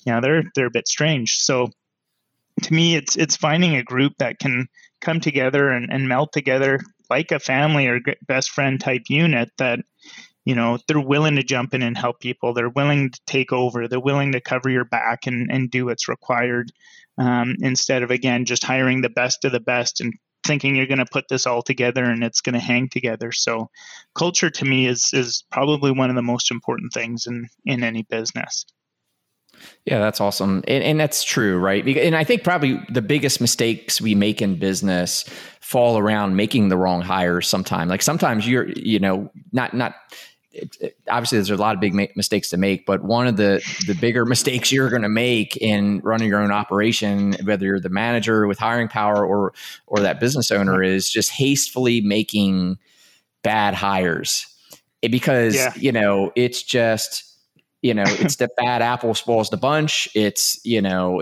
you 0.06 0.14
know, 0.14 0.22
they're, 0.22 0.44
they're 0.56 0.68
a 0.68 0.72
bit 0.72 0.88
strange. 0.88 1.38
So 1.38 1.70
to 2.64 2.74
me, 2.74 2.96
it's, 2.96 3.16
it's 3.16 3.36
finding 3.36 3.76
a 3.76 3.84
group 3.84 4.14
that 4.20 4.40
can 4.40 4.68
come 5.00 5.20
together 5.20 5.70
and, 5.70 5.92
and 5.92 6.08
melt 6.08 6.32
together 6.32 6.80
like 7.10 7.32
a 7.32 7.40
family 7.40 7.88
or 7.88 8.00
best 8.28 8.52
friend 8.52 8.80
type 8.80 9.04
unit 9.10 9.50
that, 9.58 9.80
you 10.46 10.56
know, 10.56 10.80
they're 10.88 11.00
willing 11.00 11.36
to 11.36 11.44
jump 11.44 11.74
in 11.74 11.82
and 11.82 11.98
help 11.98 12.20
people. 12.20 12.54
They're 12.54 12.70
willing 12.70 13.12
to 13.12 13.20
take 13.28 13.54
over. 13.54 13.88
They're 13.88 14.00
willing 14.00 14.32
to 14.32 14.42
cover 14.42 14.70
your 14.70 14.86
back 14.86 15.28
and, 15.28 15.52
and 15.52 15.70
do 15.70 15.86
what's 15.86 16.08
required 16.08 16.72
um, 17.18 17.56
instead 17.60 18.04
of 18.04 18.12
again 18.12 18.46
just 18.46 18.64
hiring 18.64 19.02
the 19.02 19.10
best 19.10 19.46
of 19.46 19.52
the 19.52 19.60
best 19.60 20.02
and 20.02 20.14
thinking 20.44 20.76
you're 20.76 20.88
going 20.88 20.98
to 20.98 21.06
put 21.06 21.28
this 21.28 21.46
all 21.46 21.62
together 21.62 22.04
and 22.04 22.24
it's 22.24 22.42
going 22.42 22.54
to 22.54 22.60
hang 22.60 22.90
together. 22.90 23.32
So 23.32 23.70
culture 24.16 24.50
to 24.50 24.66
me 24.66 24.88
is 24.88 25.12
is 25.14 25.44
probably 25.52 25.92
one 25.92 26.10
of 26.10 26.16
the 26.16 26.22
most 26.22 26.52
important 26.52 26.94
things 26.94 27.28
in 27.28 27.48
in 27.66 27.84
any 27.84 28.04
business. 28.04 28.66
Yeah, 29.86 30.00
that's 30.00 30.22
awesome. 30.22 30.64
And, 30.68 30.84
and, 30.84 31.00
that's 31.00 31.24
true, 31.24 31.60
right? 31.60 31.86
And 31.86 32.16
I 32.16 32.24
think 32.24 32.44
probably 32.44 32.82
the 32.90 33.02
biggest 33.02 33.42
mistakes 33.42 34.02
we 34.02 34.16
make 34.16 34.42
in 34.42 34.58
business 34.58 35.24
fall 35.60 35.98
around 35.98 36.36
making 36.36 36.70
the 36.70 36.78
wrong 36.78 37.02
hires 37.02 37.48
sometimes. 37.48 37.90
Like 37.90 38.02
sometimes 38.02 38.48
you're, 38.48 38.70
you 38.70 38.98
know, 38.98 39.30
not, 39.52 39.74
not, 39.74 39.96
it, 40.54 40.78
it, 40.82 40.98
obviously 41.10 41.38
there's 41.38 41.50
a 41.50 41.58
lot 41.58 41.76
of 41.76 41.82
big 41.82 41.94
ma- 41.94 42.06
mistakes 42.16 42.50
to 42.50 42.58
make, 42.58 42.86
but 42.86 43.04
one 43.04 43.28
of 43.28 43.38
the 43.38 43.64
the 43.88 43.94
bigger 43.94 44.26
mistakes 44.36 44.72
you're 44.72 44.90
going 44.90 45.02
to 45.02 45.10
make 45.10 45.58
in 45.58 46.00
running 46.00 46.30
your 46.30 46.42
own 46.42 46.52
operation, 46.52 47.36
whether 47.44 47.66
you're 47.66 47.80
the 47.80 47.90
manager 47.90 48.48
with 48.48 48.60
hiring 48.60 48.88
power 48.88 49.26
or 49.26 49.54
or 49.88 50.00
that 50.00 50.20
business 50.20 50.52
owner, 50.52 50.84
is 50.84 51.10
just 51.10 51.32
hastily 51.32 52.02
making 52.02 52.78
bad 53.44 53.74
hires 53.74 54.46
because 55.02 55.56
yeah. 55.56 55.74
you 55.76 55.92
know 55.92 56.32
it's 56.36 56.62
just 56.62 57.24
you 57.82 57.94
know 57.94 58.04
it's 58.06 58.36
the 58.36 58.50
bad 58.58 58.82
apple 58.82 59.14
spoils 59.14 59.50
the 59.50 59.58
bunch. 59.58 60.08
It's 60.14 60.60
you 60.66 60.82
know. 60.82 61.22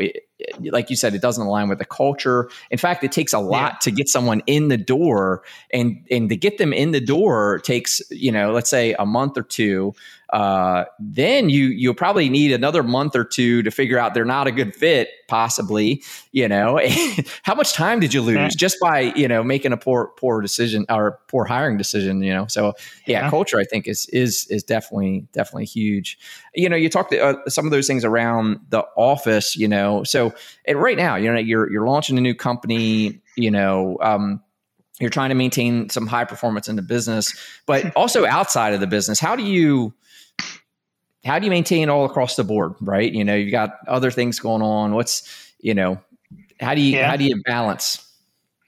Like 0.59 0.89
you 0.89 0.95
said, 0.95 1.13
it 1.13 1.21
doesn't 1.21 1.45
align 1.45 1.67
with 1.67 1.79
the 1.79 1.85
culture. 1.85 2.49
In 2.71 2.77
fact, 2.77 3.03
it 3.03 3.11
takes 3.11 3.33
a 3.33 3.39
lot 3.39 3.73
yeah. 3.73 3.77
to 3.81 3.91
get 3.91 4.07
someone 4.07 4.41
in 4.47 4.69
the 4.69 4.77
door, 4.77 5.43
and 5.73 6.05
and 6.09 6.29
to 6.29 6.35
get 6.35 6.57
them 6.57 6.73
in 6.73 6.91
the 6.91 7.01
door 7.01 7.59
takes 7.59 8.01
you 8.09 8.31
know, 8.31 8.51
let's 8.51 8.69
say 8.69 8.95
a 8.99 9.05
month 9.05 9.37
or 9.37 9.43
two. 9.43 9.93
Uh, 10.31 10.85
then 10.99 11.49
you 11.49 11.65
you'll 11.65 11.95
probably 11.95 12.29
need 12.29 12.51
another 12.51 12.83
month 12.83 13.15
or 13.15 13.23
two 13.23 13.63
to 13.63 13.71
figure 13.71 13.97
out 13.97 14.13
they're 14.13 14.25
not 14.25 14.45
a 14.45 14.51
good 14.51 14.75
fit, 14.75 15.09
possibly. 15.27 16.03
You 16.31 16.47
know, 16.47 16.79
how 17.43 17.55
much 17.55 17.73
time 17.73 17.99
did 17.99 18.13
you 18.13 18.21
lose 18.21 18.35
yeah. 18.35 18.49
just 18.55 18.77
by 18.79 19.01
you 19.15 19.27
know 19.27 19.43
making 19.43 19.73
a 19.73 19.77
poor 19.77 20.11
poor 20.17 20.41
decision 20.41 20.85
or 20.87 21.19
poor 21.27 21.45
hiring 21.45 21.77
decision? 21.77 22.21
You 22.21 22.33
know, 22.33 22.47
so 22.47 22.73
yeah, 23.07 23.23
yeah. 23.23 23.29
culture 23.29 23.59
I 23.59 23.63
think 23.63 23.87
is 23.87 24.05
is 24.09 24.45
is 24.51 24.63
definitely 24.63 25.27
definitely 25.33 25.65
huge. 25.65 26.19
You 26.53 26.69
know, 26.69 26.75
you 26.75 26.89
talked 26.89 27.11
uh, 27.13 27.37
some 27.47 27.65
of 27.65 27.71
those 27.71 27.87
things 27.87 28.05
around 28.05 28.59
the 28.69 28.83
office. 28.95 29.55
You 29.55 29.67
know, 29.67 30.03
so 30.03 30.33
and 30.65 30.79
right 30.79 30.97
now, 30.97 31.15
you 31.15 31.31
know, 31.33 31.39
you're 31.39 31.71
you're 31.71 31.87
launching 31.87 32.17
a 32.17 32.21
new 32.21 32.35
company. 32.35 33.19
You 33.35 33.51
know. 33.51 33.97
Um, 34.01 34.43
you're 35.01 35.09
trying 35.09 35.29
to 35.29 35.35
maintain 35.35 35.89
some 35.89 36.07
high 36.07 36.25
performance 36.25 36.67
in 36.67 36.75
the 36.75 36.81
business 36.81 37.33
but 37.65 37.89
also 37.95 38.25
outside 38.25 38.73
of 38.73 38.81
the 38.81 38.87
business 38.87 39.17
how 39.17 39.33
do 39.33 39.43
you 39.43 39.93
how 41.25 41.39
do 41.39 41.45
you 41.45 41.51
maintain 41.51 41.89
all 41.89 42.05
across 42.05 42.35
the 42.35 42.43
board 42.43 42.73
right? 42.81 43.11
You 43.11 43.23
know 43.23 43.35
you've 43.35 43.51
got 43.51 43.79
other 43.87 44.11
things 44.11 44.39
going 44.39 44.61
on. 44.61 44.93
What's 44.93 45.53
you 45.59 45.73
know 45.73 45.99
how 46.59 46.75
do 46.75 46.81
you 46.81 46.97
yeah. 46.97 47.09
how 47.09 47.17
do 47.17 47.23
you 47.23 47.41
balance? 47.45 48.05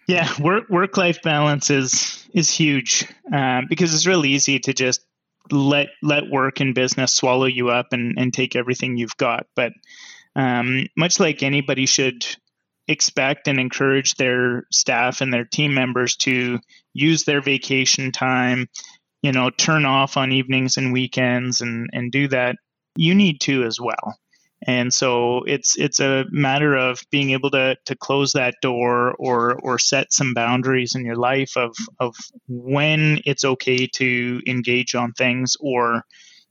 Yeah 0.08 0.30
work 0.40 0.70
work 0.70 0.98
life 0.98 1.22
balance 1.22 1.70
is 1.70 2.28
is 2.34 2.50
huge 2.50 3.08
um, 3.32 3.66
because 3.70 3.94
it's 3.94 4.08
really 4.08 4.30
easy 4.30 4.60
to 4.60 4.74
just 4.74 5.06
let 5.52 5.90
let 6.02 6.30
work 6.30 6.60
and 6.60 6.76
business 6.76 7.14
swallow 7.14 7.46
you 7.46 7.70
up 7.70 7.88
and 7.92 8.18
and 8.18 8.34
take 8.34 8.56
everything 8.56 8.98
you've 8.98 9.18
got. 9.18 9.48
But 9.56 9.74
um, 10.36 10.88
much 10.96 11.20
like 11.20 11.44
anybody 11.44 11.86
should 11.86 12.26
expect 12.88 13.48
and 13.48 13.60
encourage 13.60 14.16
their 14.16 14.66
staff 14.72 15.22
and 15.22 15.34
their 15.34 15.46
team 15.46 15.74
members 15.74 16.16
to 16.18 16.60
use 16.94 17.24
their 17.24 17.42
vacation 17.42 18.12
time, 18.12 18.68
you 19.22 19.32
know, 19.32 19.50
turn 19.50 19.86
off 19.86 20.18
on 20.18 20.32
evenings 20.32 20.78
and 20.78 20.94
weekends 20.94 21.62
and, 21.62 21.90
and 21.94 22.12
do 22.12 22.28
that, 22.30 22.56
you 22.96 23.16
need 23.16 23.42
to 23.42 23.64
as 23.64 23.80
well. 23.80 24.16
And 24.68 24.94
so 24.94 25.44
it's 25.46 25.76
it's 25.76 26.00
a 26.00 26.26
matter 26.30 26.76
of 26.76 27.02
being 27.10 27.32
able 27.32 27.50
to 27.52 27.78
to 27.86 27.96
close 27.96 28.34
that 28.34 28.56
door 28.62 29.16
or 29.18 29.60
or 29.60 29.80
set 29.80 30.14
some 30.14 30.36
boundaries 30.36 30.94
in 30.94 31.04
your 31.04 31.16
life 31.16 31.58
of 31.58 31.76
of 32.00 32.16
when 32.48 33.22
it's 33.26 33.44
okay 33.44 33.88
to 33.96 34.40
engage 34.46 34.94
on 34.94 35.14
things 35.14 35.58
or 35.60 36.04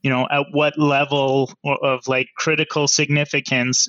you 0.03 0.11
know 0.11 0.27
at 0.29 0.47
what 0.51 0.77
level 0.77 1.53
of 1.65 2.09
like 2.09 2.27
critical 2.37 2.89
significance 2.89 3.89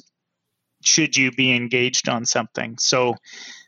should 0.84 1.16
you 1.16 1.32
be 1.32 1.54
engaged 1.56 2.10
on 2.10 2.26
something. 2.26 2.78
So, 2.80 3.16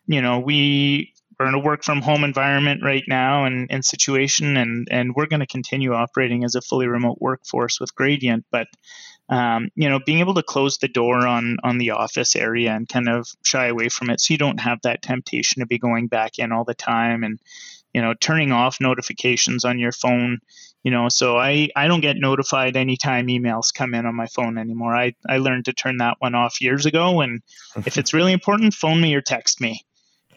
you 0.05 0.21
know, 0.21 0.39
we 0.39 1.12
are 1.39 1.47
in 1.47 1.53
a 1.53 1.59
work 1.59 1.83
from 1.83 2.01
home 2.01 2.23
environment 2.23 2.81
right 2.83 3.03
now 3.07 3.45
and, 3.45 3.67
and 3.71 3.83
situation, 3.83 4.57
and, 4.57 4.87
and 4.91 5.13
we're 5.15 5.27
going 5.27 5.39
to 5.39 5.47
continue 5.47 5.93
operating 5.93 6.43
as 6.43 6.55
a 6.55 6.61
fully 6.61 6.87
remote 6.87 7.17
workforce 7.19 7.79
with 7.79 7.95
Gradient. 7.95 8.45
But, 8.51 8.67
um, 9.29 9.69
you 9.75 9.89
know, 9.89 9.99
being 10.05 10.19
able 10.19 10.33
to 10.35 10.43
close 10.43 10.77
the 10.77 10.87
door 10.87 11.27
on, 11.27 11.57
on 11.63 11.77
the 11.77 11.91
office 11.91 12.35
area 12.35 12.71
and 12.71 12.87
kind 12.87 13.09
of 13.09 13.27
shy 13.43 13.67
away 13.67 13.89
from 13.89 14.09
it 14.09 14.21
so 14.21 14.33
you 14.33 14.37
don't 14.37 14.59
have 14.59 14.79
that 14.83 15.01
temptation 15.01 15.61
to 15.61 15.65
be 15.65 15.79
going 15.79 16.07
back 16.07 16.39
in 16.39 16.51
all 16.51 16.65
the 16.65 16.73
time 16.73 17.23
and, 17.23 17.39
you 17.93 18.01
know, 18.01 18.13
turning 18.13 18.51
off 18.51 18.81
notifications 18.81 19.65
on 19.65 19.79
your 19.79 19.91
phone 19.91 20.39
you 20.83 20.91
know 20.91 21.09
so 21.09 21.37
i 21.37 21.69
i 21.75 21.87
don't 21.87 22.01
get 22.01 22.17
notified 22.17 22.75
anytime 22.75 23.27
emails 23.27 23.73
come 23.73 23.93
in 23.93 24.05
on 24.05 24.15
my 24.15 24.27
phone 24.27 24.57
anymore 24.57 24.95
i 24.95 25.13
i 25.27 25.37
learned 25.37 25.65
to 25.65 25.73
turn 25.73 25.97
that 25.97 26.17
one 26.19 26.35
off 26.35 26.61
years 26.61 26.85
ago 26.85 27.21
and 27.21 27.41
if 27.85 27.97
it's 27.97 28.13
really 28.13 28.33
important 28.33 28.73
phone 28.73 29.01
me 29.01 29.15
or 29.15 29.21
text 29.21 29.61
me 29.61 29.81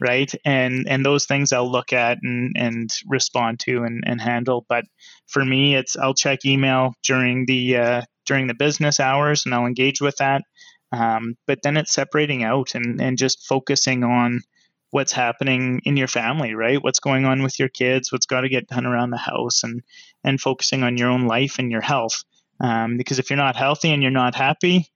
right 0.01 0.33
and 0.45 0.87
and 0.89 1.05
those 1.05 1.27
things 1.27 1.53
i'll 1.53 1.71
look 1.71 1.93
at 1.93 2.19
and 2.23 2.55
and 2.57 2.91
respond 3.09 3.59
to 3.61 3.85
and, 3.85 4.05
and 4.07 4.21
handle 4.21 4.65
but 4.69 4.85
for 5.27 5.45
me 5.45 5.75
it's 5.75 5.97
i'll 5.97 6.15
check 6.15 6.45
email 6.45 6.95
during 7.03 7.47
the 7.47 7.77
uh, 7.77 8.03
during 8.27 8.47
the 8.47 8.55
business 8.55 9.01
hours 9.01 9.45
and 9.45 9.55
i'll 9.55 9.67
engage 9.67 10.01
with 10.01 10.17
that 10.17 10.43
um, 10.93 11.37
but 11.47 11.59
then 11.63 11.77
it's 11.77 11.93
separating 11.93 12.45
out 12.45 12.75
and 12.75 13.01
and 13.01 13.19
just 13.19 13.47
focusing 13.47 14.05
on 14.05 14.41
what's 14.91 15.13
happening 15.13 15.81
in 15.85 15.97
your 15.97 16.09
family, 16.09 16.55
right? 16.55 16.83
What's 16.83 17.01
going 17.01 17.25
on 17.25 17.43
with 17.43 17.59
your 17.59 17.69
kids? 17.69 18.13
What's 18.13 18.27
got 18.27 18.43
to 18.43 18.49
get 18.49 18.69
done 18.69 18.87
around 18.87 19.11
the 19.11 19.17
house, 19.17 19.65
and 19.65 19.83
and 20.25 20.41
focusing 20.41 20.83
on 20.83 20.97
your 20.97 21.11
own 21.11 21.27
life 21.27 21.59
and 21.59 21.71
your 21.71 21.81
health. 21.81 22.25
Um, 22.61 22.97
because 22.97 23.19
if 23.19 23.29
you're 23.29 23.37
not 23.37 23.57
healthy 23.57 23.91
and 23.91 24.03
you're 24.03 24.11
not 24.11 24.35
happy, 24.35 24.87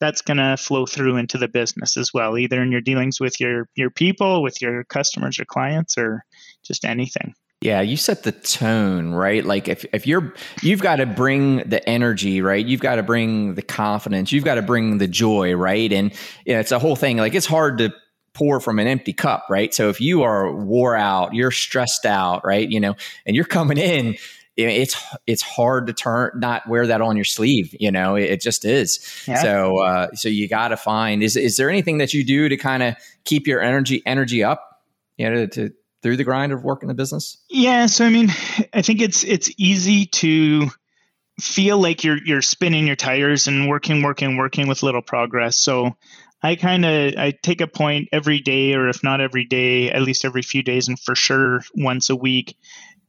that's 0.00 0.22
going 0.22 0.36
to 0.36 0.56
flow 0.56 0.86
through 0.86 1.16
into 1.16 1.38
the 1.38 1.48
business 1.48 1.96
as 1.96 2.12
well, 2.14 2.38
either 2.38 2.62
in 2.62 2.72
your 2.72 2.80
dealings 2.80 3.20
with 3.20 3.40
your 3.40 3.68
your 3.74 3.90
people, 3.90 4.42
with 4.42 4.62
your 4.62 4.84
customers 4.84 5.38
or 5.38 5.44
clients, 5.44 5.98
or 5.98 6.24
just 6.64 6.84
anything. 6.84 7.34
Yeah, 7.60 7.80
you 7.80 7.96
set 7.96 8.22
the 8.22 8.30
tone, 8.30 9.12
right? 9.12 9.44
Like 9.44 9.66
if, 9.66 9.84
if 9.92 10.06
you're 10.06 10.32
you've 10.62 10.80
got 10.80 10.96
to 10.96 11.06
bring 11.06 11.68
the 11.68 11.86
energy, 11.88 12.40
right? 12.40 12.64
You've 12.64 12.80
got 12.80 12.96
to 12.96 13.02
bring 13.02 13.54
the 13.54 13.62
confidence, 13.62 14.30
you've 14.30 14.44
got 14.44 14.54
to 14.54 14.62
bring 14.62 14.98
the 14.98 15.08
joy, 15.08 15.54
right? 15.54 15.92
And 15.92 16.12
know, 16.46 16.60
it's 16.60 16.70
a 16.70 16.78
whole 16.78 16.94
thing. 16.94 17.16
Like 17.16 17.34
it's 17.34 17.46
hard 17.46 17.78
to 17.78 17.92
pour 18.32 18.60
from 18.60 18.78
an 18.78 18.86
empty 18.86 19.12
cup, 19.12 19.46
right? 19.50 19.74
So 19.74 19.88
if 19.88 20.00
you 20.00 20.22
are 20.22 20.54
wore 20.54 20.94
out, 20.94 21.34
you're 21.34 21.50
stressed 21.50 22.06
out, 22.06 22.44
right? 22.44 22.68
You 22.68 22.78
know, 22.78 22.94
and 23.26 23.34
you're 23.34 23.44
coming 23.44 23.78
in, 23.78 24.16
it's 24.58 24.96
it's 25.26 25.42
hard 25.42 25.86
to 25.86 25.92
turn 25.92 26.32
not 26.36 26.68
wear 26.68 26.86
that 26.88 27.00
on 27.00 27.16
your 27.16 27.24
sleeve. 27.24 27.74
You 27.78 27.92
know, 27.92 28.16
it, 28.16 28.24
it 28.24 28.40
just 28.40 28.64
is. 28.64 28.98
Yeah. 29.26 29.42
So 29.42 29.78
uh, 29.82 30.08
so 30.14 30.28
you 30.28 30.48
got 30.48 30.68
to 30.68 30.76
find 30.76 31.22
is 31.22 31.36
is 31.36 31.56
there 31.56 31.70
anything 31.70 31.98
that 31.98 32.12
you 32.12 32.24
do 32.24 32.48
to 32.48 32.56
kind 32.56 32.82
of 32.82 32.96
keep 33.24 33.46
your 33.46 33.62
energy 33.62 34.02
energy 34.04 34.42
up? 34.42 34.64
You 35.16 35.30
know, 35.30 35.46
to, 35.46 35.68
to 35.68 35.74
through 36.02 36.16
the 36.16 36.24
grind 36.24 36.52
of 36.52 36.64
working 36.64 36.88
the 36.88 36.94
business. 36.94 37.38
Yeah. 37.48 37.86
So 37.86 38.04
I 38.04 38.10
mean, 38.10 38.28
I 38.72 38.82
think 38.82 39.00
it's 39.00 39.24
it's 39.24 39.50
easy 39.56 40.06
to 40.06 40.68
feel 41.40 41.78
like 41.78 42.02
you're 42.02 42.18
you're 42.24 42.42
spinning 42.42 42.86
your 42.86 42.96
tires 42.96 43.46
and 43.46 43.68
working 43.68 44.02
working 44.02 44.36
working 44.36 44.66
with 44.66 44.82
little 44.82 45.02
progress 45.02 45.56
so 45.56 45.96
I 46.42 46.54
kind 46.54 46.84
of 46.84 47.14
I 47.16 47.32
take 47.42 47.60
a 47.60 47.66
point 47.66 48.10
every 48.12 48.40
day, 48.40 48.74
or 48.74 48.88
if 48.88 49.02
not 49.02 49.20
every 49.20 49.44
day, 49.44 49.90
at 49.90 50.02
least 50.02 50.24
every 50.24 50.42
few 50.42 50.62
days, 50.62 50.86
and 50.86 50.98
for 50.98 51.16
sure 51.16 51.62
once 51.74 52.10
a 52.10 52.16
week, 52.16 52.56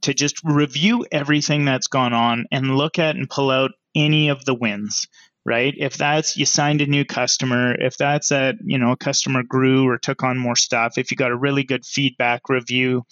to 0.01 0.13
just 0.13 0.43
review 0.43 1.05
everything 1.11 1.65
that's 1.65 1.87
gone 1.87 2.13
on 2.13 2.45
and 2.51 2.77
look 2.77 2.99
at 2.99 3.15
and 3.15 3.29
pull 3.29 3.51
out 3.51 3.71
any 3.95 4.29
of 4.29 4.45
the 4.45 4.53
wins. 4.53 5.07
Right? 5.45 5.73
If 5.77 5.97
that's 5.97 6.37
you 6.37 6.45
signed 6.45 6.81
a 6.81 6.85
new 6.85 7.05
customer, 7.05 7.73
if 7.73 7.97
that's 7.97 8.29
that 8.29 8.55
you 8.63 8.77
know 8.77 8.91
a 8.91 8.97
customer 8.97 9.41
grew 9.41 9.87
or 9.87 9.97
took 9.97 10.21
on 10.21 10.37
more 10.37 10.55
stuff, 10.55 10.97
if 10.97 11.11
you 11.11 11.17
got 11.17 11.31
a 11.31 11.37
really 11.37 11.63
good 11.63 11.85
feedback 11.85 12.49
review, 12.49 13.03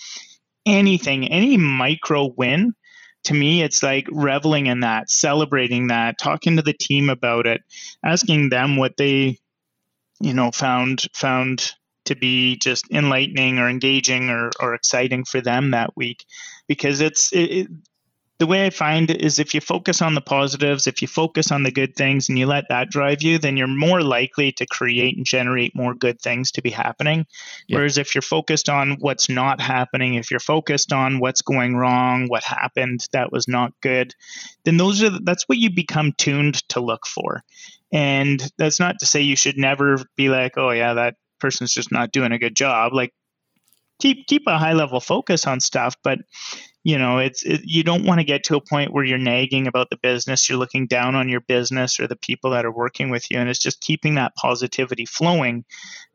anything, 0.65 1.30
any 1.30 1.58
micro 1.58 2.32
win, 2.38 2.76
to 3.23 3.34
me, 3.34 3.63
it's 3.63 3.82
like 3.82 4.08
reveling 4.12 4.67
in 4.67 4.82
that, 4.82 5.10
celebrating 5.10 5.88
that, 5.88 6.19
talking 6.19 6.58
to 6.58 6.62
the 6.62 6.73
team 6.73 7.10
about 7.10 7.47
it, 7.47 7.62
asking 8.04 8.50
them 8.50 8.76
what 8.78 8.97
they 8.97 9.39
you 10.19 10.34
know 10.34 10.52
found 10.52 11.08
found 11.13 11.71
to 12.06 12.15
be 12.15 12.58
just 12.58 12.89
enlightening 12.91 13.60
or 13.60 13.69
engaging 13.69 14.30
or, 14.30 14.50
or 14.60 14.73
exciting 14.73 15.26
for 15.26 15.41
them 15.41 15.71
that 15.71 15.95
week 15.95 16.23
because 16.68 17.02
it's 17.02 17.32
it, 17.32 17.40
it, 17.40 17.68
the 18.40 18.46
way 18.46 18.66
I 18.66 18.70
find 18.70 19.10
it 19.10 19.22
is 19.22 19.40
if 19.40 19.56
you 19.56 19.62
focus 19.62 20.02
on 20.02 20.14
the 20.14 20.22
positives, 20.22 20.86
if 20.86 21.02
you 21.02 21.08
focus 21.08 21.52
on 21.52 21.64
the 21.64 21.72
good 21.72 21.96
things 21.96 22.30
and 22.30 22.38
you 22.38 22.46
let 22.46 22.66
that 22.70 22.90
drive 22.92 23.24
you, 23.24 23.40
then 23.40 23.58
you're 23.58 23.68
more 23.68 24.02
likely 24.02 24.52
to 24.54 24.66
create 24.68 25.18
and 25.18 25.26
generate 25.26 25.76
more 25.76 25.96
good 25.96 26.22
things 26.22 26.52
to 26.52 26.62
be 26.62 26.70
happening. 26.70 27.26
Yeah. 27.68 27.78
Whereas 27.78 27.98
if 27.98 28.14
you're 28.14 28.22
focused 28.22 28.70
on 28.70 28.98
what's 29.00 29.28
not 29.28 29.60
happening, 29.60 30.14
if 30.14 30.30
you're 30.30 30.40
focused 30.40 30.94
on 30.94 31.20
what's 31.20 31.42
going 31.42 31.76
wrong, 31.76 32.28
what 32.28 32.44
happened 32.44 33.00
that 33.12 33.32
was 33.32 33.48
not 33.48 33.74
good, 33.82 34.14
then 34.66 34.78
those 34.78 35.02
are 35.02 35.18
that's 35.24 35.50
what 35.50 35.58
you 35.58 35.72
become 35.74 36.14
tuned 36.18 36.56
to 36.70 36.80
look 36.80 37.08
for. 37.08 37.44
And 37.92 38.48
that's 38.58 38.80
not 38.80 39.00
to 39.00 39.08
say 39.08 39.22
you 39.22 39.36
should 39.36 39.58
never 39.58 39.98
be 40.16 40.30
like, 40.30 40.58
oh 40.58 40.72
yeah, 40.72 40.94
that 40.94 41.16
person's 41.40 41.74
just 41.74 41.92
not 41.92 42.12
doing 42.12 42.32
a 42.34 42.40
good 42.40 42.56
job. 42.56 42.94
Like 42.94 43.14
keep 44.00 44.28
keep 44.28 44.44
a 44.48 44.58
high 44.58 44.74
level 44.74 45.00
focus 45.00 45.48
on 45.48 45.60
stuff, 45.60 45.96
but 46.04 46.20
you 46.84 46.98
know, 46.98 47.18
it's 47.18 47.44
it, 47.44 47.62
you 47.66 47.84
don't 47.84 48.06
want 48.06 48.20
to 48.22 48.26
get 48.26 48.46
to 48.46 48.56
a 48.56 48.62
point 48.62 48.94
where 48.94 49.04
you're 49.04 49.18
nagging 49.18 49.68
about 49.68 49.90
the 49.90 49.98
business, 49.98 50.48
you're 50.48 50.58
looking 50.58 50.88
down 50.88 51.16
on 51.16 51.28
your 51.28 51.42
business 51.42 52.00
or 52.00 52.08
the 52.08 52.16
people 52.16 52.52
that 52.52 52.66
are 52.66 52.72
working 52.72 53.10
with 53.10 53.30
you, 53.30 53.38
and 53.38 53.50
it's 53.50 53.60
just 53.60 53.82
keeping 53.82 54.16
that 54.16 54.36
positivity 54.36 55.06
flowing, 55.06 55.66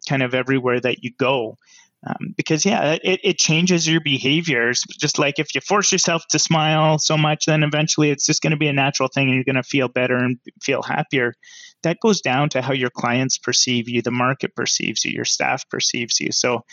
kind 0.08 0.22
of 0.22 0.34
everywhere 0.34 0.80
that 0.80 1.02
you 1.02 1.10
go. 1.18 1.58
Um, 2.04 2.34
because 2.36 2.64
yeah, 2.64 2.96
it, 3.04 3.20
it 3.22 3.38
changes 3.38 3.86
your 3.86 4.00
behaviors. 4.00 4.82
Just 4.98 5.18
like 5.18 5.38
if 5.38 5.54
you 5.54 5.60
force 5.60 5.92
yourself 5.92 6.26
to 6.30 6.38
smile 6.38 6.98
so 6.98 7.16
much, 7.16 7.44
then 7.44 7.62
eventually 7.62 8.10
it's 8.10 8.26
just 8.26 8.42
going 8.42 8.50
to 8.50 8.56
be 8.56 8.68
a 8.68 8.72
natural 8.72 9.08
thing, 9.08 9.28
and 9.28 9.34
you're 9.34 9.44
going 9.44 9.56
to 9.56 9.62
feel 9.62 9.88
better 9.88 10.16
and 10.16 10.38
feel 10.62 10.82
happier. 10.82 11.34
That 11.82 12.00
goes 12.00 12.20
down 12.20 12.48
to 12.50 12.62
how 12.62 12.72
your 12.72 12.90
clients 12.90 13.38
perceive 13.38 13.88
you, 13.88 14.02
the 14.02 14.10
market 14.10 14.54
perceives 14.54 15.04
you, 15.04 15.12
your 15.12 15.24
staff 15.24 15.68
perceives 15.68 16.20
you. 16.20 16.32
So, 16.32 16.64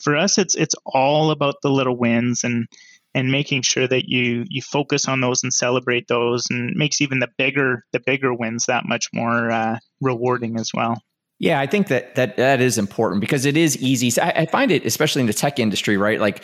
for 0.00 0.16
us, 0.16 0.38
it's 0.38 0.54
it's 0.54 0.74
all 0.84 1.30
about 1.30 1.56
the 1.62 1.70
little 1.70 1.96
wins 1.96 2.44
and 2.44 2.66
and 3.14 3.30
making 3.32 3.62
sure 3.62 3.88
that 3.88 4.08
you 4.08 4.44
you 4.48 4.62
focus 4.62 5.08
on 5.08 5.20
those 5.20 5.42
and 5.42 5.52
celebrate 5.52 6.08
those, 6.08 6.46
and 6.50 6.74
makes 6.76 7.00
even 7.00 7.18
the 7.18 7.30
bigger 7.38 7.82
the 7.92 8.00
bigger 8.00 8.34
wins 8.34 8.66
that 8.66 8.84
much 8.86 9.08
more 9.12 9.50
uh, 9.50 9.78
rewarding 10.00 10.58
as 10.58 10.70
well. 10.74 11.00
Yeah, 11.38 11.60
I 11.60 11.66
think 11.66 11.88
that 11.88 12.14
that 12.14 12.36
that 12.36 12.60
is 12.60 12.78
important 12.78 13.20
because 13.20 13.44
it 13.44 13.56
is 13.56 13.76
easy. 13.78 14.20
I, 14.20 14.30
I 14.30 14.46
find 14.46 14.70
it, 14.70 14.86
especially 14.86 15.20
in 15.20 15.26
the 15.26 15.34
tech 15.34 15.58
industry, 15.58 15.96
right? 15.96 16.20
Like 16.20 16.42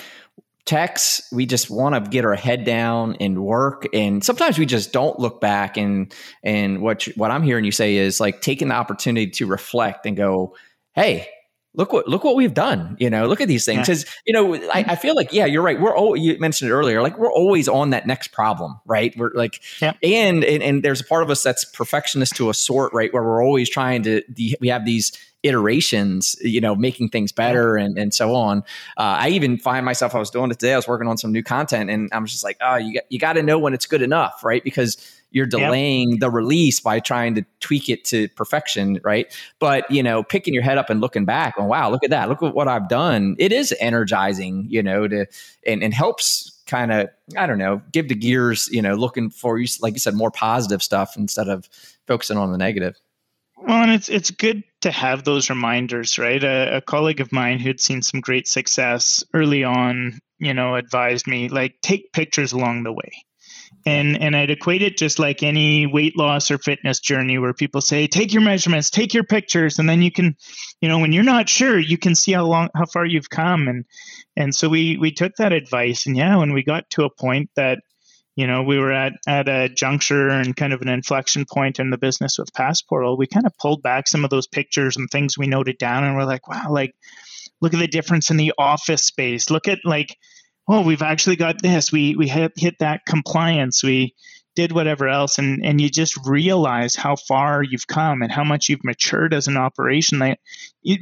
techs 0.65 1.21
we 1.33 1.45
just 1.45 1.71
want 1.71 1.93
to 1.93 2.11
get 2.11 2.25
our 2.25 2.37
head 2.37 2.65
down 2.65 3.17
and 3.19 3.43
work 3.43 3.87
and 3.93 4.23
sometimes 4.23 4.59
we 4.59 4.65
just 4.65 4.93
don't 4.93 5.19
look 5.19 5.41
back 5.41 5.77
and 5.77 6.15
and 6.45 6.81
what 6.81 7.03
what 7.17 7.33
i'm 7.33 7.43
hearing 7.43 7.65
you 7.65 7.73
say 7.73 7.97
is 7.97 8.21
like 8.21 8.41
taking 8.41 8.69
the 8.69 8.75
opportunity 8.75 9.29
to 9.29 9.45
reflect 9.45 10.07
and 10.07 10.17
go 10.17 10.55
hey 10.95 11.29
look 11.75 11.93
what 11.93 12.07
look 12.07 12.23
what 12.23 12.37
we've 12.37 12.55
done 12.55 12.97
you 13.01 13.09
know 13.11 13.27
look 13.27 13.41
at 13.41 13.49
these 13.49 13.65
things 13.65 13.81
because 13.81 14.05
yeah. 14.05 14.11
you 14.27 14.33
know 14.33 14.55
I, 14.73 14.85
I, 14.89 14.97
feel 14.97 15.17
like 15.17 15.33
yeah 15.33 15.47
you're 15.47 15.63
right 15.63 15.81
we're 15.81 15.97
all 15.97 16.15
you 16.15 16.39
mentioned 16.39 16.71
it 16.71 16.75
earlier 16.75 17.03
like 17.03 17.19
we're 17.19 17.33
always 17.33 17.67
on 17.67 17.91
that 17.91 18.07
next 18.07 18.29
problem 18.29 18.79
right 18.85 19.17
we're 19.17 19.33
like 19.35 19.61
yeah. 19.81 19.95
and, 20.03 20.45
and 20.45 20.63
and 20.63 20.83
there's 20.83 21.01
a 21.01 21.05
part 21.05 21.23
of 21.23 21.31
us 21.31 21.43
that's 21.43 21.65
perfectionist 21.65 22.37
to 22.37 22.51
a 22.51 22.55
sort 22.55 22.93
right 22.93 23.13
where 23.13 23.23
we're 23.23 23.43
always 23.43 23.69
trying 23.69 24.03
to 24.03 24.23
the, 24.29 24.57
we 24.61 24.69
have 24.69 24.85
these 24.85 25.13
iterations, 25.43 26.37
you 26.41 26.61
know, 26.61 26.75
making 26.75 27.09
things 27.09 27.33
better 27.33 27.77
and, 27.77 27.99
and 27.99 28.15
so 28.15 28.35
on. 28.35 28.59
Uh, 28.97 29.19
I 29.19 29.29
even 29.31 29.59
find 29.59 29.85
myself, 29.85 30.15
I 30.15 30.19
was 30.19 30.31
doing 30.31 30.51
it 30.51 30.59
today, 30.59 30.73
I 30.73 30.77
was 30.77 30.87
working 30.87 31.09
on 31.09 31.19
some 31.19 31.33
new 31.33 31.43
content 31.43 31.91
and 31.91 32.09
I'm 32.13 32.27
just 32.27 32.45
like, 32.45 32.57
oh, 32.61 32.77
you 32.77 32.95
got, 32.95 33.05
you 33.09 33.19
got 33.19 33.33
to 33.35 33.43
know 33.43 33.59
when 33.59 33.75
it's 33.75 33.87
good 33.87 34.03
enough, 34.03 34.45
right? 34.45 34.63
Because 34.63 34.97
you're 35.33 35.47
delaying 35.47 36.11
yep. 36.11 36.21
the 36.21 36.31
release 36.31 36.79
by 36.79 37.01
trying 37.01 37.35
to 37.35 37.45
tweak 37.61 37.89
it 37.89 38.05
to 38.05 38.29
perfection, 38.31 39.01
right? 39.03 39.35
But, 39.59 39.91
you 39.91 40.03
know, 40.03 40.23
picking 40.23 40.53
your 40.53 40.63
head 40.63 40.79
up 40.79 40.91
and 40.91 41.01
looking 41.01 41.25
back, 41.25 41.55
oh, 41.57 41.65
wow, 41.65 41.91
look 41.91 42.05
at 42.05 42.11
that. 42.11 42.29
Look 42.29 42.43
at 42.43 42.55
what 42.55 42.69
I've 42.69 42.89
done. 42.89 43.37
It 43.39 43.51
is 43.51 43.75
energizing, 43.81 44.67
you 44.69 44.83
know, 44.83 45.09
to, 45.09 45.27
and, 45.67 45.83
and 45.83 45.95
helps 45.95 46.61
kind 46.67 46.93
of, 46.93 47.09
I 47.37 47.47
don't 47.47 47.59
know, 47.59 47.81
give 47.93 48.09
the 48.09 48.15
gears, 48.15 48.69
you 48.71 48.83
know, 48.83 48.95
looking 48.95 49.31
for, 49.31 49.59
you 49.59 49.67
like 49.81 49.95
you 49.95 50.01
said, 50.01 50.15
more 50.15 50.31
positive 50.31 50.83
stuff 50.83 51.17
instead 51.17 51.49
of 51.49 51.69
focusing 52.07 52.37
on 52.37 52.53
the 52.53 52.59
negative. 52.59 52.97
Well, 53.65 53.83
and 53.83 53.93
it's 53.93 54.09
it's 54.09 54.33
good 54.33 54.65
to 54.81 54.91
have 54.91 55.23
those 55.23 55.49
reminders, 55.49 56.19
right? 56.19 56.43
A, 56.43 56.79
a, 56.79 56.81
colleague 56.81 57.21
of 57.21 57.31
mine 57.31 57.61
who'd 57.61 57.81
seen 57.81 58.03
some 58.03 58.21
great 58.21 58.49
success 58.49 59.23
early 59.33 59.63
on, 59.63 60.19
you 60.39 60.53
know, 60.53 60.75
advised 60.75 61.29
me 61.29 61.49
like 61.49 61.77
take 61.81 62.13
pictures 62.13 62.53
along 62.53 62.83
the 62.83 62.93
way. 62.93 63.13
And 63.87 64.21
and 64.21 64.35
I'd 64.35 64.51
equate 64.51 64.83
it 64.83 64.97
just 64.97 65.21
like 65.21 65.45
any 65.45 65.87
weight 65.87 66.17
loss 66.17 66.51
or 66.51 66.59
fitness 66.59 66.99
journey 66.99 67.39
where 67.39 67.55
people 67.55 67.81
say, 67.81 68.09
take 68.09 68.33
your 68.33 68.43
measurements, 68.43 68.91
take 68.91 69.15
your 69.15 69.25
pictures, 69.25 69.79
and 69.79 69.89
then 69.89 70.03
you 70.03 70.11
can, 70.11 70.37
you 70.81 70.89
know, 70.89 70.99
when 70.99 71.13
you're 71.13 71.23
not 71.23 71.49
sure, 71.49 71.79
you 71.79 71.99
can 71.99 72.17
see 72.17 72.33
how 72.33 72.45
long 72.45 72.69
how 72.75 72.87
far 72.87 73.07
you've 73.07 73.31
come. 73.31 73.69
And 73.69 73.85
and 74.37 74.53
so 74.53 74.69
we 74.69 74.97
we 74.97 75.13
took 75.13 75.37
that 75.37 75.53
advice 75.53 76.07
and 76.07 76.17
yeah, 76.17 76.37
when 76.37 76.53
we 76.53 76.65
got 76.65 76.91
to 76.91 77.05
a 77.05 77.11
point 77.11 77.49
that 77.55 77.79
you 78.35 78.47
know, 78.47 78.63
we 78.63 78.79
were 78.79 78.93
at, 78.93 79.13
at 79.27 79.49
a 79.49 79.69
juncture 79.69 80.29
and 80.29 80.57
kind 80.57 80.73
of 80.73 80.81
an 80.81 80.89
inflection 80.89 81.45
point 81.45 81.79
in 81.79 81.91
the 81.91 81.99
business 81.99 82.39
with 82.39 82.53
Passportal. 82.55 83.17
We 83.17 83.27
kind 83.27 83.47
of 83.47 83.57
pulled 83.59 83.83
back 83.83 84.09
some 84.09 84.25
of 84.25 84.31
those 84.31 84.47
pictures 84.47 84.97
and 84.97 85.11
things 85.11 85.37
we 85.37 85.47
noted 85.47 85.77
down, 85.79 86.05
and 86.05 86.17
we're 86.17 86.25
like, 86.25 86.49
wow, 86.49 86.69
like, 86.71 86.95
look 87.61 87.75
at 87.75 87.81
the 87.81 87.87
difference 87.87 88.31
in 88.31 88.39
the 88.39 88.53
office 88.57 89.05
space. 89.05 89.51
Look 89.51 89.69
at 89.69 89.81
like, 89.85 90.17
oh, 90.67 90.81
we've 90.83 91.03
actually 91.03 91.37
got 91.37 91.61
this. 91.61 91.93
We 91.93 92.17
we 92.17 92.29
hit, 92.29 92.53
hit 92.57 92.77
that 92.81 93.03
compliance. 93.07 93.83
We 93.85 94.15
did 94.57 94.73
whatever 94.73 95.09
else, 95.09 95.39
and 95.39 95.65
and 95.65 95.79
you 95.79 95.91
just 95.91 96.19
realize 96.27 96.97
how 96.97 97.17
far 97.17 97.63
you've 97.63 97.87
come 97.87 98.23
and 98.23 98.33
how 98.33 98.45
much 98.45 98.71
you've 98.71 98.85
matured 98.85 99.35
as 99.35 99.47
an 99.47 99.59
operation. 99.59 100.19
Like, 100.19 100.41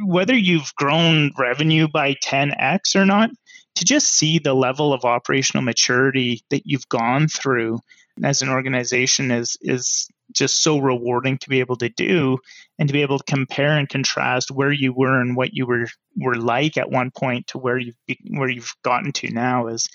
whether 0.04 0.34
you've 0.34 0.74
grown 0.74 1.30
revenue 1.38 1.86
by 1.86 2.14
10x 2.14 2.96
or 2.96 3.06
not, 3.06 3.30
to 3.76 3.85
just 3.85 4.12
see 4.12 4.38
the 4.38 4.54
level 4.54 4.92
of 4.92 5.04
operational 5.04 5.62
maturity 5.62 6.42
that 6.50 6.62
you've 6.66 6.88
gone 6.88 7.28
through 7.28 7.78
as 8.22 8.42
an 8.42 8.48
organization 8.48 9.30
is 9.30 9.56
is 9.61 10.09
just 10.33 10.62
so 10.62 10.78
rewarding 10.78 11.38
to 11.38 11.48
be 11.48 11.61
able 11.61 11.76
to 11.76 11.88
do 11.88 12.38
and 12.78 12.88
to 12.88 12.92
be 12.92 13.02
able 13.02 13.18
to 13.18 13.24
compare 13.24 13.76
and 13.76 13.88
contrast 13.88 14.50
where 14.50 14.72
you 14.72 14.92
were 14.92 15.20
and 15.20 15.37
what 15.37 15.54
you 15.54 15.66
were 15.66 15.87
were 16.16 16.37
like 16.37 16.76
at 16.76 16.90
one 16.90 17.11
point 17.11 17.46
to 17.48 17.59
where 17.59 17.78
you've 17.78 17.96
where 18.30 18.48
you've 18.48 18.74
gotten 18.85 19.12
to 19.12 19.30
now 19.30 19.66
is 19.66 19.88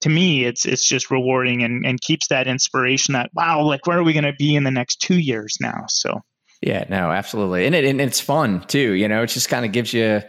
to 0.00 0.08
me 0.08 0.44
it's 0.44 0.66
it's 0.66 0.86
just 0.86 1.10
rewarding 1.10 1.62
and, 1.62 1.84
and 1.86 2.00
keeps 2.00 2.28
that 2.28 2.46
inspiration 2.46 3.14
that 3.14 3.30
wow 3.34 3.62
like 3.62 3.86
where 3.86 3.98
are 3.98 4.04
we 4.04 4.12
going 4.12 4.24
to 4.24 4.34
be 4.38 4.54
in 4.54 4.64
the 4.64 4.70
next 4.70 4.96
two 4.96 5.18
years 5.18 5.56
now? 5.60 5.84
So. 5.88 6.20
Yeah 6.60 6.84
no 6.88 7.12
absolutely. 7.12 7.66
And 7.66 7.74
it 7.74 7.84
and 7.84 8.00
it's 8.00 8.20
fun 8.20 8.60
too 8.66 8.92
you 8.92 9.08
know 9.08 9.22
it 9.22 9.28
just 9.28 9.48
kind 9.48 9.64
of 9.64 9.72
gives 9.72 9.92
you 9.92 10.22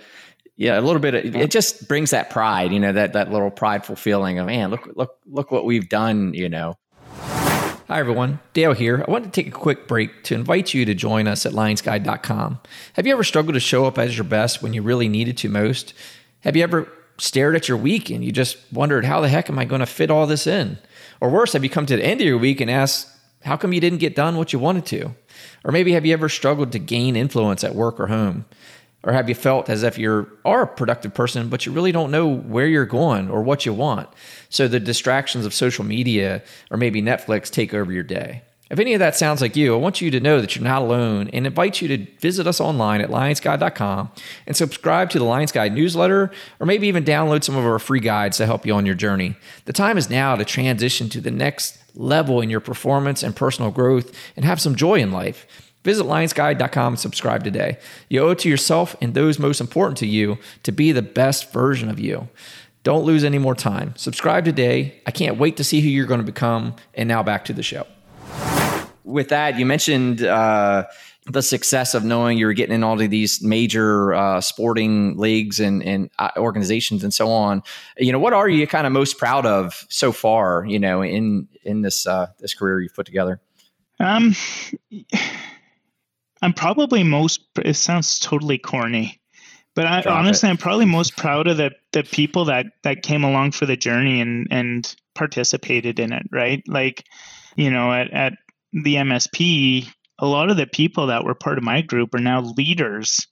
yeah, 0.59 0.77
a 0.77 0.81
little 0.81 0.99
bit. 0.99 1.15
Of, 1.15 1.35
it 1.37 1.51
just 1.51 1.87
brings 1.87 2.11
that 2.11 2.29
pride, 2.29 2.73
you 2.73 2.81
know, 2.81 2.91
that 2.91 3.13
that 3.13 3.31
little 3.31 3.49
prideful 3.49 3.95
feeling 3.95 4.39
of 4.39 4.47
man, 4.47 4.71
look, 4.71 4.89
look, 4.93 5.17
look 5.25 5.51
what 5.51 5.63
we've 5.63 5.87
done, 5.87 6.33
you 6.33 6.49
know. 6.49 6.75
Hi 7.87 7.99
everyone, 7.99 8.39
Dale 8.53 8.73
here. 8.73 9.03
I 9.07 9.09
wanted 9.09 9.33
to 9.33 9.41
take 9.41 9.47
a 9.47 9.57
quick 9.57 9.87
break 9.87 10.25
to 10.25 10.35
invite 10.35 10.73
you 10.73 10.83
to 10.83 10.93
join 10.93 11.27
us 11.27 11.45
at 11.45 11.53
lionsguide.com. 11.53 12.59
Have 12.93 13.07
you 13.07 13.13
ever 13.13 13.23
struggled 13.23 13.53
to 13.53 13.61
show 13.61 13.85
up 13.85 13.97
as 13.97 14.17
your 14.17 14.25
best 14.25 14.61
when 14.61 14.73
you 14.73 14.81
really 14.81 15.07
needed 15.07 15.37
to 15.37 15.49
most? 15.49 15.93
Have 16.41 16.57
you 16.57 16.63
ever 16.63 16.91
stared 17.17 17.55
at 17.55 17.69
your 17.69 17.77
week 17.77 18.09
and 18.09 18.23
you 18.23 18.33
just 18.33 18.57
wondered 18.73 19.05
how 19.05 19.21
the 19.21 19.29
heck 19.29 19.49
am 19.49 19.57
I 19.57 19.63
going 19.63 19.79
to 19.79 19.85
fit 19.85 20.11
all 20.11 20.27
this 20.27 20.45
in? 20.45 20.77
Or 21.21 21.29
worse, 21.29 21.53
have 21.53 21.63
you 21.63 21.69
come 21.69 21.85
to 21.85 21.95
the 21.95 22.05
end 22.05 22.19
of 22.19 22.27
your 22.27 22.37
week 22.37 22.59
and 22.59 22.69
asked, 22.69 23.07
how 23.43 23.55
come 23.55 23.71
you 23.71 23.79
didn't 23.79 23.99
get 23.99 24.13
done 24.13 24.35
what 24.35 24.51
you 24.51 24.59
wanted 24.59 24.85
to? 24.87 25.15
Or 25.63 25.71
maybe 25.71 25.93
have 25.93 26.05
you 26.05 26.11
ever 26.11 26.27
struggled 26.27 26.73
to 26.73 26.79
gain 26.79 27.15
influence 27.15 27.63
at 27.63 27.75
work 27.75 27.97
or 27.99 28.07
home? 28.07 28.45
Or 29.03 29.13
have 29.13 29.29
you 29.29 29.35
felt 29.35 29.69
as 29.69 29.83
if 29.83 29.97
you 29.97 30.29
are 30.43 30.63
a 30.63 30.67
productive 30.67 31.13
person, 31.13 31.47
but 31.47 31.65
you 31.65 31.71
really 31.71 31.93
don't 31.93 32.11
know 32.11 32.27
where 32.27 32.67
you're 32.67 32.85
going 32.85 33.29
or 33.29 33.41
what 33.41 33.65
you 33.65 33.73
want? 33.73 34.09
So 34.49 34.67
the 34.67 34.79
distractions 34.79 35.45
of 35.45 35.53
social 35.53 35.85
media 35.85 36.43
or 36.69 36.77
maybe 36.77 37.01
Netflix 37.01 37.49
take 37.49 37.73
over 37.73 37.91
your 37.91 38.03
day. 38.03 38.43
If 38.69 38.77
any 38.77 38.93
of 38.93 38.99
that 38.99 39.15
sounds 39.15 39.41
like 39.41 39.55
you, 39.55 39.73
I 39.73 39.77
want 39.77 39.99
you 39.99 40.11
to 40.11 40.19
know 40.19 40.41
that 40.41 40.55
you're 40.55 40.63
not 40.63 40.83
alone 40.83 41.29
and 41.33 41.47
invite 41.47 41.81
you 41.81 41.87
to 41.87 42.05
visit 42.19 42.45
us 42.45 42.61
online 42.61 43.01
at 43.01 43.09
lionsguide.com 43.09 44.11
and 44.45 44.55
subscribe 44.55 45.09
to 45.09 45.17
the 45.17 45.25
Lions 45.25 45.51
Guide 45.51 45.73
newsletter 45.73 46.31
or 46.59 46.65
maybe 46.67 46.87
even 46.87 47.03
download 47.03 47.43
some 47.43 47.55
of 47.55 47.65
our 47.65 47.79
free 47.79 47.99
guides 47.99 48.37
to 48.37 48.45
help 48.45 48.67
you 48.67 48.75
on 48.75 48.85
your 48.85 48.93
journey. 48.93 49.35
The 49.65 49.73
time 49.73 49.97
is 49.97 50.09
now 50.09 50.35
to 50.35 50.45
transition 50.45 51.09
to 51.09 51.21
the 51.21 51.31
next 51.31 51.79
level 51.95 52.41
in 52.41 52.51
your 52.51 52.59
performance 52.59 53.23
and 53.23 53.35
personal 53.35 53.71
growth 53.71 54.15
and 54.35 54.45
have 54.45 54.61
some 54.61 54.75
joy 54.75 54.99
in 54.99 55.11
life. 55.11 55.47
Visit 55.89 56.03
lionsguide.com 56.03 56.93
and 56.93 56.99
subscribe 56.99 57.43
today. 57.43 57.79
You 58.09 58.21
owe 58.21 58.29
it 58.29 58.37
to 58.39 58.47
yourself 58.47 58.95
and 59.01 59.15
those 59.15 59.39
most 59.39 59.59
important 59.59 59.97
to 59.97 60.05
you 60.05 60.37
to 60.61 60.71
be 60.71 60.91
the 60.91 61.01
best 61.01 61.51
version 61.51 61.89
of 61.89 61.99
you. 61.99 62.27
Don't 62.83 63.05
lose 63.05 63.23
any 63.23 63.39
more 63.39 63.55
time. 63.55 63.95
Subscribe 63.95 64.45
today. 64.45 65.01
I 65.07 65.09
can't 65.09 65.39
wait 65.39 65.57
to 65.57 65.63
see 65.63 65.81
who 65.81 65.87
you're 65.89 66.05
going 66.05 66.19
to 66.19 66.23
become. 66.23 66.75
And 66.93 67.09
now 67.09 67.23
back 67.23 67.43
to 67.45 67.53
the 67.53 67.63
show. 67.63 67.87
With 69.03 69.29
that, 69.29 69.57
you 69.57 69.65
mentioned 69.65 70.21
uh, 70.21 70.85
the 71.25 71.41
success 71.41 71.95
of 71.95 72.03
knowing 72.03 72.37
you 72.37 72.45
were 72.45 72.53
getting 72.53 72.75
in 72.75 72.83
all 72.83 73.01
of 73.01 73.09
these 73.09 73.41
major 73.41 74.13
uh, 74.13 74.41
sporting 74.41 75.17
leagues 75.17 75.59
and, 75.59 75.81
and 75.81 76.11
uh, 76.19 76.29
organizations 76.37 77.03
and 77.03 77.11
so 77.11 77.31
on. 77.31 77.63
You 77.97 78.11
know, 78.11 78.19
what 78.19 78.33
are 78.33 78.47
you 78.47 78.67
kind 78.67 78.85
of 78.85 78.93
most 78.93 79.17
proud 79.17 79.47
of 79.47 79.87
so 79.89 80.11
far? 80.11 80.63
You 80.67 80.77
know, 80.77 81.01
in 81.01 81.47
in 81.63 81.81
this 81.81 82.05
uh, 82.05 82.27
this 82.37 82.53
career 82.53 82.79
you've 82.79 82.93
put 82.93 83.07
together. 83.07 83.41
Um 83.99 84.35
I'm 86.41 86.53
probably 86.53 87.03
most. 87.03 87.41
It 87.63 87.75
sounds 87.75 88.19
totally 88.19 88.57
corny, 88.57 89.19
but 89.75 89.85
I, 89.85 90.03
honestly, 90.03 90.47
it. 90.47 90.51
I'm 90.51 90.57
probably 90.57 90.85
most 90.85 91.17
proud 91.17 91.47
of 91.47 91.57
the 91.57 91.71
the 91.91 92.03
people 92.03 92.45
that 92.45 92.67
that 92.83 93.03
came 93.03 93.23
along 93.23 93.51
for 93.51 93.65
the 93.65 93.77
journey 93.77 94.21
and 94.21 94.47
and 94.51 94.95
participated 95.15 95.99
in 95.99 96.13
it. 96.13 96.23
Right, 96.31 96.63
like 96.67 97.03
you 97.55 97.71
know, 97.71 97.91
at 97.91 98.11
at 98.11 98.33
the 98.71 98.95
MSP, 98.95 99.87
a 100.19 100.25
lot 100.25 100.49
of 100.49 100.57
the 100.57 100.67
people 100.67 101.07
that 101.07 101.23
were 101.23 101.35
part 101.35 101.57
of 101.57 101.63
my 101.63 101.81
group 101.81 102.13
are 102.13 102.19
now 102.19 102.41
leaders 102.41 103.27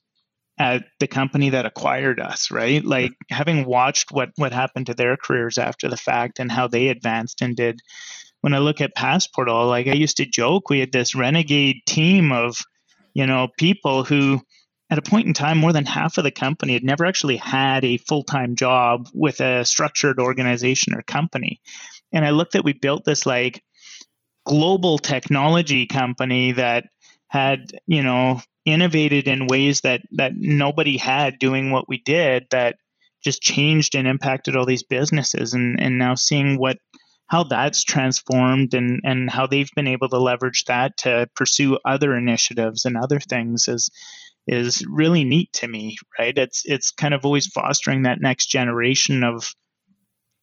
at 0.58 0.84
the 0.98 1.06
company 1.06 1.50
that 1.50 1.66
acquired 1.66 2.18
us 2.18 2.50
right 2.50 2.84
like 2.84 3.12
having 3.30 3.64
watched 3.64 4.10
what 4.10 4.30
what 4.36 4.52
happened 4.52 4.86
to 4.86 4.94
their 4.94 5.16
careers 5.16 5.56
after 5.56 5.88
the 5.88 5.96
fact 5.96 6.40
and 6.40 6.50
how 6.50 6.66
they 6.66 6.88
advanced 6.88 7.40
and 7.40 7.54
did 7.54 7.78
when 8.40 8.52
i 8.52 8.58
look 8.58 8.80
at 8.80 8.94
passportal 8.96 9.66
like 9.66 9.86
i 9.86 9.92
used 9.92 10.16
to 10.16 10.26
joke 10.26 10.68
we 10.68 10.80
had 10.80 10.90
this 10.90 11.14
renegade 11.14 11.76
team 11.86 12.32
of 12.32 12.58
you 13.18 13.26
know, 13.26 13.48
people 13.58 14.04
who 14.04 14.40
at 14.90 14.96
a 14.96 15.02
point 15.02 15.26
in 15.26 15.34
time, 15.34 15.58
more 15.58 15.72
than 15.72 15.84
half 15.84 16.18
of 16.18 16.24
the 16.24 16.30
company 16.30 16.74
had 16.74 16.84
never 16.84 17.04
actually 17.04 17.36
had 17.36 17.84
a 17.84 17.96
full 17.96 18.22
time 18.22 18.54
job 18.54 19.08
with 19.12 19.40
a 19.40 19.64
structured 19.64 20.20
organization 20.20 20.94
or 20.94 21.02
company. 21.02 21.60
And 22.12 22.24
I 22.24 22.30
looked 22.30 22.54
at 22.54 22.64
we 22.64 22.74
built 22.74 23.04
this 23.04 23.26
like 23.26 23.64
global 24.46 24.98
technology 24.98 25.86
company 25.86 26.52
that 26.52 26.84
had, 27.26 27.72
you 27.88 28.04
know, 28.04 28.40
innovated 28.64 29.26
in 29.26 29.48
ways 29.48 29.80
that 29.80 30.02
that 30.12 30.34
nobody 30.36 30.96
had 30.96 31.40
doing 31.40 31.72
what 31.72 31.88
we 31.88 31.98
did 31.98 32.46
that 32.52 32.76
just 33.24 33.42
changed 33.42 33.96
and 33.96 34.06
impacted 34.06 34.54
all 34.54 34.64
these 34.64 34.84
businesses 34.84 35.54
and 35.54 35.80
and 35.80 35.98
now 35.98 36.14
seeing 36.14 36.56
what 36.56 36.78
how 37.28 37.44
that's 37.44 37.84
transformed 37.84 38.74
and 38.74 39.00
and 39.04 39.30
how 39.30 39.46
they've 39.46 39.70
been 39.76 39.86
able 39.86 40.08
to 40.08 40.18
leverage 40.18 40.64
that 40.64 40.96
to 40.96 41.28
pursue 41.36 41.78
other 41.84 42.16
initiatives 42.16 42.84
and 42.84 42.96
other 42.96 43.20
things 43.20 43.68
is 43.68 43.90
is 44.46 44.82
really 44.88 45.24
neat 45.24 45.52
to 45.52 45.68
me 45.68 45.96
right? 46.18 46.36
It's 46.36 46.62
it's 46.64 46.90
kind 46.90 47.14
of 47.14 47.24
always 47.24 47.46
fostering 47.46 48.02
that 48.02 48.20
next 48.20 48.46
generation 48.46 49.22
of 49.22 49.52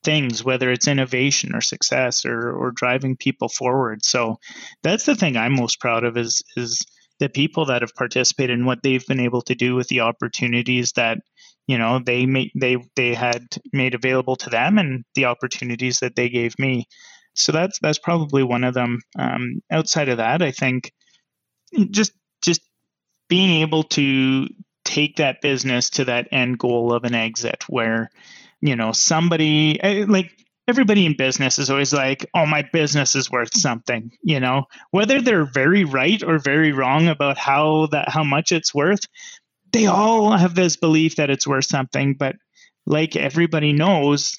things 0.03 0.43
whether 0.43 0.71
it's 0.71 0.87
innovation 0.87 1.55
or 1.55 1.61
success 1.61 2.25
or 2.25 2.51
or 2.51 2.71
driving 2.71 3.17
people 3.17 3.49
forward. 3.49 4.05
So 4.05 4.37
that's 4.83 5.05
the 5.05 5.15
thing 5.15 5.35
i'm 5.35 5.55
most 5.55 5.79
proud 5.79 6.03
of 6.03 6.17
is 6.17 6.43
is 6.55 6.85
the 7.19 7.29
people 7.29 7.65
that 7.65 7.81
have 7.81 7.95
participated 7.95 8.57
and 8.57 8.65
what 8.67 8.83
they've 8.83 9.05
been 9.07 9.21
able 9.21 9.41
to 9.41 9.55
do 9.55 9.73
with 9.73 9.87
the 9.87 10.01
opportunities 10.01 10.91
that 10.93 11.19
you 11.67 11.77
know 11.77 11.99
they 12.05 12.25
made 12.25 12.51
they 12.55 12.77
they 12.95 13.13
had 13.13 13.43
made 13.73 13.95
available 13.95 14.35
to 14.37 14.49
them 14.49 14.77
and 14.77 15.03
the 15.15 15.25
opportunities 15.25 15.99
that 15.99 16.15
they 16.15 16.29
gave 16.29 16.57
me. 16.59 16.87
So 17.33 17.51
that's 17.51 17.79
that's 17.79 17.99
probably 17.99 18.43
one 18.43 18.63
of 18.63 18.73
them. 18.73 19.01
Um, 19.17 19.61
outside 19.71 20.09
of 20.09 20.17
that 20.17 20.41
i 20.41 20.51
think 20.51 20.91
just 21.91 22.11
just 22.41 22.61
being 23.29 23.61
able 23.61 23.83
to 23.83 24.47
take 24.83 25.17
that 25.17 25.41
business 25.41 25.89
to 25.91 26.05
that 26.05 26.27
end 26.31 26.59
goal 26.59 26.93
of 26.93 27.03
an 27.03 27.15
exit 27.15 27.63
where 27.67 28.09
you 28.61 28.75
know 28.75 28.91
somebody 28.91 29.81
eh, 29.81 30.05
like 30.07 30.31
everybody 30.67 31.05
in 31.05 31.15
business 31.17 31.59
is 31.59 31.69
always 31.69 31.93
like 31.93 32.25
oh 32.35 32.45
my 32.45 32.63
business 32.71 33.15
is 33.15 33.31
worth 33.31 33.55
something 33.55 34.11
you 34.21 34.39
know? 34.39 34.65
Whether 34.91 35.21
they're 35.21 35.51
very 35.51 35.83
right 35.83 36.21
or 36.23 36.39
very 36.39 36.71
wrong 36.71 37.07
about 37.07 37.37
how 37.37 37.87
that 37.87 38.09
how 38.09 38.23
much 38.23 38.51
it's 38.51 38.73
worth 38.73 39.01
they 39.75 39.87
all 39.87 40.31
have 40.31 40.55
this 40.55 40.77
belief 40.77 41.17
that 41.17 41.29
it's 41.29 41.47
worth 41.47 41.65
something 41.65 42.13
but 42.13 42.35
like 42.85 43.15
everybody 43.15 43.73
knows 43.73 44.37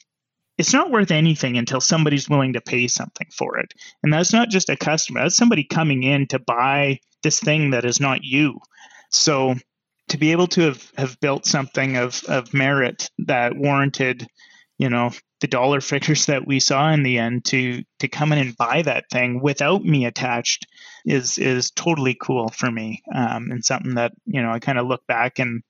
it's 0.58 0.72
not 0.72 0.90
worth 0.90 1.10
anything 1.10 1.58
until 1.58 1.80
somebody's 1.80 2.28
willing 2.28 2.54
to 2.54 2.60
pay 2.60 2.88
something 2.88 3.26
for 3.36 3.58
it. 3.58 3.74
And 4.02 4.12
that's 4.12 4.32
not 4.32 4.48
just 4.48 4.70
a 4.70 4.76
customer 4.76 5.22
that's 5.22 5.36
somebody 5.36 5.64
coming 5.64 6.02
in 6.02 6.26
to 6.28 6.38
buy 6.38 7.00
this 7.22 7.40
thing 7.40 7.70
that 7.70 7.84
is 7.84 8.00
not 8.00 8.20
you. 8.22 8.58
So 9.10 9.54
to 10.08 10.18
be 10.18 10.32
able 10.32 10.46
to 10.48 10.62
have, 10.62 10.92
have 10.96 11.20
built 11.20 11.46
something 11.46 11.96
of, 11.96 12.22
of 12.28 12.54
merit 12.54 13.10
that 13.26 13.56
warranted, 13.56 14.26
you 14.78 14.90
know, 14.90 15.10
the 15.40 15.46
dollar 15.46 15.80
figures 15.80 16.26
that 16.26 16.46
we 16.46 16.60
saw 16.60 16.92
in 16.92 17.02
the 17.02 17.18
end 17.18 17.44
to 17.46 17.82
to 18.00 18.08
come 18.08 18.32
in 18.32 18.38
and 18.38 18.56
buy 18.56 18.82
that 18.82 19.04
thing 19.10 19.40
without 19.40 19.84
me 19.84 20.06
attached 20.06 20.66
is 21.04 21.38
is 21.38 21.70
totally 21.70 22.16
cool 22.20 22.48
for 22.48 22.70
me 22.70 23.02
um, 23.14 23.50
and 23.50 23.64
something 23.64 23.94
that 23.94 24.12
you 24.26 24.42
know 24.42 24.50
I 24.50 24.58
kind 24.58 24.78
of 24.78 24.86
look 24.86 25.06
back 25.06 25.38
and 25.38 25.62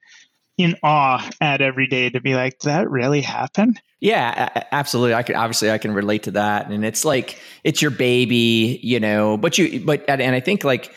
in 0.58 0.76
awe 0.82 1.28
at 1.40 1.60
every 1.60 1.86
day 1.86 2.08
to 2.10 2.20
be 2.20 2.34
like, 2.34 2.58
that 2.60 2.88
really 2.88 3.20
happened 3.20 3.80
Yeah, 4.00 4.62
absolutely. 4.72 5.14
I 5.14 5.22
can 5.22 5.36
obviously 5.36 5.70
I 5.70 5.78
can 5.78 5.92
relate 5.92 6.24
to 6.24 6.32
that, 6.32 6.70
and 6.70 6.84
it's 6.84 7.04
like 7.04 7.40
it's 7.64 7.80
your 7.80 7.90
baby, 7.90 8.78
you 8.82 9.00
know. 9.00 9.36
But 9.36 9.58
you, 9.58 9.80
but 9.80 10.04
and 10.08 10.34
I 10.34 10.40
think 10.40 10.64
like 10.64 10.92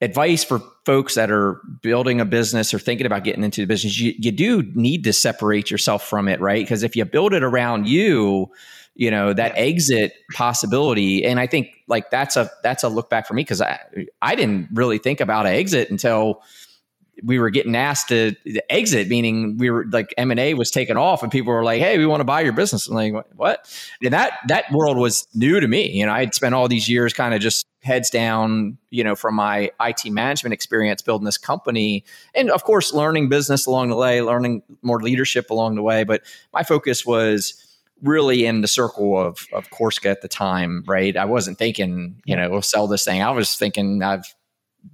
advice 0.00 0.44
for 0.44 0.60
folks 0.84 1.14
that 1.16 1.30
are 1.30 1.60
building 1.82 2.20
a 2.20 2.24
business 2.24 2.72
or 2.72 2.78
thinking 2.78 3.06
about 3.06 3.24
getting 3.24 3.42
into 3.42 3.60
the 3.60 3.66
business, 3.66 3.98
you, 3.98 4.14
you 4.18 4.30
do 4.30 4.62
need 4.74 5.04
to 5.04 5.12
separate 5.12 5.70
yourself 5.70 6.04
from 6.06 6.28
it, 6.28 6.40
right? 6.40 6.64
Because 6.64 6.82
if 6.82 6.94
you 6.94 7.04
build 7.04 7.34
it 7.34 7.42
around 7.42 7.88
you, 7.88 8.50
you 8.98 9.12
know 9.12 9.32
that 9.32 9.52
exit 9.54 10.12
possibility 10.34 11.24
and 11.24 11.38
i 11.38 11.46
think 11.46 11.68
like 11.86 12.10
that's 12.10 12.36
a 12.36 12.50
that's 12.64 12.82
a 12.82 12.88
look 12.88 13.08
back 13.08 13.26
for 13.26 13.32
me 13.32 13.42
because 13.42 13.62
i 13.62 13.78
i 14.20 14.34
didn't 14.34 14.68
really 14.74 14.98
think 14.98 15.20
about 15.20 15.46
an 15.46 15.52
exit 15.52 15.88
until 15.88 16.42
we 17.22 17.38
were 17.38 17.50
getting 17.50 17.74
asked 17.74 18.08
to 18.08 18.34
exit, 18.70 19.08
meaning 19.08 19.56
we 19.58 19.70
were 19.70 19.84
like 19.90 20.12
M 20.16 20.30
and 20.30 20.40
A 20.40 20.54
was 20.54 20.70
taken 20.70 20.96
off, 20.96 21.22
and 21.22 21.32
people 21.32 21.52
were 21.52 21.64
like, 21.64 21.80
"Hey, 21.80 21.98
we 21.98 22.06
want 22.06 22.20
to 22.20 22.24
buy 22.24 22.40
your 22.40 22.52
business." 22.52 22.86
And 22.86 22.96
like, 22.96 23.12
what? 23.36 23.68
And 24.02 24.12
that 24.12 24.38
that 24.48 24.70
world 24.72 24.96
was 24.96 25.26
new 25.34 25.60
to 25.60 25.68
me. 25.68 25.90
You 25.90 26.06
know, 26.06 26.12
I'd 26.12 26.34
spent 26.34 26.54
all 26.54 26.68
these 26.68 26.88
years 26.88 27.12
kind 27.12 27.34
of 27.34 27.40
just 27.40 27.66
heads 27.82 28.10
down, 28.10 28.78
you 28.90 29.04
know, 29.04 29.14
from 29.14 29.34
my 29.34 29.70
IT 29.80 30.10
management 30.10 30.52
experience 30.52 31.02
building 31.02 31.24
this 31.24 31.38
company, 31.38 32.04
and 32.34 32.50
of 32.50 32.64
course, 32.64 32.92
learning 32.92 33.28
business 33.28 33.66
along 33.66 33.90
the 33.90 33.96
way, 33.96 34.22
learning 34.22 34.62
more 34.82 35.00
leadership 35.00 35.50
along 35.50 35.74
the 35.74 35.82
way. 35.82 36.04
But 36.04 36.22
my 36.52 36.62
focus 36.62 37.04
was 37.04 37.64
really 38.02 38.46
in 38.46 38.60
the 38.60 38.68
circle 38.68 39.18
of 39.18 39.46
of 39.52 39.70
Corsica 39.70 40.08
at 40.08 40.22
the 40.22 40.28
time, 40.28 40.84
right? 40.86 41.16
I 41.16 41.24
wasn't 41.24 41.58
thinking, 41.58 42.20
you 42.24 42.36
know, 42.36 42.48
we'll 42.50 42.62
sell 42.62 42.86
this 42.86 43.04
thing. 43.04 43.22
I 43.22 43.30
was 43.30 43.56
thinking 43.56 44.02
I've 44.02 44.34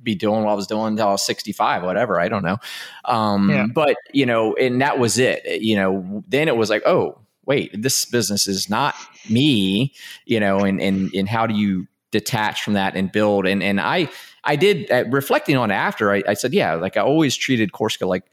be 0.02 0.14
doing 0.14 0.44
what 0.44 0.50
I 0.50 0.54
was 0.54 0.66
doing 0.66 0.88
until 0.88 1.08
I 1.08 1.12
was 1.12 1.24
65, 1.26 1.82
whatever. 1.82 2.20
I 2.20 2.28
don't 2.28 2.44
know. 2.44 2.58
Um, 3.04 3.50
yeah. 3.50 3.66
But, 3.72 3.96
you 4.12 4.26
know, 4.26 4.54
and 4.54 4.80
that 4.80 4.98
was 4.98 5.18
it. 5.18 5.60
You 5.62 5.76
know, 5.76 6.24
then 6.28 6.48
it 6.48 6.56
was 6.56 6.70
like, 6.70 6.82
oh, 6.86 7.18
wait, 7.46 7.70
this 7.80 8.04
business 8.04 8.46
is 8.46 8.70
not 8.70 8.94
me, 9.28 9.94
you 10.24 10.40
know, 10.40 10.60
and, 10.60 10.80
and, 10.80 11.12
and 11.14 11.28
how 11.28 11.46
do 11.46 11.54
you 11.54 11.86
detach 12.10 12.62
from 12.62 12.74
that 12.74 12.96
and 12.96 13.12
build? 13.12 13.46
And, 13.46 13.62
and 13.62 13.80
I, 13.80 14.08
I 14.44 14.56
did 14.56 14.90
uh, 14.90 15.04
reflecting 15.08 15.56
on 15.56 15.70
it 15.70 15.74
after 15.74 16.12
I, 16.12 16.22
I 16.28 16.34
said, 16.34 16.52
yeah, 16.52 16.74
like 16.74 16.96
I 16.96 17.00
always 17.00 17.36
treated 17.36 17.72
Corsica 17.72 18.06
like 18.06 18.24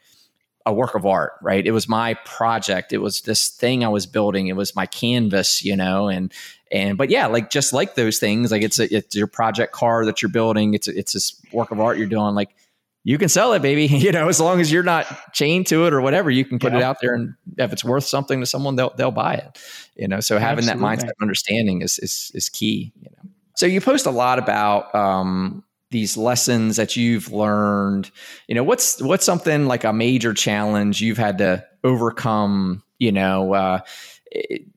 a 0.65 0.73
work 0.73 0.95
of 0.95 1.05
art, 1.05 1.33
right? 1.41 1.65
It 1.65 1.71
was 1.71 1.87
my 1.87 2.13
project. 2.25 2.93
It 2.93 2.99
was 2.99 3.21
this 3.21 3.49
thing 3.49 3.83
I 3.83 3.87
was 3.87 4.05
building. 4.05 4.47
It 4.47 4.55
was 4.55 4.75
my 4.75 4.85
canvas, 4.85 5.63
you 5.63 5.75
know, 5.75 6.07
and 6.07 6.31
and 6.71 6.97
but 6.97 7.09
yeah, 7.09 7.27
like 7.27 7.49
just 7.49 7.73
like 7.73 7.95
those 7.95 8.19
things, 8.19 8.51
like 8.51 8.61
it's 8.61 8.79
a, 8.79 8.93
it's 8.95 9.15
your 9.15 9.27
project 9.27 9.73
car 9.73 10.05
that 10.05 10.21
you're 10.21 10.29
building. 10.29 10.73
It's 10.73 10.87
a, 10.87 10.97
it's 10.97 11.13
this 11.13 11.39
work 11.51 11.71
of 11.71 11.79
art 11.79 11.97
you're 11.97 12.07
doing. 12.07 12.33
Like 12.33 12.55
you 13.03 13.17
can 13.17 13.29
sell 13.29 13.53
it, 13.53 13.61
baby. 13.61 13.87
You 14.01 14.11
know, 14.11 14.29
as 14.29 14.39
long 14.39 14.61
as 14.61 14.71
you're 14.71 14.83
not 14.83 15.33
chained 15.33 15.67
to 15.67 15.85
it 15.85 15.93
or 15.93 16.01
whatever, 16.01 16.29
you 16.29 16.45
can 16.45 16.59
put 16.59 16.71
yeah. 16.73 16.79
it 16.79 16.83
out 16.83 16.97
there, 17.01 17.13
and 17.13 17.33
if 17.57 17.73
it's 17.73 17.83
worth 17.83 18.05
something 18.05 18.39
to 18.39 18.45
someone, 18.45 18.75
they'll 18.75 18.93
they'll 18.95 19.11
buy 19.11 19.35
it. 19.35 19.59
You 19.95 20.07
know, 20.07 20.19
so 20.19 20.37
having 20.37 20.69
Absolutely. 20.69 20.95
that 20.95 20.97
mindset 20.97 21.21
understanding 21.21 21.81
is 21.81 21.99
is 21.99 22.31
is 22.33 22.49
key. 22.49 22.93
You 23.01 23.09
know, 23.17 23.29
so 23.55 23.65
you 23.65 23.81
post 23.81 24.05
a 24.05 24.11
lot 24.11 24.39
about 24.39 24.93
um, 24.95 25.63
these 25.91 26.15
lessons 26.17 26.77
that 26.77 26.95
you've 26.95 27.31
learned 27.31 28.09
you 28.47 28.55
know 28.55 28.63
what's 28.63 29.01
what's 29.01 29.25
something 29.25 29.67
like 29.67 29.83
a 29.83 29.93
major 29.93 30.33
challenge 30.33 31.01
you've 31.01 31.17
had 31.17 31.37
to 31.37 31.63
overcome 31.83 32.81
you 32.97 33.11
know 33.11 33.53
uh, 33.53 33.79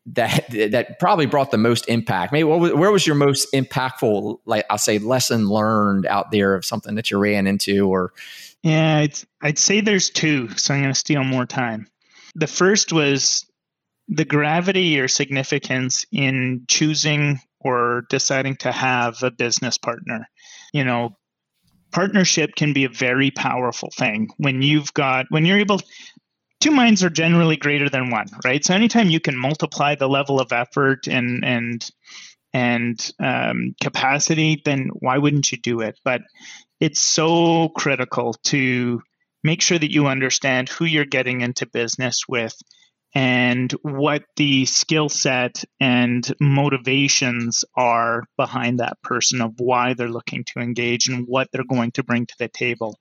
that 0.06 0.46
that 0.50 0.98
probably 0.98 1.26
brought 1.26 1.50
the 1.50 1.58
most 1.58 1.88
impact. 1.88 2.32
Maybe 2.32 2.44
was, 2.44 2.72
where 2.72 2.90
was 2.90 3.06
your 3.06 3.16
most 3.16 3.52
impactful 3.52 4.38
like 4.46 4.64
i'll 4.70 4.78
say 4.78 4.98
lesson 4.98 5.48
learned 5.48 6.06
out 6.06 6.30
there 6.30 6.54
of 6.54 6.64
something 6.64 6.94
that 6.96 7.10
you 7.10 7.18
ran 7.18 7.46
into 7.46 7.88
or? 7.88 8.12
Yeah 8.62 8.98
I'd, 8.98 9.18
I'd 9.42 9.58
say 9.58 9.80
there's 9.80 10.10
two 10.10 10.48
so 10.56 10.74
i'm 10.74 10.80
going 10.80 10.92
to 10.92 10.98
steal 10.98 11.24
more 11.24 11.46
time. 11.46 11.86
The 12.34 12.46
first 12.46 12.92
was 12.92 13.46
the 14.08 14.24
gravity 14.24 15.00
or 15.00 15.08
significance 15.08 16.04
in 16.12 16.64
choosing 16.68 17.40
or 17.60 18.04
deciding 18.10 18.56
to 18.56 18.70
have 18.70 19.22
a 19.22 19.30
business 19.30 19.78
partner. 19.78 20.28
You 20.72 20.84
know, 20.84 21.16
partnership 21.92 22.54
can 22.56 22.72
be 22.72 22.84
a 22.84 22.88
very 22.88 23.30
powerful 23.30 23.90
thing 23.96 24.28
when 24.36 24.62
you've 24.62 24.92
got 24.94 25.26
when 25.30 25.46
you're 25.46 25.58
able 25.58 25.80
two 26.64 26.70
minds 26.70 27.04
are 27.04 27.10
generally 27.10 27.58
greater 27.58 27.90
than 27.90 28.08
one 28.08 28.26
right 28.42 28.64
so 28.64 28.72
anytime 28.72 29.10
you 29.10 29.20
can 29.20 29.36
multiply 29.36 29.94
the 29.94 30.08
level 30.08 30.40
of 30.40 30.50
effort 30.50 31.06
and 31.06 31.44
and 31.44 31.90
and 32.54 33.12
um, 33.20 33.74
capacity 33.82 34.62
then 34.64 34.88
why 35.00 35.18
wouldn't 35.18 35.52
you 35.52 35.58
do 35.58 35.82
it 35.82 35.98
but 36.04 36.22
it's 36.80 37.00
so 37.00 37.68
critical 37.76 38.32
to 38.44 39.02
make 39.42 39.60
sure 39.60 39.78
that 39.78 39.92
you 39.92 40.06
understand 40.06 40.70
who 40.70 40.86
you're 40.86 41.04
getting 41.04 41.42
into 41.42 41.66
business 41.66 42.22
with 42.26 42.56
and 43.14 43.70
what 43.82 44.24
the 44.36 44.64
skill 44.64 45.08
set 45.08 45.64
and 45.80 46.32
motivations 46.40 47.64
are 47.76 48.24
behind 48.36 48.80
that 48.80 49.00
person 49.02 49.40
of 49.40 49.52
why 49.58 49.94
they're 49.94 50.08
looking 50.08 50.44
to 50.44 50.60
engage 50.60 51.08
and 51.08 51.26
what 51.28 51.48
they're 51.52 51.62
going 51.62 51.92
to 51.92 52.02
bring 52.02 52.26
to 52.26 52.34
the 52.40 52.48
table. 52.48 52.98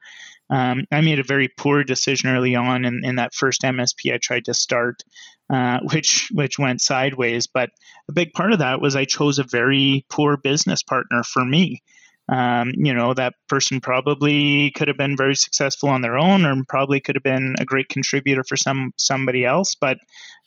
Um, 0.53 0.85
I 0.91 1.01
made 1.01 1.19
a 1.19 1.23
very 1.23 1.49
poor 1.57 1.83
decision 1.83 2.29
early 2.29 2.55
on 2.55 2.85
in, 2.85 3.01
in 3.03 3.15
that 3.15 3.33
first 3.33 3.63
MSP 3.63 4.13
I 4.13 4.17
tried 4.17 4.45
to 4.45 4.53
start, 4.53 5.01
uh, 5.49 5.79
which 5.91 6.29
which 6.31 6.59
went 6.59 6.81
sideways. 6.81 7.47
But 7.47 7.71
a 8.07 8.13
big 8.13 8.33
part 8.33 8.53
of 8.53 8.59
that 8.59 8.81
was 8.81 8.95
I 8.95 9.05
chose 9.05 9.39
a 9.39 9.43
very 9.43 10.05
poor 10.09 10.37
business 10.37 10.83
partner 10.83 11.23
for 11.23 11.43
me 11.43 11.81
um, 12.29 12.71
you 12.77 12.93
know 12.93 13.13
that 13.13 13.33
person 13.49 13.81
probably 13.81 14.71
could 14.71 14.87
have 14.87 14.97
been 14.97 15.17
very 15.17 15.35
successful 15.35 15.89
on 15.89 16.01
their 16.01 16.17
own 16.17 16.45
or 16.45 16.55
probably 16.69 17.01
could 17.01 17.15
have 17.15 17.23
been 17.23 17.55
a 17.59 17.65
great 17.65 17.89
contributor 17.89 18.43
for 18.47 18.55
some 18.55 18.93
somebody 18.97 19.45
else 19.45 19.75
but 19.75 19.97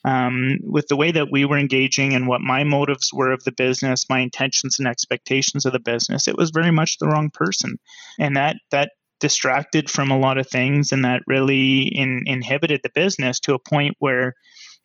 um, 0.04 0.58
with 0.62 0.86
the 0.88 0.96
way 0.96 1.10
that 1.10 1.30
we 1.30 1.44
were 1.44 1.58
engaging 1.58 2.14
and 2.14 2.28
what 2.28 2.40
my 2.40 2.62
motives 2.64 3.10
were 3.12 3.30
of 3.30 3.44
the 3.44 3.52
business 3.52 4.08
my 4.08 4.20
intentions 4.20 4.78
and 4.78 4.88
expectations 4.88 5.66
of 5.66 5.72
the 5.72 5.78
business 5.78 6.26
it 6.26 6.36
was 6.36 6.50
very 6.50 6.70
much 6.70 6.96
the 6.98 7.08
wrong 7.08 7.28
person 7.30 7.78
and 8.18 8.36
that 8.36 8.56
that 8.70 8.92
distracted 9.20 9.90
from 9.90 10.10
a 10.10 10.18
lot 10.18 10.38
of 10.38 10.48
things 10.48 10.92
and 10.92 11.04
that 11.04 11.22
really 11.26 11.82
in, 11.82 12.22
inhibited 12.26 12.80
the 12.82 12.90
business 12.94 13.40
to 13.40 13.54
a 13.54 13.58
point 13.58 13.94
where 13.98 14.34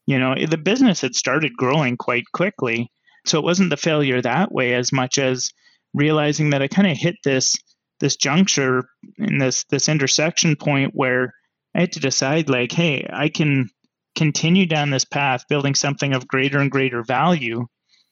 you 0.07 0.17
know 0.17 0.35
the 0.35 0.57
business 0.57 1.01
had 1.01 1.15
started 1.15 1.51
growing 1.57 1.97
quite 1.97 2.23
quickly. 2.33 2.91
So 3.25 3.37
it 3.37 3.43
wasn't 3.43 3.69
the 3.69 3.77
failure 3.77 4.21
that 4.21 4.51
way 4.51 4.73
as 4.73 4.91
much 4.91 5.17
as 5.17 5.51
realizing 5.93 6.51
that 6.51 6.61
I 6.61 6.67
kind 6.67 6.89
of 6.89 6.97
hit 6.97 7.15
this 7.23 7.55
this 7.99 8.15
juncture 8.15 8.85
in 9.17 9.37
this 9.37 9.65
this 9.65 9.89
intersection 9.89 10.55
point 10.55 10.91
where 10.93 11.33
I 11.75 11.81
had 11.81 11.93
to 11.93 11.99
decide 11.99 12.49
like, 12.49 12.71
hey, 12.71 13.07
I 13.11 13.29
can 13.29 13.69
continue 14.15 14.65
down 14.65 14.89
this 14.89 15.05
path 15.05 15.45
building 15.47 15.75
something 15.75 16.13
of 16.13 16.27
greater 16.27 16.59
and 16.59 16.71
greater 16.71 17.03
value, 17.03 17.65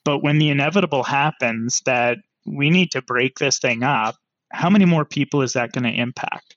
but 0.06 0.24
when 0.24 0.40
the 0.40 0.50
inevitable 0.50 1.04
happens 1.04 1.82
that 1.86 2.18
we 2.46 2.70
need 2.70 2.92
to 2.92 3.02
break 3.02 3.38
this 3.38 3.60
thing 3.60 3.84
up, 3.84 4.16
how 4.52 4.70
many 4.70 4.86
more 4.86 5.06
people 5.06 5.42
is 5.42 5.54
that 5.54 5.72
going 5.72 5.84
to 5.84 6.02
impact? 6.02 6.56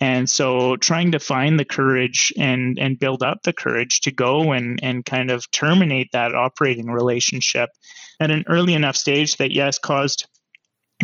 And 0.00 0.28
so 0.28 0.76
trying 0.76 1.12
to 1.12 1.20
find 1.20 1.60
the 1.60 1.64
courage 1.64 2.32
and 2.36 2.76
and 2.78 2.98
build 2.98 3.22
up 3.22 3.42
the 3.44 3.52
courage 3.52 4.00
to 4.00 4.10
go 4.10 4.50
and 4.50 4.80
and 4.82 5.04
kind 5.04 5.30
of 5.30 5.48
terminate 5.52 6.10
that 6.12 6.34
operating 6.34 6.86
relationship 6.86 7.70
at 8.18 8.32
an 8.32 8.44
early 8.48 8.74
enough 8.74 8.96
stage 8.96 9.36
that 9.36 9.52
yes 9.52 9.78
caused 9.78 10.26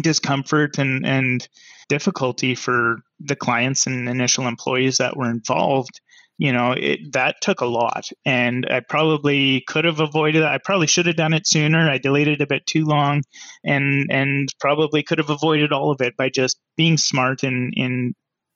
discomfort 0.03 0.79
and, 0.79 1.07
and 1.07 1.49
difficulty 1.89 2.55
for 2.55 2.99
the 3.21 3.37
clients 3.37 3.87
and 3.87 4.09
initial 4.09 4.47
employees 4.47 4.99
that 4.99 5.17
were 5.17 5.31
involved. 5.31 6.01
You 6.39 6.53
know 6.53 6.73
it, 6.73 7.13
that 7.13 7.41
took 7.41 7.61
a 7.61 7.67
lot 7.67 8.09
and 8.25 8.67
i 8.71 8.81
probably 8.81 9.63
could 9.63 9.85
have 9.85 10.01
avoided 10.01 10.43
it. 10.43 10.47
I 10.47 10.59
probably 10.65 10.87
should 10.87 11.07
have 11.07 11.17
done 11.17 11.35
it 11.35 11.47
sooner. 11.47 11.91
I 11.91 11.99
delayed 11.99 12.29
it 12.29 12.41
a 12.41 12.47
bit 12.47 12.67
too 12.67 12.85
long 12.85 13.23
and 13.65 14.07
and 14.11 14.49
probably 14.61 15.03
could 15.03 15.19
have 15.19 15.31
avoided 15.31 15.73
all 15.73 15.91
of 15.91 16.01
it 16.01 16.17
by 16.17 16.31
just 16.31 16.59
being 16.77 16.97
smart 16.97 17.45
in 17.45 17.73
in 17.75 18.15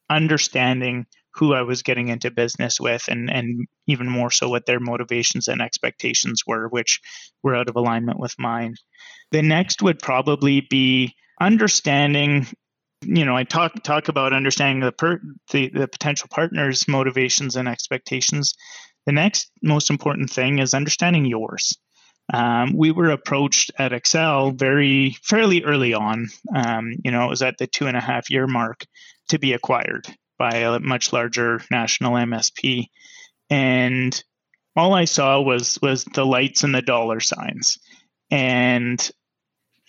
understanding 0.08 1.06
who 1.34 1.54
i 1.54 1.62
was 1.62 1.82
getting 1.82 2.08
into 2.08 2.30
business 2.30 2.78
with 2.78 3.04
and 3.08 3.30
and 3.30 3.66
even 3.86 4.08
more 4.08 4.30
so 4.30 4.48
what 4.48 4.66
their 4.66 4.80
motivations 4.80 5.48
and 5.48 5.62
expectations 5.62 6.42
were 6.46 6.68
which 6.68 7.00
were 7.42 7.56
out 7.56 7.68
of 7.68 7.76
alignment 7.76 8.18
with 8.18 8.34
mine. 8.38 8.76
The 9.30 9.42
next 9.42 9.82
would 9.82 9.98
probably 9.98 10.60
be 10.60 11.14
understanding 11.40 12.46
you 13.02 13.24
know, 13.24 13.36
I 13.36 13.44
talk 13.44 13.82
talk 13.82 14.08
about 14.08 14.32
understanding 14.32 14.80
the, 14.80 14.92
per, 14.92 15.20
the 15.50 15.68
the 15.68 15.88
potential 15.88 16.28
partner's 16.30 16.88
motivations 16.88 17.56
and 17.56 17.68
expectations. 17.68 18.54
The 19.06 19.12
next 19.12 19.50
most 19.62 19.90
important 19.90 20.30
thing 20.30 20.58
is 20.58 20.74
understanding 20.74 21.24
yours. 21.24 21.76
Um, 22.32 22.76
we 22.76 22.92
were 22.92 23.10
approached 23.10 23.72
at 23.78 23.92
Excel 23.92 24.52
very 24.52 25.16
fairly 25.22 25.64
early 25.64 25.92
on. 25.92 26.28
Um, 26.54 26.94
you 27.04 27.10
know, 27.10 27.24
it 27.24 27.30
was 27.30 27.42
at 27.42 27.58
the 27.58 27.66
two 27.66 27.86
and 27.86 27.96
a 27.96 28.00
half 28.00 28.30
year 28.30 28.46
mark 28.46 28.86
to 29.28 29.38
be 29.38 29.52
acquired 29.52 30.06
by 30.38 30.56
a 30.56 30.78
much 30.78 31.12
larger 31.12 31.60
national 31.70 32.14
MSP, 32.14 32.86
and 33.50 34.22
all 34.76 34.94
I 34.94 35.04
saw 35.04 35.40
was 35.40 35.78
was 35.82 36.04
the 36.04 36.24
lights 36.24 36.64
and 36.64 36.74
the 36.74 36.82
dollar 36.82 37.20
signs, 37.20 37.78
and 38.30 39.10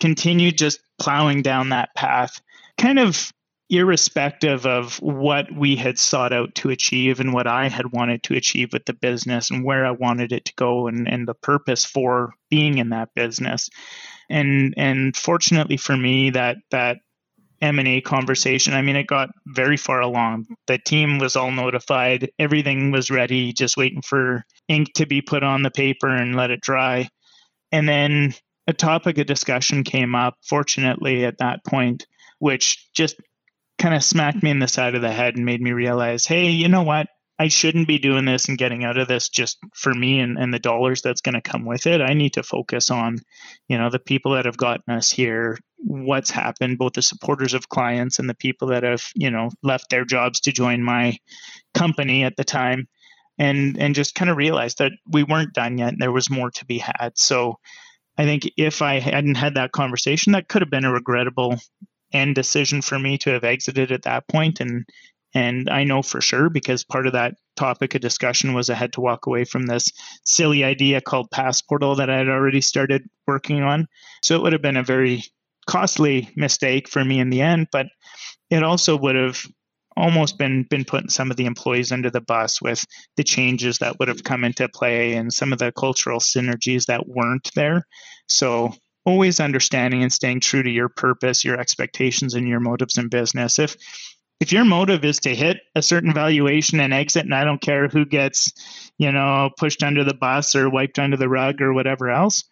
continued 0.00 0.58
just 0.58 0.80
plowing 0.98 1.42
down 1.42 1.70
that 1.70 1.94
path 1.94 2.40
kind 2.78 2.98
of 2.98 3.32
irrespective 3.70 4.66
of 4.66 5.00
what 5.00 5.50
we 5.52 5.74
had 5.74 5.98
sought 5.98 6.32
out 6.32 6.54
to 6.54 6.70
achieve 6.70 7.20
and 7.20 7.32
what 7.32 7.46
I 7.46 7.68
had 7.68 7.92
wanted 7.92 8.22
to 8.24 8.34
achieve 8.34 8.72
with 8.72 8.84
the 8.84 8.92
business 8.92 9.50
and 9.50 9.64
where 9.64 9.86
I 9.86 9.90
wanted 9.90 10.32
it 10.32 10.44
to 10.46 10.52
go 10.56 10.86
and, 10.86 11.08
and 11.08 11.26
the 11.26 11.34
purpose 11.34 11.84
for 11.84 12.34
being 12.50 12.78
in 12.78 12.90
that 12.90 13.14
business. 13.14 13.70
And 14.30 14.74
and 14.76 15.16
fortunately 15.16 15.76
for 15.76 15.96
me 15.96 16.30
that 16.30 16.56
that 16.70 16.98
M&A 17.62 18.02
conversation, 18.02 18.74
I 18.74 18.82
mean 18.82 18.96
it 18.96 19.06
got 19.06 19.30
very 19.46 19.78
far 19.78 20.00
along. 20.00 20.46
The 20.66 20.78
team 20.78 21.18
was 21.18 21.36
all 21.36 21.50
notified, 21.50 22.30
everything 22.38 22.90
was 22.90 23.10
ready, 23.10 23.52
just 23.52 23.76
waiting 23.76 24.02
for 24.02 24.44
ink 24.68 24.92
to 24.96 25.06
be 25.06 25.22
put 25.22 25.42
on 25.42 25.62
the 25.62 25.70
paper 25.70 26.08
and 26.08 26.36
let 26.36 26.50
it 26.50 26.60
dry. 26.60 27.08
And 27.72 27.88
then 27.88 28.34
a 28.66 28.72
topic 28.72 29.18
of 29.18 29.26
discussion 29.26 29.84
came 29.84 30.14
up 30.14 30.36
fortunately 30.42 31.24
at 31.24 31.38
that 31.38 31.64
point 31.64 32.06
which 32.38 32.88
just 32.94 33.16
kind 33.78 33.94
of 33.94 34.04
smacked 34.04 34.42
me 34.42 34.50
in 34.50 34.58
the 34.58 34.68
side 34.68 34.94
of 34.94 35.02
the 35.02 35.12
head 35.12 35.36
and 35.36 35.44
made 35.44 35.60
me 35.60 35.72
realize, 35.72 36.24
hey, 36.24 36.50
you 36.50 36.68
know 36.68 36.82
what? 36.82 37.06
I 37.38 37.48
shouldn't 37.48 37.88
be 37.88 37.98
doing 37.98 38.24
this 38.24 38.48
and 38.48 38.56
getting 38.56 38.84
out 38.84 38.96
of 38.96 39.08
this 39.08 39.28
just 39.28 39.58
for 39.74 39.92
me 39.92 40.20
and, 40.20 40.38
and 40.38 40.54
the 40.54 40.60
dollars 40.60 41.02
that's 41.02 41.20
going 41.20 41.34
to 41.34 41.40
come 41.40 41.64
with 41.64 41.86
it. 41.86 42.00
I 42.00 42.14
need 42.14 42.34
to 42.34 42.44
focus 42.44 42.90
on, 42.90 43.18
you 43.68 43.76
know, 43.76 43.90
the 43.90 43.98
people 43.98 44.32
that 44.32 44.44
have 44.44 44.56
gotten 44.56 44.94
us 44.94 45.10
here, 45.10 45.58
what's 45.78 46.30
happened, 46.30 46.78
both 46.78 46.92
the 46.92 47.02
supporters 47.02 47.52
of 47.52 47.68
clients 47.68 48.20
and 48.20 48.30
the 48.30 48.36
people 48.36 48.68
that 48.68 48.84
have, 48.84 49.04
you 49.16 49.30
know, 49.30 49.50
left 49.64 49.90
their 49.90 50.04
jobs 50.04 50.40
to 50.42 50.52
join 50.52 50.82
my 50.82 51.16
company 51.74 52.22
at 52.22 52.36
the 52.36 52.44
time. 52.44 52.86
And 53.36 53.76
and 53.80 53.96
just 53.96 54.14
kind 54.14 54.30
of 54.30 54.36
realized 54.36 54.78
that 54.78 54.92
we 55.10 55.24
weren't 55.24 55.54
done 55.54 55.76
yet 55.76 55.88
and 55.88 56.00
there 56.00 56.12
was 56.12 56.30
more 56.30 56.52
to 56.52 56.64
be 56.66 56.78
had. 56.78 57.10
So 57.16 57.58
I 58.16 58.26
think 58.26 58.48
if 58.56 58.80
I 58.80 59.00
hadn't 59.00 59.34
had 59.34 59.56
that 59.56 59.72
conversation, 59.72 60.34
that 60.34 60.48
could 60.48 60.62
have 60.62 60.70
been 60.70 60.84
a 60.84 60.92
regrettable 60.92 61.58
end 62.14 62.34
decision 62.34 62.80
for 62.80 62.98
me 62.98 63.18
to 63.18 63.30
have 63.30 63.44
exited 63.44 63.92
at 63.92 64.02
that 64.02 64.26
point 64.28 64.60
and 64.60 64.86
and 65.34 65.68
I 65.68 65.82
know 65.82 66.00
for 66.00 66.20
sure 66.20 66.48
because 66.48 66.84
part 66.84 67.08
of 67.08 67.14
that 67.14 67.34
topic 67.56 67.94
of 67.94 68.00
discussion 68.00 68.54
was 68.54 68.70
I 68.70 68.74
had 68.74 68.92
to 68.92 69.00
walk 69.00 69.26
away 69.26 69.44
from 69.44 69.66
this 69.66 69.90
silly 70.24 70.62
idea 70.62 71.00
called 71.00 71.30
Passportal 71.30 71.96
that 71.96 72.08
I 72.08 72.18
had 72.18 72.28
already 72.28 72.60
started 72.60 73.02
working 73.26 73.62
on. 73.62 73.88
So 74.22 74.36
it 74.36 74.42
would 74.42 74.52
have 74.52 74.62
been 74.62 74.76
a 74.76 74.84
very 74.84 75.24
costly 75.66 76.30
mistake 76.36 76.88
for 76.88 77.04
me 77.04 77.18
in 77.18 77.30
the 77.30 77.40
end, 77.40 77.66
but 77.72 77.86
it 78.48 78.62
also 78.62 78.96
would 78.96 79.16
have 79.16 79.44
almost 79.96 80.38
been 80.38 80.64
been 80.64 80.84
putting 80.84 81.08
some 81.08 81.30
of 81.30 81.36
the 81.36 81.46
employees 81.46 81.92
under 81.92 82.10
the 82.10 82.20
bus 82.20 82.60
with 82.60 82.84
the 83.16 83.24
changes 83.24 83.78
that 83.78 83.98
would 83.98 84.08
have 84.08 84.24
come 84.24 84.44
into 84.44 84.68
play 84.68 85.14
and 85.14 85.32
some 85.32 85.52
of 85.52 85.58
the 85.58 85.72
cultural 85.72 86.18
synergies 86.18 86.86
that 86.86 87.08
weren't 87.08 87.50
there. 87.54 87.86
So 88.28 88.74
always 89.04 89.40
understanding 89.40 90.02
and 90.02 90.12
staying 90.12 90.40
true 90.40 90.62
to 90.62 90.70
your 90.70 90.88
purpose, 90.88 91.44
your 91.44 91.58
expectations, 91.58 92.34
and 92.34 92.48
your 92.48 92.60
motives 92.60 92.98
in 92.98 93.08
business. 93.08 93.58
If 93.58 93.76
if 94.40 94.52
your 94.52 94.64
motive 94.64 95.04
is 95.04 95.20
to 95.20 95.34
hit 95.34 95.58
a 95.74 95.82
certain 95.82 96.12
valuation 96.12 96.80
and 96.80 96.92
exit, 96.92 97.24
and 97.24 97.34
I 97.34 97.44
don't 97.44 97.60
care 97.60 97.88
who 97.88 98.04
gets, 98.04 98.52
you 98.98 99.12
know, 99.12 99.50
pushed 99.56 99.82
under 99.82 100.04
the 100.04 100.14
bus 100.14 100.54
or 100.56 100.68
wiped 100.68 100.98
under 100.98 101.16
the 101.16 101.28
rug 101.28 101.62
or 101.62 101.72
whatever 101.72 102.10
else, 102.10 102.42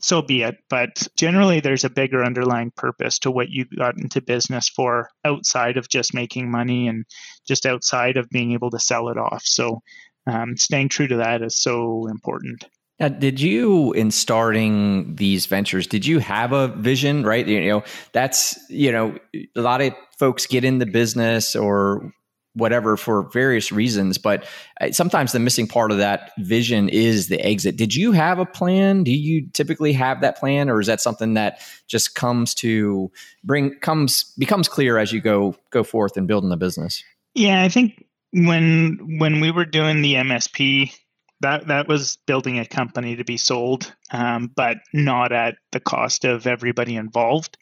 so 0.00 0.22
be 0.22 0.42
it. 0.42 0.56
But 0.68 1.06
generally, 1.16 1.60
there's 1.60 1.84
a 1.84 1.90
bigger 1.90 2.24
underlying 2.24 2.72
purpose 2.72 3.18
to 3.20 3.30
what 3.30 3.50
you 3.50 3.64
got 3.64 3.98
into 3.98 4.20
business 4.20 4.68
for 4.68 5.08
outside 5.24 5.76
of 5.76 5.88
just 5.88 6.14
making 6.14 6.50
money 6.50 6.88
and 6.88 7.04
just 7.46 7.66
outside 7.66 8.16
of 8.16 8.28
being 8.30 8.52
able 8.52 8.70
to 8.70 8.78
sell 8.78 9.08
it 9.08 9.18
off. 9.18 9.42
So, 9.44 9.80
um, 10.26 10.56
staying 10.56 10.88
true 10.88 11.08
to 11.08 11.16
that 11.18 11.42
is 11.42 11.60
so 11.60 12.06
important. 12.08 12.64
Now, 13.00 13.08
did 13.08 13.40
you, 13.40 13.92
in 13.92 14.10
starting 14.10 15.16
these 15.16 15.46
ventures, 15.46 15.86
did 15.86 16.04
you 16.04 16.18
have 16.18 16.52
a 16.52 16.68
vision? 16.68 17.24
Right, 17.24 17.46
you 17.46 17.66
know, 17.66 17.82
that's 18.12 18.58
you 18.68 18.92
know, 18.92 19.18
a 19.34 19.60
lot 19.60 19.80
of 19.80 19.94
folks 20.18 20.46
get 20.46 20.64
in 20.64 20.78
the 20.78 20.86
business 20.86 21.56
or 21.56 22.12
whatever 22.54 22.96
for 22.96 23.30
various 23.30 23.72
reasons, 23.72 24.18
but 24.18 24.44
uh, 24.80 24.90
sometimes 24.90 25.32
the 25.32 25.38
missing 25.38 25.66
part 25.66 25.92
of 25.92 25.98
that 25.98 26.32
vision 26.38 26.88
is 26.88 27.28
the 27.28 27.40
exit. 27.40 27.76
Did 27.76 27.94
you 27.94 28.12
have 28.12 28.38
a 28.38 28.44
plan? 28.44 29.04
Do 29.04 29.12
you 29.12 29.48
typically 29.52 29.92
have 29.94 30.20
that 30.20 30.36
plan, 30.36 30.68
or 30.68 30.80
is 30.80 30.86
that 30.86 31.00
something 31.00 31.34
that 31.34 31.60
just 31.88 32.14
comes 32.14 32.54
to 32.56 33.10
bring 33.44 33.78
comes 33.78 34.34
becomes 34.38 34.68
clear 34.68 34.98
as 34.98 35.12
you 35.12 35.20
go 35.20 35.56
go 35.70 35.82
forth 35.82 36.16
and 36.16 36.26
building 36.26 36.50
the 36.50 36.56
business? 36.56 37.02
Yeah, 37.34 37.62
I 37.62 37.68
think 37.68 38.04
when 38.32 39.18
when 39.18 39.40
we 39.40 39.50
were 39.50 39.64
doing 39.64 40.02
the 40.02 40.14
MSP 40.14 40.92
that 41.40 41.68
that 41.68 41.88
was 41.88 42.18
building 42.26 42.58
a 42.58 42.66
company 42.66 43.16
to 43.16 43.24
be 43.24 43.36
sold, 43.36 43.92
um, 44.10 44.50
but 44.54 44.78
not 44.92 45.32
at 45.32 45.56
the 45.72 45.80
cost 45.80 46.24
of 46.24 46.46
everybody 46.46 46.96
involved. 46.96 47.56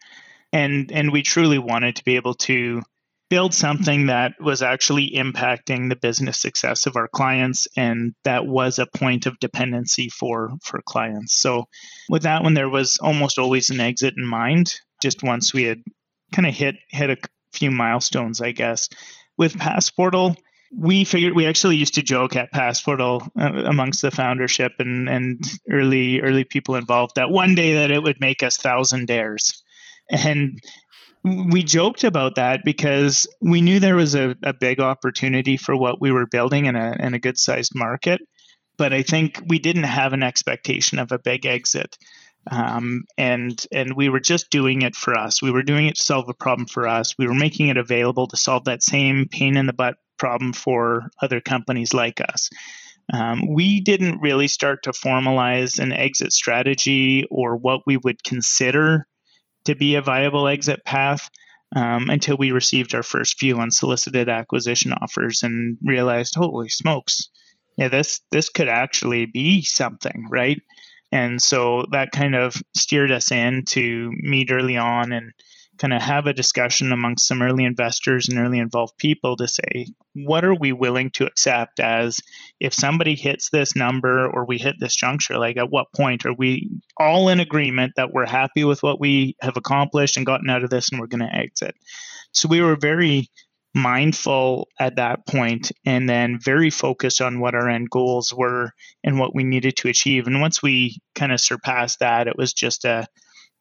And 0.52 0.90
and 0.92 1.12
we 1.12 1.22
truly 1.22 1.58
wanted 1.58 1.96
to 1.96 2.04
be 2.04 2.16
able 2.16 2.34
to 2.34 2.82
build 3.30 3.52
something 3.52 4.06
that 4.06 4.32
was 4.40 4.62
actually 4.62 5.10
impacting 5.10 5.88
the 5.88 5.96
business 5.96 6.40
success 6.40 6.86
of 6.86 6.96
our 6.96 7.08
clients 7.08 7.68
and 7.76 8.14
that 8.24 8.46
was 8.46 8.78
a 8.78 8.86
point 8.86 9.26
of 9.26 9.38
dependency 9.38 10.08
for 10.08 10.52
for 10.62 10.80
clients 10.86 11.34
so 11.34 11.64
with 12.08 12.22
that 12.22 12.42
one 12.42 12.54
there 12.54 12.70
was 12.70 12.98
almost 13.02 13.38
always 13.38 13.70
an 13.70 13.80
exit 13.80 14.14
in 14.16 14.26
mind 14.26 14.74
just 15.02 15.22
once 15.22 15.52
we 15.52 15.64
had 15.64 15.82
kind 16.32 16.46
of 16.46 16.54
hit 16.54 16.76
hit 16.88 17.10
a 17.10 17.16
few 17.52 17.70
milestones 17.70 18.40
i 18.40 18.50
guess 18.50 18.88
with 19.36 19.58
passportal 19.58 20.34
we 20.76 21.04
figured 21.04 21.34
we 21.34 21.46
actually 21.46 21.76
used 21.76 21.94
to 21.94 22.02
joke 22.02 22.36
at 22.36 22.52
Passportal 22.52 23.22
uh, 23.38 23.64
amongst 23.64 24.02
the 24.02 24.10
foundership 24.10 24.72
and 24.78 25.08
and 25.08 25.42
early 25.70 26.20
early 26.20 26.44
people 26.44 26.76
involved 26.76 27.16
that 27.16 27.30
one 27.30 27.54
day 27.54 27.74
that 27.74 27.90
it 27.90 28.02
would 28.02 28.20
make 28.20 28.42
us 28.42 28.58
thousandaires, 28.58 29.62
and 30.10 30.60
we 31.24 31.62
joked 31.62 32.04
about 32.04 32.36
that 32.36 32.60
because 32.64 33.26
we 33.40 33.60
knew 33.60 33.80
there 33.80 33.96
was 33.96 34.14
a, 34.14 34.36
a 34.42 34.52
big 34.52 34.80
opportunity 34.80 35.56
for 35.56 35.76
what 35.76 36.00
we 36.00 36.12
were 36.12 36.26
building 36.26 36.66
in 36.66 36.76
a 36.76 36.96
in 36.98 37.14
a 37.14 37.18
good 37.18 37.38
sized 37.38 37.74
market, 37.74 38.20
but 38.76 38.92
I 38.92 39.02
think 39.02 39.40
we 39.46 39.58
didn't 39.58 39.84
have 39.84 40.12
an 40.12 40.22
expectation 40.22 40.98
of 40.98 41.12
a 41.12 41.18
big 41.18 41.46
exit. 41.46 41.96
Um, 42.50 43.04
and 43.18 43.62
and 43.72 43.94
we 43.94 44.08
were 44.08 44.20
just 44.20 44.48
doing 44.50 44.82
it 44.82 44.94
for 44.94 45.18
us. 45.18 45.42
We 45.42 45.50
were 45.50 45.62
doing 45.62 45.86
it 45.86 45.96
to 45.96 46.02
solve 46.02 46.28
a 46.28 46.34
problem 46.34 46.66
for 46.66 46.86
us. 46.88 47.14
We 47.18 47.26
were 47.26 47.34
making 47.34 47.68
it 47.68 47.76
available 47.76 48.26
to 48.28 48.36
solve 48.36 48.64
that 48.64 48.82
same 48.82 49.28
pain 49.28 49.56
in 49.56 49.66
the 49.66 49.72
butt 49.72 49.96
problem 50.18 50.52
for 50.52 51.10
other 51.22 51.40
companies 51.40 51.94
like 51.94 52.20
us. 52.20 52.50
Um, 53.12 53.54
we 53.54 53.80
didn't 53.80 54.20
really 54.20 54.48
start 54.48 54.82
to 54.82 54.90
formalize 54.92 55.78
an 55.78 55.92
exit 55.92 56.32
strategy 56.32 57.24
or 57.30 57.56
what 57.56 57.80
we 57.86 57.96
would 57.96 58.22
consider 58.22 59.06
to 59.64 59.74
be 59.74 59.94
a 59.94 60.02
viable 60.02 60.46
exit 60.46 60.84
path 60.84 61.30
um, 61.74 62.10
until 62.10 62.36
we 62.36 62.52
received 62.52 62.94
our 62.94 63.02
first 63.02 63.38
few 63.38 63.58
unsolicited 63.58 64.28
acquisition 64.28 64.92
offers 64.92 65.42
and 65.42 65.78
realized, 65.82 66.34
holy 66.34 66.68
smokes, 66.68 67.30
yeah, 67.76 67.88
this 67.88 68.20
this 68.30 68.48
could 68.48 68.68
actually 68.68 69.26
be 69.26 69.62
something, 69.62 70.26
right? 70.30 70.60
And 71.12 71.40
so 71.40 71.86
that 71.92 72.12
kind 72.12 72.34
of 72.34 72.60
steered 72.76 73.10
us 73.10 73.30
in 73.32 73.64
to 73.66 74.10
meet 74.16 74.50
early 74.50 74.76
on 74.76 75.12
and 75.12 75.32
kind 75.78 75.92
of 75.92 76.02
have 76.02 76.26
a 76.26 76.32
discussion 76.32 76.92
amongst 76.92 77.26
some 77.26 77.42
early 77.42 77.64
investors 77.64 78.28
and 78.28 78.38
early 78.38 78.58
involved 78.58 78.96
people 78.98 79.36
to 79.36 79.48
say, 79.48 79.86
what 80.14 80.44
are 80.44 80.54
we 80.54 80.72
willing 80.72 81.10
to 81.10 81.26
accept 81.26 81.80
as 81.80 82.18
if 82.60 82.74
somebody 82.74 83.14
hits 83.14 83.50
this 83.50 83.76
number 83.76 84.28
or 84.28 84.44
we 84.44 84.58
hit 84.58 84.76
this 84.80 84.96
juncture? 84.96 85.38
Like, 85.38 85.56
at 85.56 85.70
what 85.70 85.92
point 85.94 86.26
are 86.26 86.34
we 86.34 86.70
all 86.96 87.28
in 87.28 87.40
agreement 87.40 87.92
that 87.96 88.12
we're 88.12 88.26
happy 88.26 88.64
with 88.64 88.82
what 88.82 89.00
we 89.00 89.36
have 89.40 89.56
accomplished 89.56 90.16
and 90.16 90.26
gotten 90.26 90.50
out 90.50 90.64
of 90.64 90.70
this 90.70 90.90
and 90.90 91.00
we're 91.00 91.06
going 91.06 91.26
to 91.26 91.34
exit? 91.34 91.74
So 92.32 92.48
we 92.48 92.60
were 92.60 92.76
very 92.76 93.28
mindful 93.74 94.68
at 94.80 94.96
that 94.96 95.26
point 95.26 95.70
and 95.84 96.08
then 96.08 96.38
very 96.40 96.70
focused 96.70 97.20
on 97.20 97.38
what 97.38 97.54
our 97.54 97.68
end 97.68 97.90
goals 97.90 98.32
were 98.34 98.72
and 99.04 99.18
what 99.18 99.34
we 99.34 99.44
needed 99.44 99.76
to 99.76 99.88
achieve. 99.88 100.26
And 100.26 100.40
once 100.40 100.62
we 100.62 101.00
kind 101.14 101.32
of 101.32 101.40
surpassed 101.40 102.00
that, 102.00 102.26
it 102.26 102.36
was 102.36 102.52
just 102.52 102.84
a 102.84 103.06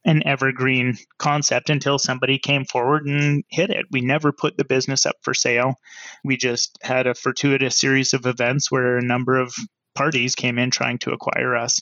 an 0.08 0.26
evergreen 0.26 0.98
concept 1.20 1.70
until 1.70 2.00
somebody 2.00 2.40
came 2.40 2.66
forward 2.66 3.06
and 3.06 3.44
hit 3.50 3.70
it. 3.70 3.86
We 3.92 4.02
never 4.02 4.32
put 4.32 4.58
the 4.58 4.66
business 4.66 5.06
up 5.06 5.18
for 5.22 5.36
sale. 5.36 5.76
We 6.24 6.38
just 6.38 6.80
had 6.82 7.06
a 7.06 7.14
fortuitous 7.14 7.80
series 7.80 8.14
of 8.14 8.26
events 8.26 8.72
where 8.72 8.98
a 8.98 9.04
number 9.04 9.38
of 9.38 9.54
parties 9.94 10.34
came 10.34 10.58
in 10.58 10.72
trying 10.72 10.98
to 11.00 11.12
acquire 11.12 11.56
us 11.56 11.80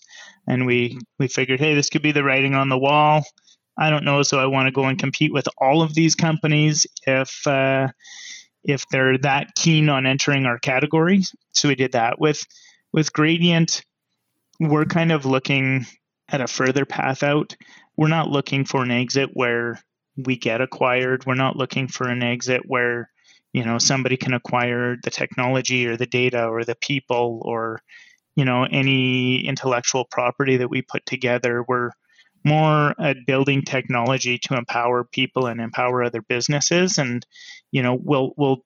and 0.47 0.65
we 0.65 0.97
we 1.19 1.28
figured 1.28 1.59
hey 1.59 1.76
this 1.76 1.89
could 1.89 2.01
be 2.01 2.13
the 2.13 2.23
writing 2.23 2.55
on 2.55 2.69
the 2.69 2.78
wall 2.78 3.21
I 3.78 3.89
don't 3.89 4.05
know, 4.05 4.23
so 4.23 4.39
I 4.39 4.45
want 4.45 4.67
to 4.67 4.71
go 4.71 4.86
and 4.86 4.97
compete 4.97 5.34
with 5.34 5.47
all 5.57 5.82
of 5.82 5.93
these 5.93 6.15
companies 6.15 6.88
if 7.05 7.45
uh, 7.45 7.89
if 8.63 8.88
they're 8.89 9.17
that 9.19 9.53
keen 9.55 9.89
on 9.89 10.05
entering 10.05 10.45
our 10.45 10.59
category. 10.59 11.23
So 11.51 11.69
we 11.69 11.76
did 11.76 11.91
that 11.91 12.19
with 12.19 12.45
with 12.93 13.11
Gradient. 13.13 13.84
We're 14.59 14.86
kind 14.86 15.11
of 15.11 15.26
looking 15.26 15.86
at 16.30 16.41
a 16.41 16.47
further 16.47 16.86
path 16.86 17.23
out. 17.23 17.55
We're 17.97 18.07
not 18.07 18.30
looking 18.30 18.65
for 18.65 18.84
an 18.84 18.91
exit 18.91 19.32
where 19.34 19.80
we 20.17 20.38
get 20.38 20.61
acquired. 20.61 21.26
We're 21.26 21.36
not 21.36 21.57
looking 21.57 21.88
for 21.88 22.07
an 22.07 22.23
exit 22.23 22.61
where 22.65 23.09
you 23.53 23.63
know 23.63 23.78
somebody 23.78 24.17
can 24.17 24.34
acquire 24.34 24.97
the 25.01 25.09
technology 25.09 25.88
or 25.88 25.97
the 25.97 26.05
data 26.05 26.45
or 26.45 26.63
the 26.63 26.76
people 26.76 27.41
or 27.43 27.82
you 28.36 28.45
know 28.45 28.63
any 28.63 29.45
intellectual 29.45 30.05
property 30.05 30.57
that 30.57 30.69
we 30.69 30.82
put 30.82 31.05
together. 31.05 31.63
We're 31.67 31.91
more 32.43 32.93
at 32.99 33.26
building 33.26 33.63
technology 33.63 34.38
to 34.38 34.55
empower 34.55 35.03
people 35.03 35.47
and 35.47 35.59
empower 35.59 36.03
other 36.03 36.21
businesses 36.21 36.97
and 36.97 37.26
you 37.71 37.82
know 37.82 37.97
we'll 38.01 38.34
we'll 38.38 38.63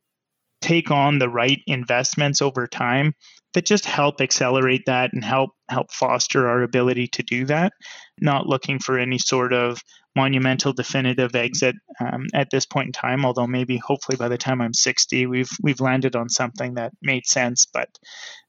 take 0.62 0.91
on 0.91 1.20
the 1.20 1.30
right 1.30 1.60
investments 1.68 2.41
over 2.41 2.68
time 2.68 3.14
that 3.53 3.66
just 3.66 3.86
help 3.86 4.22
accelerate 4.22 4.84
that 4.86 5.12
and 5.14 5.24
help 5.24 5.51
help 5.70 5.91
foster 5.91 6.47
our 6.47 6.62
ability 6.62 7.07
to 7.07 7.24
do 7.24 7.45
that 7.45 7.72
not 8.20 8.47
looking 8.47 8.80
for 8.80 8.99
any 8.99 9.18
sort 9.18 9.53
of 9.53 9.82
monumental 10.16 10.74
definitive 10.74 11.36
exit 11.36 11.76
um, 11.99 12.26
at 12.34 12.49
this 12.51 12.66
point 12.66 12.88
in 12.88 12.91
time 12.91 13.26
although 13.26 13.47
maybe 13.47 13.78
hopefully 13.78 14.18
by 14.18 14.28
the 14.28 14.38
time 14.38 14.62
i'm 14.62 14.74
60 14.74 15.26
we've 15.28 15.49
we've 15.62 15.80
landed 15.80 16.16
on 16.16 16.30
something 16.30 16.74
that 16.76 16.91
made 17.01 17.26
sense 17.26 17.66
but 17.66 17.89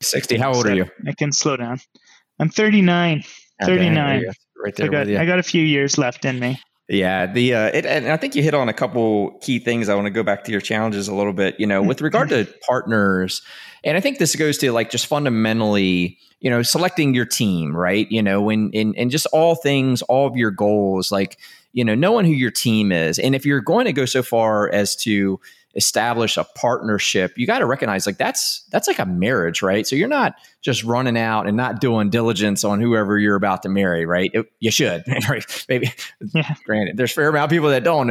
60 0.02 0.38
how 0.38 0.52
old 0.52 0.66
are 0.66 0.74
you? 0.74 0.86
I 1.06 1.12
can 1.12 1.32
slow 1.32 1.56
down. 1.56 1.78
I'm 2.38 2.48
39 2.48 3.22
39 3.62 4.24
right 4.62 4.76
there. 4.76 4.86
I 4.86 4.88
got, 4.88 5.08
I 5.08 5.26
got 5.26 5.38
a 5.38 5.42
few 5.42 5.62
years 5.62 5.98
left 5.98 6.24
in 6.24 6.38
me. 6.38 6.60
Yeah, 6.90 7.26
the 7.26 7.54
uh, 7.54 7.66
it, 7.72 7.86
and 7.86 8.08
I 8.08 8.16
think 8.16 8.34
you 8.34 8.42
hit 8.42 8.52
on 8.52 8.68
a 8.68 8.72
couple 8.72 9.38
key 9.42 9.60
things. 9.60 9.88
I 9.88 9.94
want 9.94 10.06
to 10.06 10.10
go 10.10 10.24
back 10.24 10.42
to 10.44 10.50
your 10.50 10.60
challenges 10.60 11.06
a 11.06 11.14
little 11.14 11.32
bit. 11.32 11.54
You 11.60 11.66
know, 11.66 11.80
with 11.80 12.00
regard 12.00 12.30
to 12.30 12.52
partners, 12.68 13.42
and 13.84 13.96
I 13.96 14.00
think 14.00 14.18
this 14.18 14.34
goes 14.34 14.58
to 14.58 14.72
like 14.72 14.90
just 14.90 15.06
fundamentally, 15.06 16.18
you 16.40 16.50
know, 16.50 16.62
selecting 16.62 17.14
your 17.14 17.26
team, 17.26 17.76
right? 17.76 18.10
You 18.10 18.24
know, 18.24 18.42
when 18.42 18.72
and 18.74 18.96
and 18.98 19.08
just 19.08 19.26
all 19.26 19.54
things, 19.54 20.02
all 20.02 20.26
of 20.26 20.36
your 20.36 20.50
goals, 20.50 21.12
like 21.12 21.38
you 21.72 21.84
know, 21.84 21.94
knowing 21.94 22.26
who 22.26 22.32
your 22.32 22.50
team 22.50 22.90
is, 22.90 23.20
and 23.20 23.36
if 23.36 23.46
you're 23.46 23.60
going 23.60 23.84
to 23.84 23.92
go 23.92 24.04
so 24.04 24.24
far 24.24 24.68
as 24.72 24.96
to 24.96 25.38
establish 25.74 26.36
a 26.36 26.44
partnership, 26.44 27.32
you 27.36 27.46
got 27.46 27.60
to 27.60 27.66
recognize 27.66 28.06
like 28.06 28.18
that's 28.18 28.64
that's 28.70 28.88
like 28.88 28.98
a 28.98 29.06
marriage, 29.06 29.62
right? 29.62 29.86
So 29.86 29.96
you're 29.96 30.08
not 30.08 30.34
just 30.62 30.84
running 30.84 31.16
out 31.16 31.46
and 31.46 31.56
not 31.56 31.80
doing 31.80 32.10
diligence 32.10 32.64
on 32.64 32.80
whoever 32.80 33.18
you're 33.18 33.36
about 33.36 33.62
to 33.62 33.68
marry, 33.68 34.06
right? 34.06 34.30
It, 34.34 34.46
you 34.60 34.70
should, 34.70 35.04
right? 35.28 35.66
Maybe, 35.68 35.92
yeah. 36.34 36.54
granted, 36.64 36.96
there's 36.96 37.12
fair 37.12 37.28
amount 37.28 37.44
of 37.44 37.50
people 37.50 37.70
that 37.70 37.84
don't, 37.84 38.08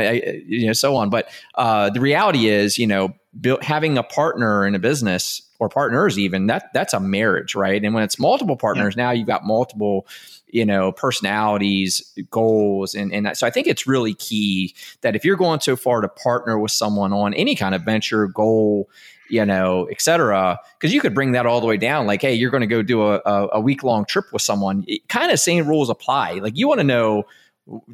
you 0.48 0.68
know, 0.68 0.74
so 0.74 0.96
on. 0.96 1.10
But 1.10 1.30
uh, 1.56 1.90
the 1.90 2.00
reality 2.00 2.48
is, 2.48 2.78
you 2.78 2.88
know, 2.88 3.14
build, 3.40 3.64
having 3.64 3.98
a 3.98 4.04
partner 4.04 4.66
in 4.66 4.76
a 4.76 4.80
business 4.80 5.42
or 5.60 5.70
partners 5.70 6.18
even 6.18 6.48
that 6.48 6.74
that's 6.74 6.94
a 6.94 7.00
marriage, 7.00 7.54
right? 7.54 7.84
And 7.84 7.94
when 7.94 8.04
it's 8.04 8.18
multiple 8.18 8.56
partners, 8.56 8.96
yeah. 8.98 9.06
now 9.06 9.12
you've 9.12 9.28
got 9.28 9.46
multiple 9.46 10.08
you 10.52 10.66
know 10.66 10.92
personalities 10.92 12.14
goals 12.32 12.96
and 12.96 13.14
and 13.14 13.38
so 13.38 13.46
i 13.46 13.50
think 13.50 13.68
it's 13.68 13.86
really 13.86 14.14
key 14.16 14.74
that 15.02 15.16
if 15.16 15.24
you're 15.24 15.36
going 15.36 15.60
so 15.60 15.76
far 15.76 16.02
to 16.02 16.08
partner 16.08 16.58
with 16.58 16.72
someone 16.72 17.14
on 17.14 17.34
any 17.36 17.56
kind 17.56 17.76
of 17.76 17.84
venture 17.84 18.28
goal 18.28 18.90
you 19.30 19.46
know 19.46 19.86
et 19.92 20.02
cetera 20.02 20.60
because 20.78 20.94
you 20.94 21.02
could 21.02 21.14
bring 21.14 21.34
that 21.34 21.46
all 21.46 21.62
the 21.62 21.68
way 21.68 21.78
down 21.78 22.08
like 22.08 22.22
hey 22.22 22.34
you're 22.34 22.50
going 22.50 22.62
to 22.62 22.68
go 22.68 22.82
do 22.82 23.04
a, 23.04 23.22
a, 23.26 23.50
a 23.54 23.60
week 23.60 23.84
long 23.84 24.06
trip 24.06 24.26
with 24.34 24.42
someone 24.42 24.86
kind 25.08 25.32
of 25.32 25.40
same 25.40 25.68
rules 25.68 25.90
apply 25.90 26.34
like 26.34 26.58
you 26.58 26.68
want 26.68 26.80
to 26.80 26.84
know 26.86 27.24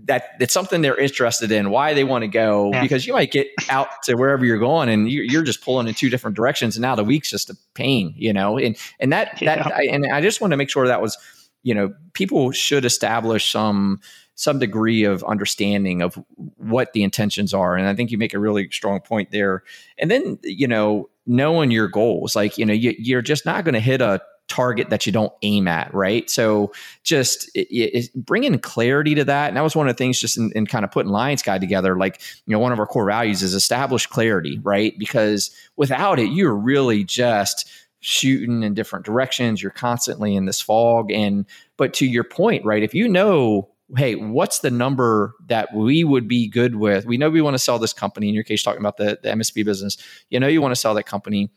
that 0.05 0.31
it's 0.39 0.53
something 0.53 0.81
they're 0.81 0.97
interested 0.97 1.51
in, 1.51 1.69
why 1.69 1.93
they 1.93 2.03
want 2.03 2.23
to 2.23 2.27
go, 2.27 2.71
yeah. 2.71 2.81
because 2.81 3.05
you 3.05 3.13
might 3.13 3.31
get 3.31 3.47
out 3.69 3.87
to 4.03 4.15
wherever 4.15 4.45
you're 4.45 4.59
going 4.59 4.89
and 4.89 5.09
you're, 5.09 5.43
just 5.43 5.61
pulling 5.61 5.87
in 5.87 5.93
two 5.93 6.09
different 6.09 6.35
directions, 6.35 6.75
and 6.75 6.81
now 6.81 6.95
the 6.95 7.03
week's 7.03 7.29
just 7.29 7.49
a 7.49 7.57
pain, 7.73 8.13
you 8.17 8.33
know. 8.33 8.57
And 8.57 8.77
and 8.99 9.11
that 9.13 9.41
yeah. 9.41 9.57
that 9.57 9.73
I, 9.73 9.83
and 9.83 10.05
I 10.11 10.21
just 10.21 10.41
want 10.41 10.51
to 10.51 10.57
make 10.57 10.69
sure 10.69 10.87
that 10.87 11.01
was 11.01 11.17
you 11.63 11.73
know 11.73 11.93
people 12.13 12.51
should 12.51 12.85
establish 12.85 13.51
some 13.51 13.99
some 14.35 14.59
degree 14.59 15.03
of 15.03 15.23
understanding 15.23 16.01
of 16.01 16.15
what 16.57 16.93
the 16.93 17.03
intentions 17.03 17.53
are 17.53 17.75
and 17.75 17.87
i 17.87 17.95
think 17.95 18.11
you 18.11 18.17
make 18.17 18.33
a 18.33 18.39
really 18.39 18.69
strong 18.69 18.99
point 18.99 19.31
there 19.31 19.63
and 19.97 20.11
then 20.11 20.37
you 20.43 20.67
know 20.67 21.09
knowing 21.25 21.71
your 21.71 21.87
goals 21.87 22.35
like 22.35 22.57
you 22.57 22.65
know 22.65 22.73
you, 22.73 22.93
you're 22.97 23.21
just 23.21 23.45
not 23.45 23.63
going 23.63 23.73
to 23.73 23.79
hit 23.79 24.01
a 24.01 24.21
target 24.47 24.89
that 24.89 25.05
you 25.05 25.11
don't 25.11 25.33
aim 25.41 25.67
at 25.67 25.91
right 25.93 26.29
so 26.29 26.71
just 27.03 27.49
it, 27.55 27.67
it, 27.71 28.13
bringing 28.13 28.57
clarity 28.59 29.15
to 29.15 29.23
that 29.23 29.47
and 29.47 29.57
that 29.57 29.61
was 29.61 29.75
one 29.75 29.87
of 29.87 29.95
the 29.95 29.97
things 29.97 30.19
just 30.19 30.37
in, 30.37 30.51
in 30.51 30.67
kind 30.67 30.85
of 30.85 30.91
putting 30.91 31.11
lions 31.11 31.41
guide 31.41 31.61
together 31.61 31.97
like 31.97 32.21
you 32.45 32.53
know 32.53 32.59
one 32.59 32.71
of 32.71 32.79
our 32.79 32.85
core 32.85 33.07
values 33.07 33.41
is 33.41 33.55
establish 33.55 34.05
clarity 34.05 34.59
right 34.61 34.99
because 34.99 35.49
without 35.77 36.19
it 36.19 36.31
you're 36.31 36.55
really 36.55 37.03
just 37.03 37.67
shooting 38.05 38.61
in 38.61 38.75
different 38.75 39.03
directions. 39.03 39.63
You're 39.63 39.71
constantly 39.71 40.35
in 40.35 40.45
this 40.45 40.61
fog. 40.61 41.11
And, 41.11 41.45
but 41.75 41.91
to 41.95 42.05
your 42.05 42.23
point, 42.23 42.63
right, 42.63 42.83
if 42.83 42.93
you 42.93 43.09
know, 43.09 43.67
hey, 43.97 44.13
what's 44.13 44.59
the 44.59 44.69
number 44.69 45.33
that 45.47 45.73
we 45.73 46.03
would 46.03 46.27
be 46.27 46.47
good 46.47 46.75
with? 46.75 47.07
We 47.07 47.17
know 47.17 47.31
we 47.31 47.41
want 47.41 47.55
to 47.55 47.59
sell 47.59 47.79
this 47.79 47.93
company. 47.93 48.29
In 48.29 48.35
your 48.35 48.43
case, 48.43 48.61
talking 48.61 48.79
about 48.79 48.97
the, 48.97 49.17
the 49.23 49.29
MSP 49.29 49.65
business, 49.65 49.97
you 50.29 50.39
know, 50.39 50.45
you 50.45 50.61
want 50.61 50.71
to 50.71 50.79
sell 50.79 50.93
that 50.93 51.07
company. 51.07 51.49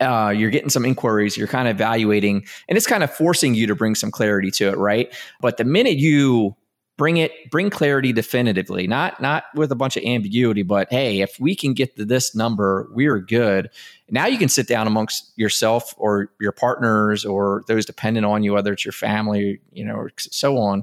Uh, 0.00 0.32
you're 0.36 0.50
getting 0.50 0.70
some 0.70 0.84
inquiries, 0.84 1.36
you're 1.36 1.48
kind 1.48 1.68
of 1.68 1.76
evaluating, 1.76 2.44
and 2.68 2.76
it's 2.76 2.86
kind 2.86 3.02
of 3.02 3.10
forcing 3.10 3.54
you 3.54 3.66
to 3.66 3.74
bring 3.74 3.94
some 3.94 4.10
clarity 4.10 4.50
to 4.50 4.68
it, 4.68 4.76
right? 4.76 5.14
But 5.40 5.56
the 5.56 5.64
minute 5.64 5.96
you 5.96 6.54
bring 6.96 7.18
it 7.18 7.50
bring 7.50 7.68
clarity 7.70 8.12
definitively 8.12 8.86
not 8.86 9.20
not 9.20 9.44
with 9.54 9.70
a 9.70 9.74
bunch 9.74 9.96
of 9.96 10.02
ambiguity 10.04 10.62
but 10.62 10.88
hey 10.90 11.20
if 11.20 11.38
we 11.38 11.54
can 11.54 11.74
get 11.74 11.94
to 11.96 12.04
this 12.04 12.34
number 12.34 12.88
we're 12.92 13.18
good 13.18 13.70
now 14.10 14.26
you 14.26 14.38
can 14.38 14.48
sit 14.48 14.66
down 14.66 14.86
amongst 14.86 15.32
yourself 15.36 15.94
or 15.98 16.30
your 16.40 16.52
partners 16.52 17.24
or 17.24 17.62
those 17.68 17.84
dependent 17.84 18.24
on 18.24 18.42
you 18.42 18.52
whether 18.52 18.72
it's 18.72 18.84
your 18.84 18.92
family 18.92 19.60
you 19.72 19.84
know 19.84 20.08
so 20.18 20.56
on 20.58 20.82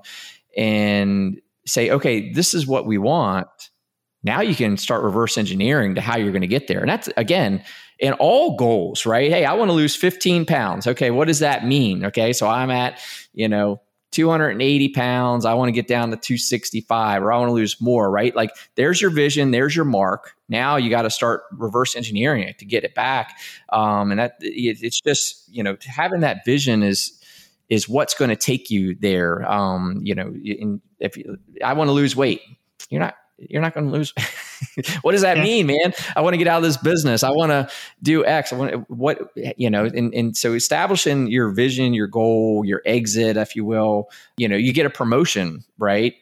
and 0.55 1.41
say 1.65 1.89
okay 1.89 2.31
this 2.31 2.53
is 2.53 2.67
what 2.67 2.85
we 2.85 2.97
want 2.97 3.47
now 4.23 4.39
you 4.39 4.55
can 4.55 4.77
start 4.77 5.03
reverse 5.03 5.37
engineering 5.37 5.95
to 5.95 6.01
how 6.01 6.15
you're 6.15 6.31
going 6.31 6.41
to 6.41 6.47
get 6.47 6.67
there 6.67 6.79
and 6.79 6.89
that's 6.89 7.09
again 7.17 7.63
in 8.03 8.13
all 8.13 8.55
goals 8.55 9.05
right 9.05 9.31
hey 9.31 9.45
i 9.45 9.53
want 9.53 9.69
to 9.69 9.73
lose 9.73 9.95
15 9.95 10.45
pounds 10.45 10.85
okay 10.85 11.09
what 11.09 11.27
does 11.27 11.39
that 11.39 11.65
mean 11.65 12.05
okay 12.05 12.33
so 12.33 12.47
i'm 12.47 12.69
at 12.69 12.99
you 13.33 13.47
know 13.47 13.81
280 14.13 14.89
pounds. 14.89 15.43
I 15.43 15.55
want 15.55 15.69
to 15.69 15.73
get 15.73 15.87
down 15.87 16.11
to 16.11 16.15
265 16.15 17.23
or 17.23 17.33
I 17.33 17.37
want 17.37 17.49
to 17.49 17.53
lose 17.53 17.81
more, 17.81 18.09
right? 18.09 18.33
Like 18.35 18.51
there's 18.75 19.01
your 19.01 19.09
vision, 19.09 19.51
there's 19.51 19.75
your 19.75 19.85
mark. 19.85 20.35
Now 20.47 20.77
you 20.77 20.89
got 20.89 21.01
to 21.01 21.09
start 21.09 21.43
reverse 21.51 21.95
engineering 21.95 22.43
it 22.43 22.59
to 22.59 22.65
get 22.65 22.83
it 22.83 22.93
back. 22.93 23.35
Um, 23.69 24.11
and 24.11 24.19
that 24.19 24.35
it, 24.39 24.77
it's 24.81 25.01
just, 25.01 25.49
you 25.51 25.63
know, 25.63 25.75
having 25.85 26.21
that 26.21 26.45
vision 26.45 26.83
is, 26.83 27.19
is 27.69 27.89
what's 27.89 28.13
going 28.13 28.29
to 28.29 28.35
take 28.35 28.69
you 28.69 28.95
there. 28.95 29.49
Um, 29.51 29.99
you 30.03 30.13
know, 30.13 30.31
in, 30.43 30.79
if 30.99 31.17
you, 31.17 31.37
I 31.63 31.73
want 31.73 31.87
to 31.87 31.93
lose 31.93 32.15
weight, 32.15 32.41
you're 32.89 33.01
not 33.01 33.15
you're 33.37 33.61
not 33.61 33.73
going 33.73 33.87
to 33.87 33.91
lose. 33.91 34.13
what 35.01 35.11
does 35.13 35.21
that 35.21 35.37
yeah. 35.37 35.43
mean, 35.43 35.67
man? 35.67 35.93
I 36.15 36.21
want 36.21 36.33
to 36.33 36.37
get 36.37 36.47
out 36.47 36.57
of 36.57 36.63
this 36.63 36.77
business. 36.77 37.23
I 37.23 37.29
want 37.29 37.51
to 37.51 37.69
do 38.01 38.25
X. 38.25 38.53
I 38.53 38.55
want 38.55 38.89
what 38.89 39.31
you 39.57 39.69
know, 39.69 39.85
and 39.85 40.13
and 40.13 40.37
so 40.37 40.53
establishing 40.53 41.27
your 41.27 41.49
vision, 41.49 41.93
your 41.93 42.07
goal, 42.07 42.63
your 42.65 42.81
exit, 42.85 43.37
if 43.37 43.55
you 43.55 43.65
will. 43.65 44.09
You 44.37 44.47
know, 44.47 44.55
you 44.55 44.73
get 44.73 44.85
a 44.85 44.89
promotion, 44.89 45.63
right? 45.77 46.13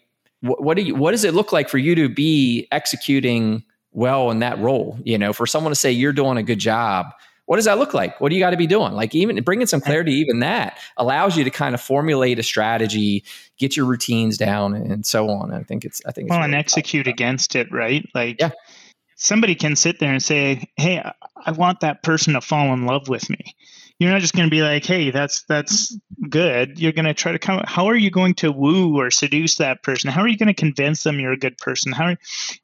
What, 0.41 0.63
what 0.63 0.77
do 0.77 0.83
you? 0.83 0.95
What 0.95 1.11
does 1.11 1.23
it 1.23 1.33
look 1.33 1.51
like 1.51 1.69
for 1.69 1.77
you 1.77 1.95
to 1.95 2.09
be 2.09 2.67
executing 2.71 3.63
well 3.91 4.31
in 4.31 4.39
that 4.39 4.59
role? 4.59 4.97
You 5.03 5.17
know, 5.17 5.33
for 5.33 5.45
someone 5.45 5.71
to 5.71 5.75
say 5.75 5.91
you're 5.91 6.13
doing 6.13 6.37
a 6.37 6.43
good 6.43 6.59
job 6.59 7.07
what 7.51 7.57
does 7.57 7.65
that 7.65 7.79
look 7.79 7.93
like? 7.93 8.21
What 8.21 8.29
do 8.29 8.35
you 8.35 8.39
got 8.39 8.51
to 8.51 8.57
be 8.57 8.65
doing? 8.65 8.93
Like 8.93 9.13
even 9.13 9.35
bringing 9.43 9.67
some 9.67 9.81
clarity, 9.81 10.13
even 10.13 10.39
that 10.39 10.77
allows 10.95 11.35
you 11.35 11.43
to 11.43 11.49
kind 11.49 11.75
of 11.75 11.81
formulate 11.81 12.39
a 12.39 12.43
strategy, 12.43 13.25
get 13.57 13.75
your 13.75 13.87
routines 13.87 14.37
down, 14.37 14.73
and 14.73 15.05
so 15.05 15.29
on. 15.29 15.53
I 15.53 15.61
think 15.63 15.83
it's 15.83 16.01
I 16.05 16.13
think 16.13 16.27
it's 16.27 16.29
well, 16.29 16.39
really 16.39 16.53
and 16.53 16.55
execute 16.55 17.07
against 17.07 17.57
it, 17.57 17.69
right? 17.69 18.07
Like 18.15 18.39
yeah. 18.39 18.51
somebody 19.15 19.55
can 19.55 19.75
sit 19.75 19.99
there 19.99 20.13
and 20.13 20.23
say, 20.23 20.69
"Hey, 20.77 21.03
I 21.45 21.51
want 21.51 21.81
that 21.81 22.03
person 22.03 22.35
to 22.35 22.41
fall 22.41 22.73
in 22.73 22.85
love 22.85 23.09
with 23.09 23.29
me." 23.29 23.53
you're 24.01 24.09
not 24.09 24.21
just 24.21 24.33
going 24.33 24.47
to 24.47 24.49
be 24.49 24.63
like, 24.63 24.83
"Hey, 24.83 25.11
that's 25.11 25.43
that's 25.43 25.95
good." 26.27 26.79
You're 26.79 26.91
going 26.91 27.05
to 27.05 27.13
try 27.13 27.33
to 27.33 27.37
come. 27.37 27.61
How 27.67 27.85
are 27.85 27.95
you 27.95 28.09
going 28.09 28.33
to 28.35 28.51
woo 28.51 28.97
or 28.97 29.11
seduce 29.11 29.57
that 29.57 29.83
person? 29.83 30.09
How 30.09 30.21
are 30.21 30.27
you 30.27 30.39
going 30.39 30.47
to 30.47 30.55
convince 30.55 31.03
them 31.03 31.19
you're 31.19 31.33
a 31.33 31.37
good 31.37 31.57
person? 31.57 31.91
How? 31.91 32.05
Are, 32.05 32.17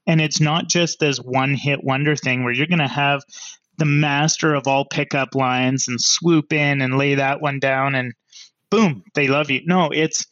and 0.07 0.19
it's 0.19 0.39
not 0.39 0.67
just 0.67 0.99
this 0.99 1.17
one 1.19 1.53
hit 1.53 1.83
wonder 1.83 2.15
thing 2.15 2.43
where 2.43 2.53
you're 2.53 2.65
going 2.65 2.79
to 2.79 2.87
have 2.87 3.21
the 3.77 3.85
master 3.85 4.53
of 4.53 4.67
all 4.67 4.85
pickup 4.85 5.35
lines 5.35 5.87
and 5.87 6.01
swoop 6.01 6.51
in 6.53 6.81
and 6.81 6.97
lay 6.97 7.15
that 7.15 7.41
one 7.41 7.59
down 7.59 7.95
and 7.95 8.13
boom, 8.69 9.03
they 9.15 9.27
love 9.27 9.49
you. 9.49 9.61
No, 9.65 9.89
it's 9.91 10.25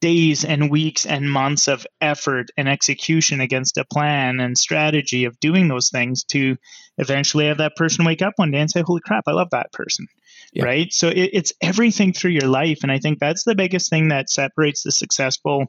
days 0.00 0.44
and 0.44 0.70
weeks 0.70 1.06
and 1.06 1.30
months 1.30 1.68
of 1.68 1.86
effort 2.00 2.48
and 2.56 2.68
execution 2.68 3.40
against 3.40 3.78
a 3.78 3.84
plan 3.84 4.40
and 4.40 4.58
strategy 4.58 5.24
of 5.24 5.40
doing 5.40 5.68
those 5.68 5.90
things 5.90 6.24
to 6.24 6.56
eventually 6.98 7.46
have 7.46 7.58
that 7.58 7.76
person 7.76 8.04
wake 8.04 8.22
up 8.22 8.34
one 8.36 8.50
day 8.50 8.60
and 8.60 8.70
say, 8.70 8.82
Holy 8.82 9.00
crap, 9.00 9.24
I 9.26 9.32
love 9.32 9.50
that 9.50 9.72
person. 9.72 10.06
Yeah. 10.52 10.64
Right. 10.64 10.92
So 10.92 11.08
it, 11.08 11.30
it's 11.32 11.52
everything 11.60 12.12
through 12.12 12.30
your 12.30 12.48
life. 12.48 12.78
And 12.82 12.92
I 12.92 12.98
think 12.98 13.18
that's 13.18 13.44
the 13.44 13.54
biggest 13.54 13.90
thing 13.90 14.08
that 14.08 14.30
separates 14.30 14.82
the 14.82 14.92
successful 14.92 15.66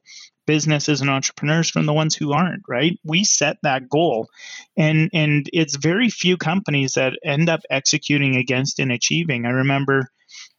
businesses 0.47 1.01
and 1.01 1.09
entrepreneurs 1.09 1.69
from 1.69 1.85
the 1.85 1.93
ones 1.93 2.15
who 2.15 2.33
aren't 2.33 2.63
right? 2.67 2.97
We 3.03 3.23
set 3.23 3.57
that 3.61 3.89
goal. 3.89 4.29
And 4.75 5.11
and 5.13 5.47
it's 5.53 5.75
very 5.75 6.09
few 6.09 6.37
companies 6.37 6.93
that 6.93 7.13
end 7.23 7.49
up 7.49 7.59
executing 7.69 8.35
against 8.35 8.79
and 8.79 8.91
achieving. 8.91 9.45
I 9.45 9.49
remember 9.49 10.09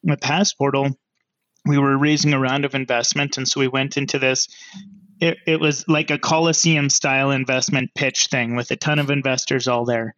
with 0.04 0.20
passportal 0.20 0.96
we 1.66 1.78
were 1.78 1.98
raising 1.98 2.32
a 2.32 2.38
round 2.38 2.64
of 2.64 2.74
investment 2.74 3.36
and 3.36 3.46
so 3.46 3.60
we 3.60 3.68
went 3.68 3.96
into 3.96 4.18
this 4.18 4.48
it, 5.20 5.38
it 5.46 5.60
was 5.60 5.86
like 5.88 6.10
a 6.10 6.18
coliseum 6.18 6.88
style 6.88 7.30
investment 7.30 7.90
pitch 7.94 8.28
thing 8.30 8.54
with 8.54 8.70
a 8.70 8.76
ton 8.76 9.00
of 9.00 9.10
investors 9.10 9.66
all 9.66 9.84
there. 9.84 10.14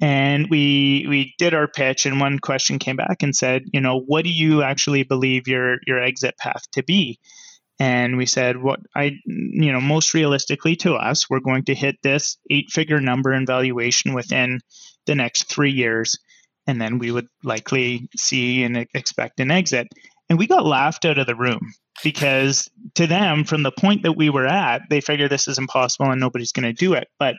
And 0.00 0.48
we 0.50 1.06
we 1.08 1.34
did 1.38 1.54
our 1.54 1.68
pitch 1.68 2.06
and 2.06 2.20
one 2.20 2.38
question 2.38 2.78
came 2.78 2.96
back 2.96 3.22
and 3.22 3.34
said 3.34 3.62
you 3.72 3.80
know 3.80 4.00
what 4.00 4.24
do 4.24 4.30
you 4.30 4.62
actually 4.62 5.04
believe 5.04 5.48
your 5.48 5.78
your 5.86 6.02
exit 6.02 6.36
path 6.38 6.62
to 6.72 6.82
be 6.82 7.18
and 7.78 8.16
we 8.16 8.26
said 8.26 8.56
what 8.56 8.80
i 8.94 9.12
you 9.26 9.72
know 9.72 9.80
most 9.80 10.14
realistically 10.14 10.76
to 10.76 10.94
us 10.94 11.28
we're 11.28 11.40
going 11.40 11.64
to 11.64 11.74
hit 11.74 11.96
this 12.02 12.36
eight 12.50 12.70
figure 12.70 13.00
number 13.00 13.32
in 13.32 13.46
valuation 13.46 14.14
within 14.14 14.60
the 15.06 15.14
next 15.14 15.44
three 15.44 15.72
years 15.72 16.16
and 16.66 16.80
then 16.80 16.98
we 16.98 17.10
would 17.10 17.26
likely 17.42 18.08
see 18.16 18.62
and 18.62 18.86
expect 18.94 19.40
an 19.40 19.50
exit 19.50 19.88
and 20.28 20.38
we 20.38 20.46
got 20.46 20.64
laughed 20.64 21.04
out 21.04 21.18
of 21.18 21.26
the 21.26 21.34
room 21.34 21.72
because 22.02 22.70
to 22.94 23.06
them, 23.06 23.44
from 23.44 23.62
the 23.62 23.72
point 23.72 24.02
that 24.02 24.16
we 24.16 24.30
were 24.30 24.46
at, 24.46 24.82
they 24.90 25.00
figure 25.00 25.28
this 25.28 25.48
is 25.48 25.58
impossible 25.58 26.10
and 26.10 26.20
nobody's 26.20 26.52
going 26.52 26.64
to 26.64 26.72
do 26.72 26.94
it. 26.94 27.08
But 27.18 27.36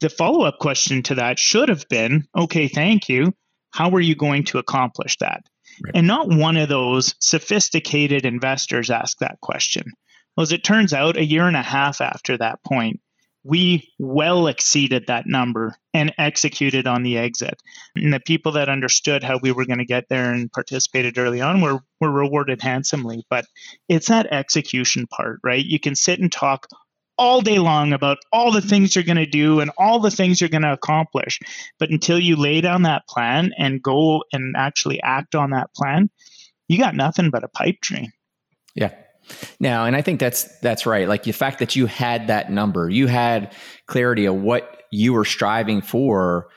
the 0.00 0.08
follow 0.08 0.44
up 0.44 0.58
question 0.58 1.02
to 1.04 1.16
that 1.16 1.38
should 1.38 1.68
have 1.68 1.88
been 1.88 2.26
okay, 2.36 2.68
thank 2.68 3.08
you. 3.08 3.32
How 3.70 3.90
are 3.90 4.00
you 4.00 4.14
going 4.14 4.44
to 4.44 4.58
accomplish 4.58 5.16
that? 5.18 5.42
Right. 5.82 5.92
And 5.94 6.06
not 6.06 6.28
one 6.28 6.56
of 6.56 6.68
those 6.68 7.14
sophisticated 7.18 8.24
investors 8.24 8.90
asked 8.90 9.20
that 9.20 9.40
question. 9.40 9.92
Well, 10.36 10.42
as 10.42 10.52
it 10.52 10.64
turns 10.64 10.92
out, 10.92 11.16
a 11.16 11.24
year 11.24 11.46
and 11.46 11.56
a 11.56 11.62
half 11.62 12.00
after 12.00 12.36
that 12.38 12.62
point, 12.64 13.00
we 13.44 13.88
well 13.98 14.46
exceeded 14.46 15.06
that 15.06 15.26
number 15.26 15.74
and 15.92 16.14
executed 16.16 16.86
on 16.86 17.02
the 17.02 17.18
exit. 17.18 17.60
And 17.96 18.12
the 18.12 18.20
people 18.20 18.52
that 18.52 18.68
understood 18.68 19.24
how 19.24 19.38
we 19.42 19.52
were 19.52 19.66
going 19.66 19.80
to 19.80 19.84
get 19.84 20.08
there 20.08 20.32
and 20.32 20.52
participated 20.52 21.18
early 21.18 21.40
on 21.40 21.60
were, 21.60 21.80
were 22.00 22.10
rewarded 22.10 22.62
handsomely. 22.62 23.24
But 23.28 23.46
it's 23.88 24.08
that 24.08 24.32
execution 24.32 25.06
part, 25.08 25.40
right? 25.42 25.64
You 25.64 25.80
can 25.80 25.96
sit 25.96 26.20
and 26.20 26.30
talk 26.30 26.68
all 27.22 27.40
day 27.40 27.60
long 27.60 27.92
about 27.92 28.18
all 28.32 28.50
the 28.50 28.60
things 28.60 28.96
you're 28.96 29.04
going 29.04 29.16
to 29.16 29.26
do 29.26 29.60
and 29.60 29.70
all 29.78 30.00
the 30.00 30.10
things 30.10 30.40
you're 30.40 30.50
going 30.50 30.62
to 30.62 30.72
accomplish. 30.72 31.38
But 31.78 31.90
until 31.90 32.18
you 32.18 32.34
lay 32.34 32.60
down 32.60 32.82
that 32.82 33.06
plan 33.08 33.52
and 33.56 33.80
go 33.80 34.24
and 34.32 34.56
actually 34.56 35.00
act 35.02 35.36
on 35.36 35.50
that 35.50 35.72
plan, 35.72 36.10
you 36.66 36.78
got 36.78 36.96
nothing 36.96 37.30
but 37.30 37.44
a 37.44 37.48
pipe 37.48 37.76
dream. 37.80 38.10
Yeah. 38.74 38.92
Now, 39.60 39.84
and 39.84 39.94
I 39.94 40.02
think 40.02 40.18
that's 40.18 40.58
that's 40.58 40.84
right. 40.84 41.06
Like 41.06 41.22
the 41.22 41.30
fact 41.30 41.60
that 41.60 41.76
you 41.76 41.86
had 41.86 42.26
that 42.26 42.50
number, 42.50 42.90
you 42.90 43.06
had 43.06 43.54
clarity 43.86 44.24
of 44.24 44.34
what 44.34 44.82
you 44.90 45.12
were 45.12 45.24
striving 45.24 45.80
for. 45.80 46.48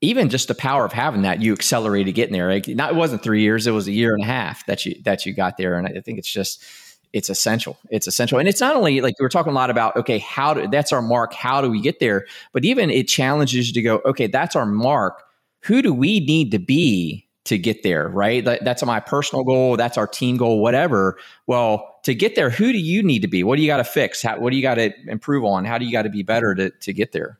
Even 0.00 0.30
just 0.30 0.48
the 0.48 0.54
power 0.56 0.84
of 0.84 0.92
having 0.92 1.22
that, 1.22 1.40
you 1.40 1.52
accelerated 1.52 2.16
getting 2.16 2.32
there. 2.32 2.52
Like 2.52 2.66
not, 2.66 2.90
it 2.90 2.96
wasn't 2.96 3.22
three 3.22 3.42
years; 3.42 3.68
it 3.68 3.70
was 3.70 3.86
a 3.86 3.92
year 3.92 4.14
and 4.14 4.24
a 4.24 4.26
half 4.26 4.66
that 4.66 4.84
you 4.84 5.00
that 5.04 5.24
you 5.24 5.32
got 5.32 5.58
there. 5.58 5.78
And 5.78 5.86
I 5.86 6.00
think 6.00 6.18
it's 6.18 6.32
just 6.32 6.64
it's 7.12 7.28
essential. 7.28 7.78
It's 7.90 8.06
essential, 8.06 8.38
and 8.38 8.48
it's 8.48 8.60
not 8.60 8.76
only 8.76 9.00
like 9.00 9.14
we're 9.20 9.28
talking 9.28 9.52
a 9.52 9.54
lot 9.54 9.70
about. 9.70 9.96
Okay, 9.96 10.18
how 10.18 10.54
do 10.54 10.66
that's 10.68 10.92
our 10.92 11.02
mark? 11.02 11.34
How 11.34 11.60
do 11.60 11.70
we 11.70 11.80
get 11.80 12.00
there? 12.00 12.26
But 12.52 12.64
even 12.64 12.90
it 12.90 13.08
challenges 13.08 13.68
you 13.68 13.74
to 13.74 13.82
go. 13.82 14.02
Okay, 14.04 14.26
that's 14.26 14.56
our 14.56 14.66
mark. 14.66 15.22
Who 15.64 15.82
do 15.82 15.94
we 15.94 16.20
need 16.20 16.50
to 16.52 16.58
be 16.58 17.28
to 17.44 17.58
get 17.58 17.82
there, 17.82 18.08
right? 18.08 18.44
That's 18.44 18.84
my 18.84 19.00
personal 19.00 19.44
goal. 19.44 19.76
That's 19.76 19.98
our 19.98 20.06
team 20.06 20.36
goal, 20.36 20.60
whatever. 20.60 21.18
Well, 21.46 21.98
to 22.04 22.14
get 22.14 22.34
there, 22.36 22.50
who 22.50 22.72
do 22.72 22.78
you 22.78 23.02
need 23.02 23.22
to 23.22 23.28
be? 23.28 23.42
What 23.42 23.56
do 23.56 23.62
you 23.62 23.68
got 23.68 23.78
to 23.78 23.84
fix? 23.84 24.22
How, 24.22 24.38
what 24.38 24.50
do 24.50 24.56
you 24.56 24.62
got 24.62 24.76
to 24.76 24.92
improve 25.08 25.44
on? 25.44 25.64
How 25.64 25.78
do 25.78 25.84
you 25.84 25.92
got 25.92 26.02
to 26.02 26.08
be 26.08 26.22
better 26.22 26.54
to, 26.54 26.70
to 26.70 26.92
get 26.92 27.12
there? 27.12 27.38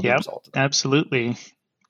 Yeah, 0.00 0.18
absolutely. 0.54 1.36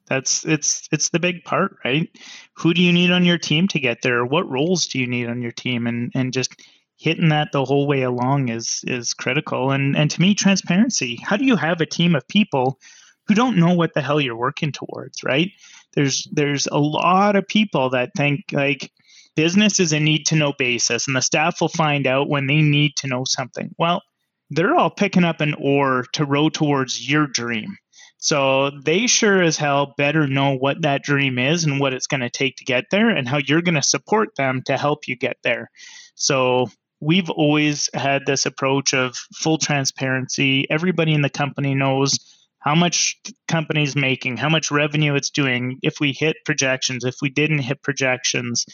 That's 0.07 0.45
it's 0.45 0.89
it's 0.93 1.09
the 1.09 1.19
big 1.19 1.43
part, 1.43 1.79
right? 1.85 2.09
Who 2.55 2.73
do 2.73 2.81
you 2.81 2.93
need 2.93 3.11
on 3.11 3.25
your 3.25 3.39
team 3.39 3.67
to 3.69 3.81
get 3.81 4.03
there? 4.03 4.25
What 4.25 4.49
roles 4.49 4.87
do 4.87 5.01
you 5.01 5.07
need 5.09 5.29
on 5.29 5.43
your 5.43 5.51
team? 5.51 5.89
And 5.89 6.13
and 6.15 6.33
just 6.33 6.63
hitting 6.97 7.29
that 7.29 7.53
the 7.53 7.65
whole 7.65 7.87
way 7.87 8.03
along 8.03 8.49
is 8.49 8.83
is 8.87 9.15
critical. 9.15 9.71
And 9.71 9.97
and 9.97 10.11
to 10.11 10.21
me, 10.21 10.35
transparency. 10.35 11.21
How 11.23 11.37
do 11.37 11.45
you 11.45 11.57
have 11.57 11.81
a 11.81 11.87
team 11.87 12.15
of 12.15 12.27
people 12.29 12.79
who 13.27 13.35
don't 13.35 13.57
know 13.57 13.75
what 13.75 13.95
the 13.95 14.03
hell 14.03 14.21
you're 14.21 14.37
working 14.37 14.73
towards, 14.73 15.23
right? 15.23 15.51
There's 15.95 16.27
there's 16.33 16.67
a 16.67 16.79
lot 16.79 17.37
of 17.37 17.47
people 17.47 17.91
that 17.91 18.11
think 18.17 18.45
like 18.53 18.91
business 19.35 19.81
is 19.81 19.93
a 19.93 20.01
need 20.01 20.27
to 20.27 20.37
know 20.37 20.53
basis 20.59 21.07
and 21.07 21.17
the 21.17 21.21
staff 21.21 21.61
will 21.61 21.69
find 21.69 22.07
out 22.07 22.29
when 22.29 22.47
they 22.47 22.63
need 22.63 22.97
to 22.97 23.07
know 23.07 23.25
something. 23.27 23.75
Well, 23.79 24.03
they're 24.51 24.75
all 24.75 24.91
picking 24.91 25.25
up 25.25 25.41
an 25.41 25.55
oar 25.59 26.05
to 26.13 26.25
row 26.25 26.49
towards 26.49 27.09
your 27.09 27.27
dream. 27.27 27.77
So 28.19 28.71
they 28.71 29.07
sure 29.07 29.43
as 29.43 29.57
hell 29.57 29.95
better 29.97 30.27
know 30.27 30.57
what 30.57 30.83
that 30.83 31.03
dream 31.03 31.39
is 31.39 31.65
and 31.65 31.79
what 31.79 31.93
it's 31.93 32.07
going 32.07 32.23
to 32.23 32.31
take 32.31 32.57
to 32.57 32.65
get 32.65 32.87
there 32.91 33.11
and 33.11 33.29
how 33.29 33.39
you're 33.39 33.63
going 33.63 33.75
to 33.75 33.83
support 33.83 34.35
them 34.37 34.63
to 34.67 34.77
help 34.77 35.07
you 35.07 35.17
get 35.17 35.37
there. 35.43 35.71
So 36.15 36.71
we've 37.07 37.31
always 37.31 37.89
had 37.95 38.27
this 38.27 38.47
approach 38.47 38.93
of 38.93 39.15
full 39.33 39.59
transparency. 39.59 40.69
Everybody 40.69 41.15
in 41.15 41.23
the 41.23 41.31
company 41.31 41.73
knows 41.73 42.19
how 42.59 42.75
much 42.75 43.17
company's 43.47 43.95
making, 43.95 44.39
how 44.39 44.49
much 44.49 44.73
revenue 44.73 45.15
it's 45.15 45.31
doing, 45.31 45.79
if 45.85 46.01
we 46.01 46.13
hit 46.13 46.39
projections, 46.45 47.05
if 47.05 47.15
we 47.23 47.31
didn't 47.31 47.61
hit 47.61 47.81
projections, 47.81 48.67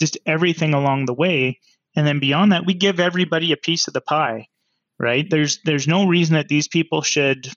just 0.00 0.16
everything 0.24 0.72
along 0.72 1.04
the 1.04 1.12
way. 1.12 1.60
And 1.94 2.06
then 2.06 2.20
beyond 2.20 2.52
that, 2.52 2.64
we 2.64 2.72
give 2.72 3.00
everybody 3.00 3.52
a 3.52 3.58
piece 3.58 3.86
of 3.86 3.92
the 3.92 4.00
pie, 4.00 4.48
right? 4.98 5.28
There's 5.28 5.60
there's 5.64 5.86
no 5.86 6.06
reason 6.06 6.36
that 6.36 6.48
these 6.48 6.68
people 6.68 7.02
should, 7.02 7.48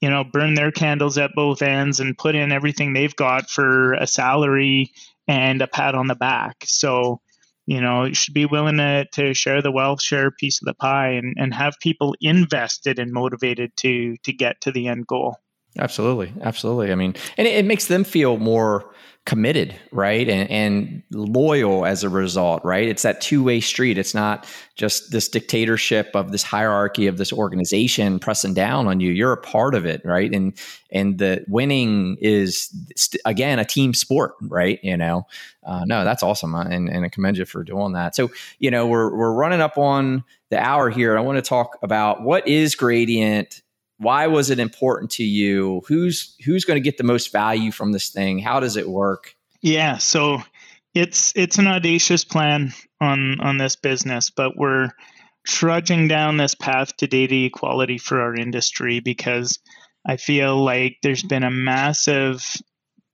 you 0.00 0.10
know, 0.10 0.24
burn 0.24 0.54
their 0.54 0.72
candles 0.72 1.16
at 1.16 1.30
both 1.36 1.62
ends 1.62 2.00
and 2.00 2.18
put 2.18 2.34
in 2.34 2.50
everything 2.50 2.92
they've 2.92 3.14
got 3.14 3.48
for 3.48 3.92
a 3.92 4.06
salary 4.08 4.90
and 5.28 5.62
a 5.62 5.68
pat 5.68 5.94
on 5.94 6.08
the 6.08 6.16
back. 6.16 6.64
So 6.64 7.20
you 7.66 7.80
know 7.80 8.10
should 8.12 8.34
be 8.34 8.46
willing 8.46 8.78
to, 8.78 9.06
to 9.12 9.34
share 9.34 9.60
the 9.62 9.72
wealth 9.72 10.02
share 10.02 10.28
a 10.28 10.32
piece 10.32 10.60
of 10.62 10.66
the 10.66 10.74
pie 10.74 11.10
and, 11.10 11.34
and 11.38 11.52
have 11.54 11.74
people 11.80 12.14
invested 12.20 12.98
and 12.98 13.12
motivated 13.12 13.76
to 13.76 14.16
to 14.22 14.32
get 14.32 14.60
to 14.62 14.72
the 14.72 14.88
end 14.88 15.06
goal 15.06 15.36
absolutely 15.78 16.32
absolutely 16.42 16.92
i 16.92 16.94
mean 16.94 17.14
and 17.36 17.46
it, 17.46 17.56
it 17.56 17.64
makes 17.64 17.86
them 17.86 18.04
feel 18.04 18.38
more 18.38 18.92
committed, 19.26 19.74
right? 19.90 20.28
And, 20.28 20.50
and 20.50 21.02
loyal 21.10 21.84
as 21.84 22.04
a 22.04 22.08
result, 22.08 22.64
right? 22.64 22.88
It's 22.88 23.02
that 23.02 23.20
two 23.20 23.42
way 23.42 23.60
street. 23.60 23.98
It's 23.98 24.14
not 24.14 24.48
just 24.76 25.10
this 25.10 25.28
dictatorship 25.28 26.10
of 26.14 26.30
this 26.30 26.44
hierarchy 26.44 27.08
of 27.08 27.18
this 27.18 27.32
organization 27.32 28.20
pressing 28.20 28.54
down 28.54 28.86
on 28.86 29.00
you. 29.00 29.10
You're 29.10 29.32
a 29.32 29.36
part 29.36 29.74
of 29.74 29.84
it, 29.84 30.00
right? 30.04 30.32
And 30.32 30.56
and 30.92 31.18
the 31.18 31.44
winning 31.48 32.16
is 32.20 32.72
again 33.24 33.58
a 33.58 33.64
team 33.64 33.94
sport, 33.94 34.34
right? 34.42 34.78
You 34.82 34.96
know, 34.96 35.26
uh, 35.64 35.84
no, 35.84 36.04
that's 36.04 36.22
awesome, 36.22 36.54
and, 36.54 36.88
and 36.88 37.04
I 37.04 37.08
commend 37.08 37.36
you 37.36 37.44
for 37.44 37.64
doing 37.64 37.92
that. 37.92 38.14
So 38.14 38.30
you 38.60 38.70
know, 38.70 38.86
we're 38.86 39.14
we're 39.14 39.34
running 39.34 39.60
up 39.60 39.76
on 39.76 40.22
the 40.50 40.58
hour 40.58 40.88
here. 40.88 41.18
I 41.18 41.20
want 41.20 41.36
to 41.36 41.42
talk 41.42 41.78
about 41.82 42.22
what 42.22 42.46
is 42.46 42.76
gradient 42.76 43.62
why 43.98 44.26
was 44.26 44.50
it 44.50 44.58
important 44.58 45.10
to 45.12 45.24
you? 45.24 45.82
Who's 45.88 46.34
who's 46.44 46.64
going 46.64 46.76
to 46.76 46.84
get 46.84 46.98
the 46.98 47.04
most 47.04 47.32
value 47.32 47.72
from 47.72 47.92
this 47.92 48.10
thing? 48.10 48.38
How 48.38 48.60
does 48.60 48.76
it 48.76 48.88
work? 48.88 49.34
Yeah 49.62 49.98
so 49.98 50.42
it's 50.96 51.32
it's 51.36 51.58
an 51.58 51.66
audacious 51.66 52.24
plan 52.24 52.72
on 53.00 53.38
on 53.40 53.58
this 53.58 53.76
business 53.76 54.30
but 54.30 54.56
we're 54.56 54.90
trudging 55.46 56.08
down 56.08 56.38
this 56.38 56.54
path 56.54 56.96
to 56.96 57.06
data 57.06 57.44
equality 57.44 57.98
for 57.98 58.20
our 58.20 58.34
industry 58.34 59.00
because 59.00 59.58
i 60.06 60.16
feel 60.16 60.56
like 60.64 60.96
there's 61.02 61.22
been 61.22 61.44
a 61.44 61.50
massive 61.50 62.44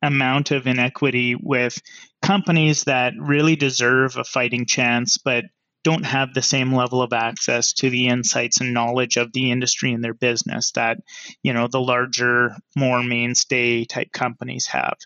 amount 0.00 0.52
of 0.52 0.66
inequity 0.66 1.34
with 1.34 1.78
companies 2.22 2.84
that 2.84 3.12
really 3.18 3.56
deserve 3.56 4.16
a 4.16 4.24
fighting 4.24 4.64
chance 4.64 5.18
but 5.18 5.44
don't 5.84 6.04
have 6.04 6.32
the 6.32 6.42
same 6.42 6.74
level 6.74 7.02
of 7.02 7.12
access 7.12 7.72
to 7.72 7.90
the 7.90 8.08
insights 8.08 8.60
and 8.60 8.72
knowledge 8.72 9.16
of 9.16 9.32
the 9.32 9.50
industry 9.50 9.92
and 9.92 10.02
their 10.02 10.14
business 10.14 10.70
that 10.72 10.98
you 11.42 11.52
know 11.52 11.66
the 11.66 11.80
larger 11.80 12.56
more 12.76 13.02
mainstay 13.02 13.84
type 13.84 14.12
companies 14.12 14.66
have. 14.66 14.96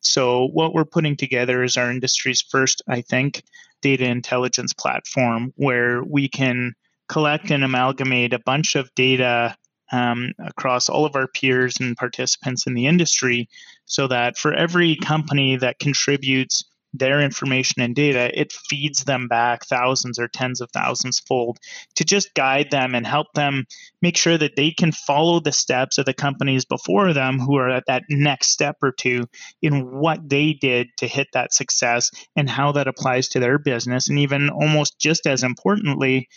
So 0.00 0.46
what 0.46 0.72
we're 0.72 0.84
putting 0.84 1.16
together 1.16 1.62
is 1.62 1.76
our 1.76 1.90
industry's 1.90 2.42
first 2.42 2.82
i 2.88 3.00
think 3.02 3.42
data 3.82 4.04
intelligence 4.04 4.72
platform 4.72 5.52
where 5.56 6.02
we 6.02 6.28
can 6.28 6.74
collect 7.08 7.50
and 7.50 7.64
amalgamate 7.64 8.32
a 8.32 8.38
bunch 8.38 8.76
of 8.76 8.94
data 8.94 9.56
um, 9.92 10.32
across 10.38 10.88
all 10.88 11.04
of 11.04 11.16
our 11.16 11.26
peers 11.26 11.76
and 11.80 11.96
participants 11.96 12.66
in 12.66 12.74
the 12.74 12.86
industry 12.86 13.48
so 13.86 14.06
that 14.06 14.38
for 14.38 14.54
every 14.54 14.96
company 14.96 15.56
that 15.56 15.80
contributes 15.80 16.64
their 16.92 17.20
information 17.20 17.82
and 17.82 17.94
data, 17.94 18.30
it 18.38 18.52
feeds 18.52 19.04
them 19.04 19.28
back 19.28 19.64
thousands 19.64 20.18
or 20.18 20.28
tens 20.28 20.60
of 20.60 20.70
thousands 20.72 21.20
fold 21.20 21.58
to 21.94 22.04
just 22.04 22.34
guide 22.34 22.70
them 22.70 22.94
and 22.94 23.06
help 23.06 23.28
them 23.34 23.64
make 24.02 24.16
sure 24.16 24.36
that 24.36 24.56
they 24.56 24.70
can 24.70 24.92
follow 24.92 25.40
the 25.40 25.52
steps 25.52 25.98
of 25.98 26.06
the 26.06 26.14
companies 26.14 26.64
before 26.64 27.12
them 27.12 27.38
who 27.38 27.56
are 27.56 27.70
at 27.70 27.84
that 27.86 28.02
next 28.08 28.48
step 28.48 28.76
or 28.82 28.92
two 28.92 29.26
in 29.62 30.00
what 30.00 30.28
they 30.28 30.52
did 30.52 30.88
to 30.96 31.06
hit 31.06 31.28
that 31.32 31.52
success 31.52 32.10
and 32.36 32.50
how 32.50 32.72
that 32.72 32.88
applies 32.88 33.28
to 33.28 33.40
their 33.40 33.58
business. 33.58 34.08
And 34.08 34.18
even 34.18 34.50
almost 34.50 34.98
just 34.98 35.26
as 35.26 35.44
importantly, 35.44 36.28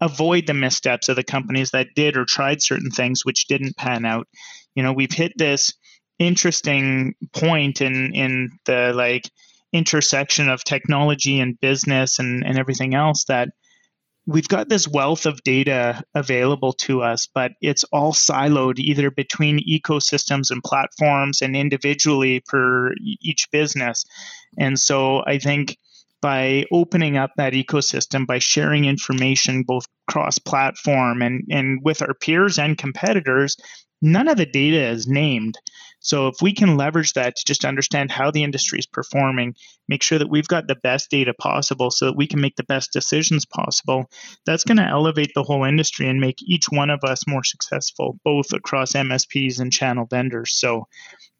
avoid 0.00 0.46
the 0.46 0.54
missteps 0.54 1.08
of 1.08 1.16
the 1.16 1.24
companies 1.24 1.70
that 1.70 1.88
did 1.94 2.16
or 2.16 2.24
tried 2.24 2.62
certain 2.62 2.90
things 2.90 3.24
which 3.24 3.46
didn't 3.46 3.76
pan 3.76 4.04
out. 4.04 4.28
You 4.74 4.82
know, 4.82 4.92
we've 4.92 5.12
hit 5.12 5.32
this 5.36 5.72
interesting 6.18 7.14
point 7.32 7.80
in 7.80 8.14
in 8.14 8.50
the 8.66 8.92
like 8.94 9.30
intersection 9.74 10.48
of 10.48 10.64
technology 10.64 11.40
and 11.40 11.60
business 11.60 12.18
and, 12.18 12.46
and 12.46 12.58
everything 12.58 12.94
else 12.94 13.24
that 13.24 13.48
we've 14.26 14.48
got 14.48 14.68
this 14.68 14.88
wealth 14.88 15.26
of 15.26 15.42
data 15.42 16.02
available 16.14 16.72
to 16.72 17.02
us, 17.02 17.28
but 17.34 17.52
it's 17.60 17.84
all 17.92 18.12
siloed 18.12 18.78
either 18.78 19.10
between 19.10 19.58
ecosystems 19.68 20.50
and 20.50 20.62
platforms 20.62 21.42
and 21.42 21.54
individually 21.54 22.40
per 22.40 22.92
each 23.20 23.48
business. 23.52 24.04
And 24.58 24.78
so 24.78 25.22
I 25.26 25.38
think 25.38 25.76
by 26.22 26.64
opening 26.72 27.18
up 27.18 27.32
that 27.36 27.52
ecosystem, 27.52 28.26
by 28.26 28.38
sharing 28.38 28.86
information 28.86 29.62
both 29.62 29.84
cross 30.08 30.38
platform 30.38 31.20
and, 31.20 31.44
and 31.50 31.80
with 31.82 32.00
our 32.00 32.14
peers 32.14 32.58
and 32.58 32.78
competitors, 32.78 33.56
none 34.00 34.28
of 34.28 34.38
the 34.38 34.46
data 34.46 34.88
is 34.88 35.06
named. 35.06 35.58
So 36.04 36.28
if 36.28 36.36
we 36.42 36.52
can 36.52 36.76
leverage 36.76 37.14
that 37.14 37.34
to 37.36 37.44
just 37.46 37.64
understand 37.64 38.10
how 38.10 38.30
the 38.30 38.44
industry 38.44 38.78
is 38.78 38.86
performing, 38.86 39.54
make 39.88 40.02
sure 40.02 40.18
that 40.18 40.28
we've 40.28 40.46
got 40.46 40.68
the 40.68 40.76
best 40.76 41.10
data 41.10 41.32
possible 41.32 41.90
so 41.90 42.04
that 42.04 42.16
we 42.16 42.26
can 42.26 42.42
make 42.42 42.56
the 42.56 42.62
best 42.64 42.92
decisions 42.92 43.46
possible, 43.46 44.10
that's 44.44 44.64
going 44.64 44.76
to 44.76 44.86
elevate 44.86 45.32
the 45.34 45.42
whole 45.42 45.64
industry 45.64 46.06
and 46.06 46.20
make 46.20 46.42
each 46.42 46.66
one 46.68 46.90
of 46.90 47.00
us 47.04 47.26
more 47.26 47.42
successful, 47.42 48.18
both 48.22 48.52
across 48.52 48.92
MSPs 48.92 49.60
and 49.60 49.72
channel 49.72 50.06
vendors. 50.10 50.54
So 50.54 50.86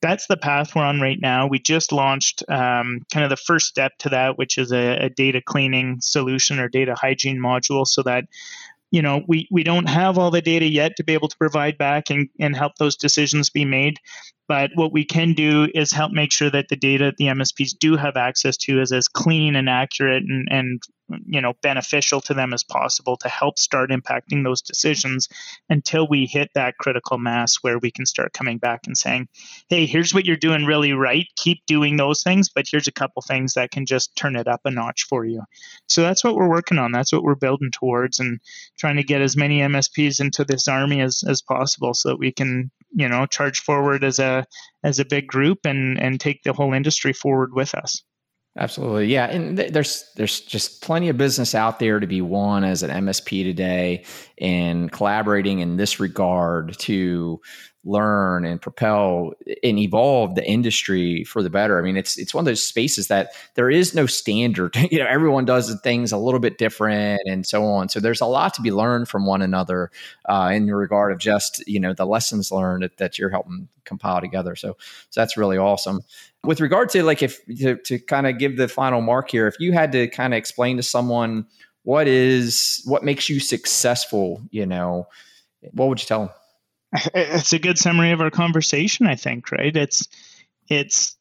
that's 0.00 0.26
the 0.28 0.36
path 0.38 0.74
we're 0.74 0.82
on 0.82 1.00
right 1.00 1.20
now. 1.20 1.46
We 1.46 1.58
just 1.58 1.92
launched 1.92 2.42
um, 2.48 3.00
kind 3.12 3.24
of 3.24 3.30
the 3.30 3.36
first 3.36 3.66
step 3.66 3.92
to 3.98 4.08
that, 4.10 4.38
which 4.38 4.56
is 4.56 4.72
a, 4.72 5.04
a 5.04 5.10
data 5.10 5.42
cleaning 5.44 5.98
solution 6.00 6.58
or 6.58 6.68
data 6.68 6.94
hygiene 6.94 7.38
module 7.38 7.86
so 7.86 8.02
that 8.02 8.24
you 8.94 9.02
know 9.02 9.22
we 9.26 9.48
we 9.50 9.64
don't 9.64 9.88
have 9.88 10.18
all 10.18 10.30
the 10.30 10.40
data 10.40 10.66
yet 10.66 10.92
to 10.96 11.02
be 11.04 11.14
able 11.14 11.26
to 11.26 11.36
provide 11.36 11.76
back 11.76 12.10
and, 12.10 12.28
and 12.38 12.54
help 12.54 12.76
those 12.78 12.94
decisions 12.94 13.50
be 13.50 13.64
made. 13.64 13.96
But 14.46 14.70
what 14.76 14.92
we 14.92 15.04
can 15.04 15.32
do 15.32 15.66
is 15.74 15.90
help 15.90 16.12
make 16.12 16.30
sure 16.30 16.50
that 16.50 16.66
the 16.68 16.76
data 16.76 17.12
the 17.18 17.26
msps 17.26 17.70
do 17.76 17.96
have 17.96 18.16
access 18.16 18.56
to 18.58 18.80
is 18.80 18.92
as 18.92 19.08
clean 19.08 19.56
and 19.56 19.68
accurate 19.68 20.22
and, 20.22 20.46
and 20.48 20.80
you 21.26 21.40
know 21.40 21.52
beneficial 21.62 22.20
to 22.20 22.34
them 22.34 22.52
as 22.52 22.64
possible 22.64 23.16
to 23.16 23.28
help 23.28 23.58
start 23.58 23.90
impacting 23.90 24.42
those 24.42 24.62
decisions 24.62 25.28
until 25.68 26.08
we 26.08 26.26
hit 26.26 26.50
that 26.54 26.76
critical 26.78 27.18
mass 27.18 27.56
where 27.60 27.78
we 27.78 27.90
can 27.90 28.06
start 28.06 28.32
coming 28.32 28.58
back 28.58 28.80
and 28.86 28.96
saying 28.96 29.28
hey 29.68 29.86
here's 29.86 30.14
what 30.14 30.24
you're 30.24 30.36
doing 30.36 30.64
really 30.64 30.92
right. 30.92 31.26
Keep 31.36 31.66
doing 31.66 31.96
those 31.96 32.22
things 32.22 32.48
but 32.48 32.66
here's 32.70 32.88
a 32.88 32.92
couple 32.92 33.22
things 33.22 33.54
that 33.54 33.70
can 33.70 33.86
just 33.86 34.16
turn 34.16 34.36
it 34.36 34.48
up 34.48 34.60
a 34.64 34.70
notch 34.70 35.04
for 35.04 35.24
you. 35.24 35.42
So 35.88 36.02
that's 36.02 36.24
what 36.24 36.34
we're 36.34 36.48
working 36.48 36.78
on. 36.78 36.92
That's 36.92 37.12
what 37.12 37.22
we're 37.22 37.34
building 37.34 37.70
towards 37.70 38.18
and 38.18 38.40
trying 38.78 38.96
to 38.96 39.02
get 39.02 39.20
as 39.20 39.36
many 39.36 39.60
msps 39.60 40.20
into 40.20 40.44
this 40.44 40.68
army 40.68 41.00
as, 41.00 41.22
as 41.28 41.42
possible 41.42 41.94
so 41.94 42.10
that 42.10 42.18
we 42.18 42.32
can 42.32 42.70
you 42.94 43.08
know 43.08 43.26
charge 43.26 43.60
forward 43.60 44.04
as 44.04 44.18
a 44.18 44.46
as 44.82 44.98
a 44.98 45.04
big 45.04 45.26
group 45.26 45.66
and 45.66 46.00
and 46.00 46.20
take 46.20 46.42
the 46.42 46.52
whole 46.52 46.72
industry 46.72 47.12
forward 47.12 47.52
with 47.52 47.74
us 47.74 48.02
Absolutely. 48.56 49.06
Yeah. 49.06 49.26
And 49.26 49.56
th- 49.56 49.72
there's 49.72 50.04
there's 50.14 50.40
just 50.40 50.80
plenty 50.80 51.08
of 51.08 51.16
business 51.16 51.54
out 51.54 51.80
there 51.80 51.98
to 51.98 52.06
be 52.06 52.20
won 52.20 52.62
as 52.62 52.84
an 52.84 52.90
MSP 52.90 53.42
today 53.42 54.04
and 54.38 54.92
collaborating 54.92 55.58
in 55.58 55.76
this 55.76 55.98
regard 55.98 56.78
to 56.80 57.40
learn 57.84 58.44
and 58.44 58.60
propel 58.60 59.32
and 59.62 59.78
evolve 59.78 60.34
the 60.34 60.44
industry 60.44 61.24
for 61.24 61.42
the 61.42 61.50
better. 61.50 61.78
I 61.78 61.82
mean, 61.82 61.96
it's 61.96 62.18
it's 62.18 62.34
one 62.34 62.42
of 62.42 62.46
those 62.46 62.66
spaces 62.66 63.08
that 63.08 63.32
there 63.54 63.70
is 63.70 63.94
no 63.94 64.06
standard. 64.06 64.76
you 64.90 64.98
know, 64.98 65.06
everyone 65.06 65.44
does 65.44 65.74
things 65.82 66.12
a 66.12 66.18
little 66.18 66.40
bit 66.40 66.58
different 66.58 67.20
and 67.26 67.46
so 67.46 67.64
on. 67.64 67.88
So 67.88 68.00
there's 68.00 68.20
a 68.20 68.26
lot 68.26 68.54
to 68.54 68.62
be 68.62 68.72
learned 68.72 69.08
from 69.08 69.26
one 69.26 69.42
another 69.42 69.90
uh, 70.26 70.50
in 70.52 70.66
regard 70.66 71.12
of 71.12 71.18
just 71.18 71.66
you 71.66 71.78
know 71.78 71.92
the 71.92 72.06
lessons 72.06 72.50
learned 72.50 72.82
that, 72.82 72.96
that 72.98 73.18
you're 73.18 73.30
helping 73.30 73.68
compile 73.84 74.20
together. 74.20 74.56
So 74.56 74.76
so 75.10 75.20
that's 75.20 75.36
really 75.36 75.58
awesome. 75.58 76.00
With 76.42 76.60
regard 76.60 76.88
to 76.90 77.02
like 77.02 77.22
if 77.22 77.44
to, 77.58 77.76
to 77.76 77.98
kind 77.98 78.26
of 78.26 78.38
give 78.38 78.56
the 78.56 78.68
final 78.68 79.00
mark 79.00 79.30
here, 79.30 79.46
if 79.46 79.56
you 79.58 79.72
had 79.72 79.92
to 79.92 80.08
kind 80.08 80.34
of 80.34 80.38
explain 80.38 80.76
to 80.76 80.82
someone 80.82 81.46
what 81.82 82.08
is 82.08 82.82
what 82.86 83.04
makes 83.04 83.28
you 83.28 83.40
successful, 83.40 84.42
you 84.50 84.66
know, 84.66 85.06
what 85.72 85.88
would 85.88 86.00
you 86.00 86.06
tell 86.06 86.20
them? 86.20 86.30
It's 87.14 87.52
a 87.52 87.58
good 87.58 87.78
summary 87.78 88.12
of 88.12 88.20
our 88.20 88.30
conversation 88.30 89.06
i 89.06 89.14
think 89.14 89.50
right? 89.50 89.76
It's 89.76 90.06
it's 90.68 91.16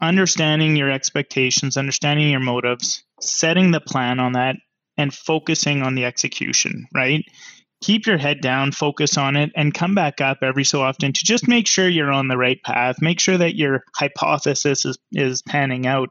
understanding 0.00 0.76
your 0.76 0.90
expectations 0.90 1.76
understanding 1.76 2.30
your 2.30 2.40
motives 2.40 3.04
setting 3.20 3.70
the 3.70 3.80
plan 3.80 4.20
on 4.20 4.32
that 4.32 4.56
and 4.96 5.14
focusing 5.14 5.82
on 5.82 5.94
the 5.94 6.04
execution 6.04 6.86
right? 6.94 7.24
Keep 7.80 8.06
your 8.08 8.18
head 8.18 8.40
down 8.40 8.72
focus 8.72 9.16
on 9.16 9.36
it 9.36 9.50
and 9.54 9.72
come 9.72 9.94
back 9.94 10.20
up 10.20 10.38
every 10.42 10.64
so 10.64 10.82
often 10.82 11.12
to 11.12 11.24
just 11.24 11.46
make 11.46 11.68
sure 11.68 11.88
you're 11.88 12.10
on 12.10 12.26
the 12.26 12.36
right 12.36 12.60
path. 12.64 12.96
Make 13.00 13.20
sure 13.20 13.38
that 13.38 13.54
your 13.54 13.84
hypothesis 13.94 14.84
is, 14.84 14.98
is 15.12 15.42
panning 15.42 15.86
out. 15.86 16.08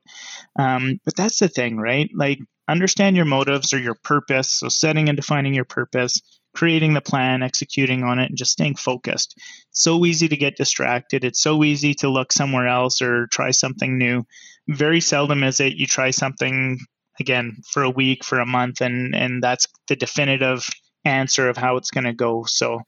Um, 0.57 1.01
but 1.03 1.17
that's 1.17 1.39
the 1.39 1.49
thing 1.49 1.77
right? 1.77 2.09
Like 2.15 2.39
understand 2.69 3.17
your 3.17 3.25
motives 3.25 3.73
or 3.73 3.79
your 3.79 3.95
purpose. 4.01 4.49
So 4.49 4.69
setting 4.69 5.09
and 5.09 5.17
defining 5.17 5.53
your 5.53 5.65
purpose 5.65 6.21
creating 6.57 6.95
the 6.95 7.01
plan, 7.01 7.43
executing 7.43 8.03
on 8.03 8.17
it, 8.17 8.29
and 8.29 8.37
just 8.37 8.53
staying 8.53 8.73
focused. 8.73 9.39
so 9.69 10.03
easy 10.07 10.27
to 10.27 10.35
get 10.35 10.55
distracted. 10.55 11.23
It's 11.23 11.39
so 11.39 11.63
easy 11.63 11.93
to 11.93 12.09
look 12.09 12.33
somewhere 12.33 12.67
else 12.67 12.99
or 12.99 13.27
try 13.27 13.51
something 13.51 13.95
new. 13.95 14.25
Very 14.67 14.99
seldom 14.99 15.43
is 15.43 15.59
it 15.59 15.75
you 15.75 15.85
try 15.85 16.09
something 16.09 16.79
again 17.19 17.57
for 17.71 17.83
a 17.83 17.91
week, 17.91 18.23
for 18.23 18.39
a 18.39 18.45
month, 18.47 18.81
and 18.81 19.15
and 19.15 19.43
that's 19.43 19.67
the 19.87 19.95
definitive 19.95 20.67
answer 21.05 21.47
of 21.47 21.57
how 21.57 21.77
it's 21.77 21.91
going 21.91 22.05
to 22.05 22.13
go. 22.13 22.45
So 22.45 22.81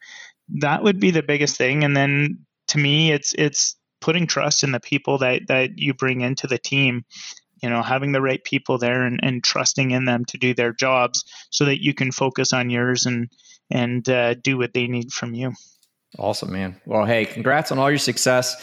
that 0.61 0.81
would 0.81 0.99
be 0.99 1.11
the 1.11 1.21
biggest 1.21 1.55
thing. 1.55 1.83
And 1.83 1.95
then 1.95 2.39
to 2.69 2.79
me, 2.79 3.11
it's 3.11 3.33
it's 3.37 3.75
putting 4.01 4.25
trust 4.25 4.63
in 4.63 4.71
the 4.71 4.79
people 4.79 5.19
that 5.19 5.43
that 5.47 5.77
you 5.77 5.93
bring 5.93 6.21
into 6.21 6.47
the 6.47 6.57
team 6.57 7.05
you 7.61 7.69
know 7.69 7.83
having 7.83 8.13
the 8.13 8.21
right 8.21 8.43
people 8.43 8.77
there 8.77 9.03
and, 9.03 9.19
and 9.21 9.43
trusting 9.43 9.91
in 9.91 10.05
them 10.05 10.23
to 10.25 10.37
do 10.37 10.53
their 10.53 10.71
jobs 10.71 11.25
so 11.49 11.65
that 11.65 11.83
you 11.83 11.93
can 11.93 12.11
focus 12.11 12.53
on 12.53 12.69
yours 12.69 13.05
and 13.05 13.29
and 13.71 14.07
uh, 14.09 14.33
do 14.35 14.57
what 14.57 14.73
they 14.73 14.87
need 14.87 15.11
from 15.11 15.33
you 15.33 15.53
awesome 16.17 16.51
man 16.51 16.79
well 16.85 17.05
hey 17.05 17.25
congrats 17.25 17.71
on 17.71 17.77
all 17.77 17.89
your 17.89 17.99
success 17.99 18.55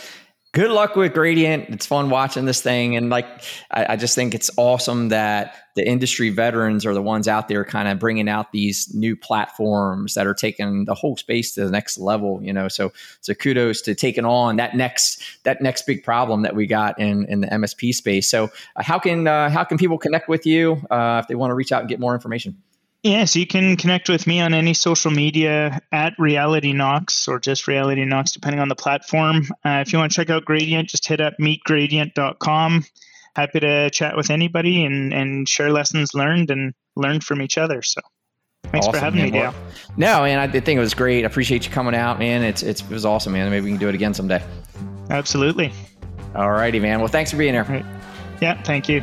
good 0.57 0.71
luck 0.71 0.97
with 0.97 1.13
Gradient. 1.13 1.69
It's 1.69 1.85
fun 1.85 2.09
watching 2.09 2.47
this 2.47 2.63
thing. 2.63 2.97
And 2.97 3.11
like, 3.11 3.27
I, 3.71 3.93
I, 3.93 3.97
just 3.97 4.15
think 4.15 4.35
it's 4.35 4.51
awesome 4.57 5.11
that 5.11 5.55
the 5.75 5.87
industry 5.87 6.31
veterans 6.31 6.87
are 6.87 6.95
the 6.95 7.03
ones 7.03 7.29
out 7.29 7.49
there 7.49 7.63
kind 7.63 7.89
of 7.89 7.99
bringing 7.99 8.27
out 8.27 8.53
these 8.53 8.91
new 8.95 9.17
platforms 9.17 10.15
that 10.15 10.27
are 10.27 10.33
taking 10.33 10.87
the 10.87 10.95
whole 10.95 11.15
space 11.19 11.53
to 11.57 11.65
the 11.67 11.71
next 11.71 11.99
level, 11.99 12.43
you 12.43 12.55
know? 12.55 12.69
So, 12.69 12.91
so 13.21 13.35
kudos 13.35 13.83
to 13.83 13.95
taking 13.95 14.25
on 14.25 14.57
that 14.57 14.75
next, 14.75 15.21
that 15.43 15.61
next 15.61 15.87
big 15.87 16.03
problem 16.03 16.41
that 16.41 16.57
we 16.57 16.67
got 16.67 16.99
in, 16.99 17.27
in 17.27 17.43
the 17.43 17.49
MSP 17.49 17.93
space. 17.93 18.31
So 18.31 18.45
uh, 18.77 18.83
how 18.83 18.99
can, 18.99 19.27
uh, 19.27 19.51
how 19.51 19.63
can 19.63 19.77
people 19.77 19.99
connect 19.99 20.27
with 20.27 20.47
you 20.47 20.81
uh, 20.91 21.21
if 21.23 21.29
they 21.29 21.35
want 21.35 21.51
to 21.51 21.55
reach 21.55 21.71
out 21.71 21.81
and 21.81 21.89
get 21.91 22.01
more 22.01 22.15
information? 22.15 22.57
Yes, 23.03 23.37
you 23.37 23.47
can 23.47 23.77
connect 23.77 24.09
with 24.09 24.27
me 24.27 24.41
on 24.41 24.53
any 24.53 24.75
social 24.75 25.11
media 25.11 25.81
at 25.93 26.15
Reality 26.19 26.73
Knox 26.73 27.29
or 27.29 27.39
just 27.39 27.69
Reality 27.69 28.05
Knox, 28.05 28.33
depending 28.33 28.61
on 28.61 28.69
the 28.69 28.75
platform. 28.75 29.47
Uh, 29.65 29.83
if 29.87 29.93
you 29.93 29.99
want 29.99 30.11
to 30.11 30.17
check 30.17 30.31
out 30.31 30.45
Gradient, 30.45 30.89
just 30.89 31.07
hit 31.07 31.21
up 31.21 31.35
meetgradient.com. 31.41 32.85
Happy 33.37 33.61
to 33.61 33.91
chat 33.91 34.17
with 34.17 34.31
anybody 34.31 34.85
and, 34.85 35.13
and 35.13 35.49
share 35.49 35.71
lessons 35.71 36.15
learned 36.15 36.51
and 36.51 36.75
learn 36.97 37.21
from 37.21 37.43
each 37.43 37.59
other. 37.59 37.83
So 37.83 38.01
thanks 38.65 38.87
awesome, 38.89 38.99
for 38.99 39.05
having 39.05 39.21
man. 39.21 39.31
me, 39.31 39.39
Dale. 39.39 39.55
No, 39.97 40.23
man, 40.23 40.39
I 40.39 40.49
think 40.49 40.77
it 40.77 40.81
was 40.81 40.95
great. 40.95 41.23
I 41.23 41.27
appreciate 41.27 41.67
you 41.67 41.73
coming 41.73 41.95
out, 41.95 42.19
man. 42.19 42.43
It's, 42.43 42.63
it's 42.63 42.81
it 42.81 42.91
was 42.91 43.05
awesome, 43.05 43.35
man. 43.35 43.51
Maybe 43.51 43.67
we 43.67 43.71
can 43.71 43.79
do 43.79 43.89
it 43.89 43.95
again 43.95 44.15
someday. 44.15 44.43
Absolutely. 45.11 45.73
All 46.35 46.51
righty, 46.51 46.81
man. 46.81 46.99
Well, 46.99 47.09
thanks 47.09 47.31
for 47.31 47.37
being 47.37 47.55
here. 47.55 47.65
Right. 47.65 47.85
Yeah, 48.41 48.61
thank 48.63 48.89
you. 48.89 49.03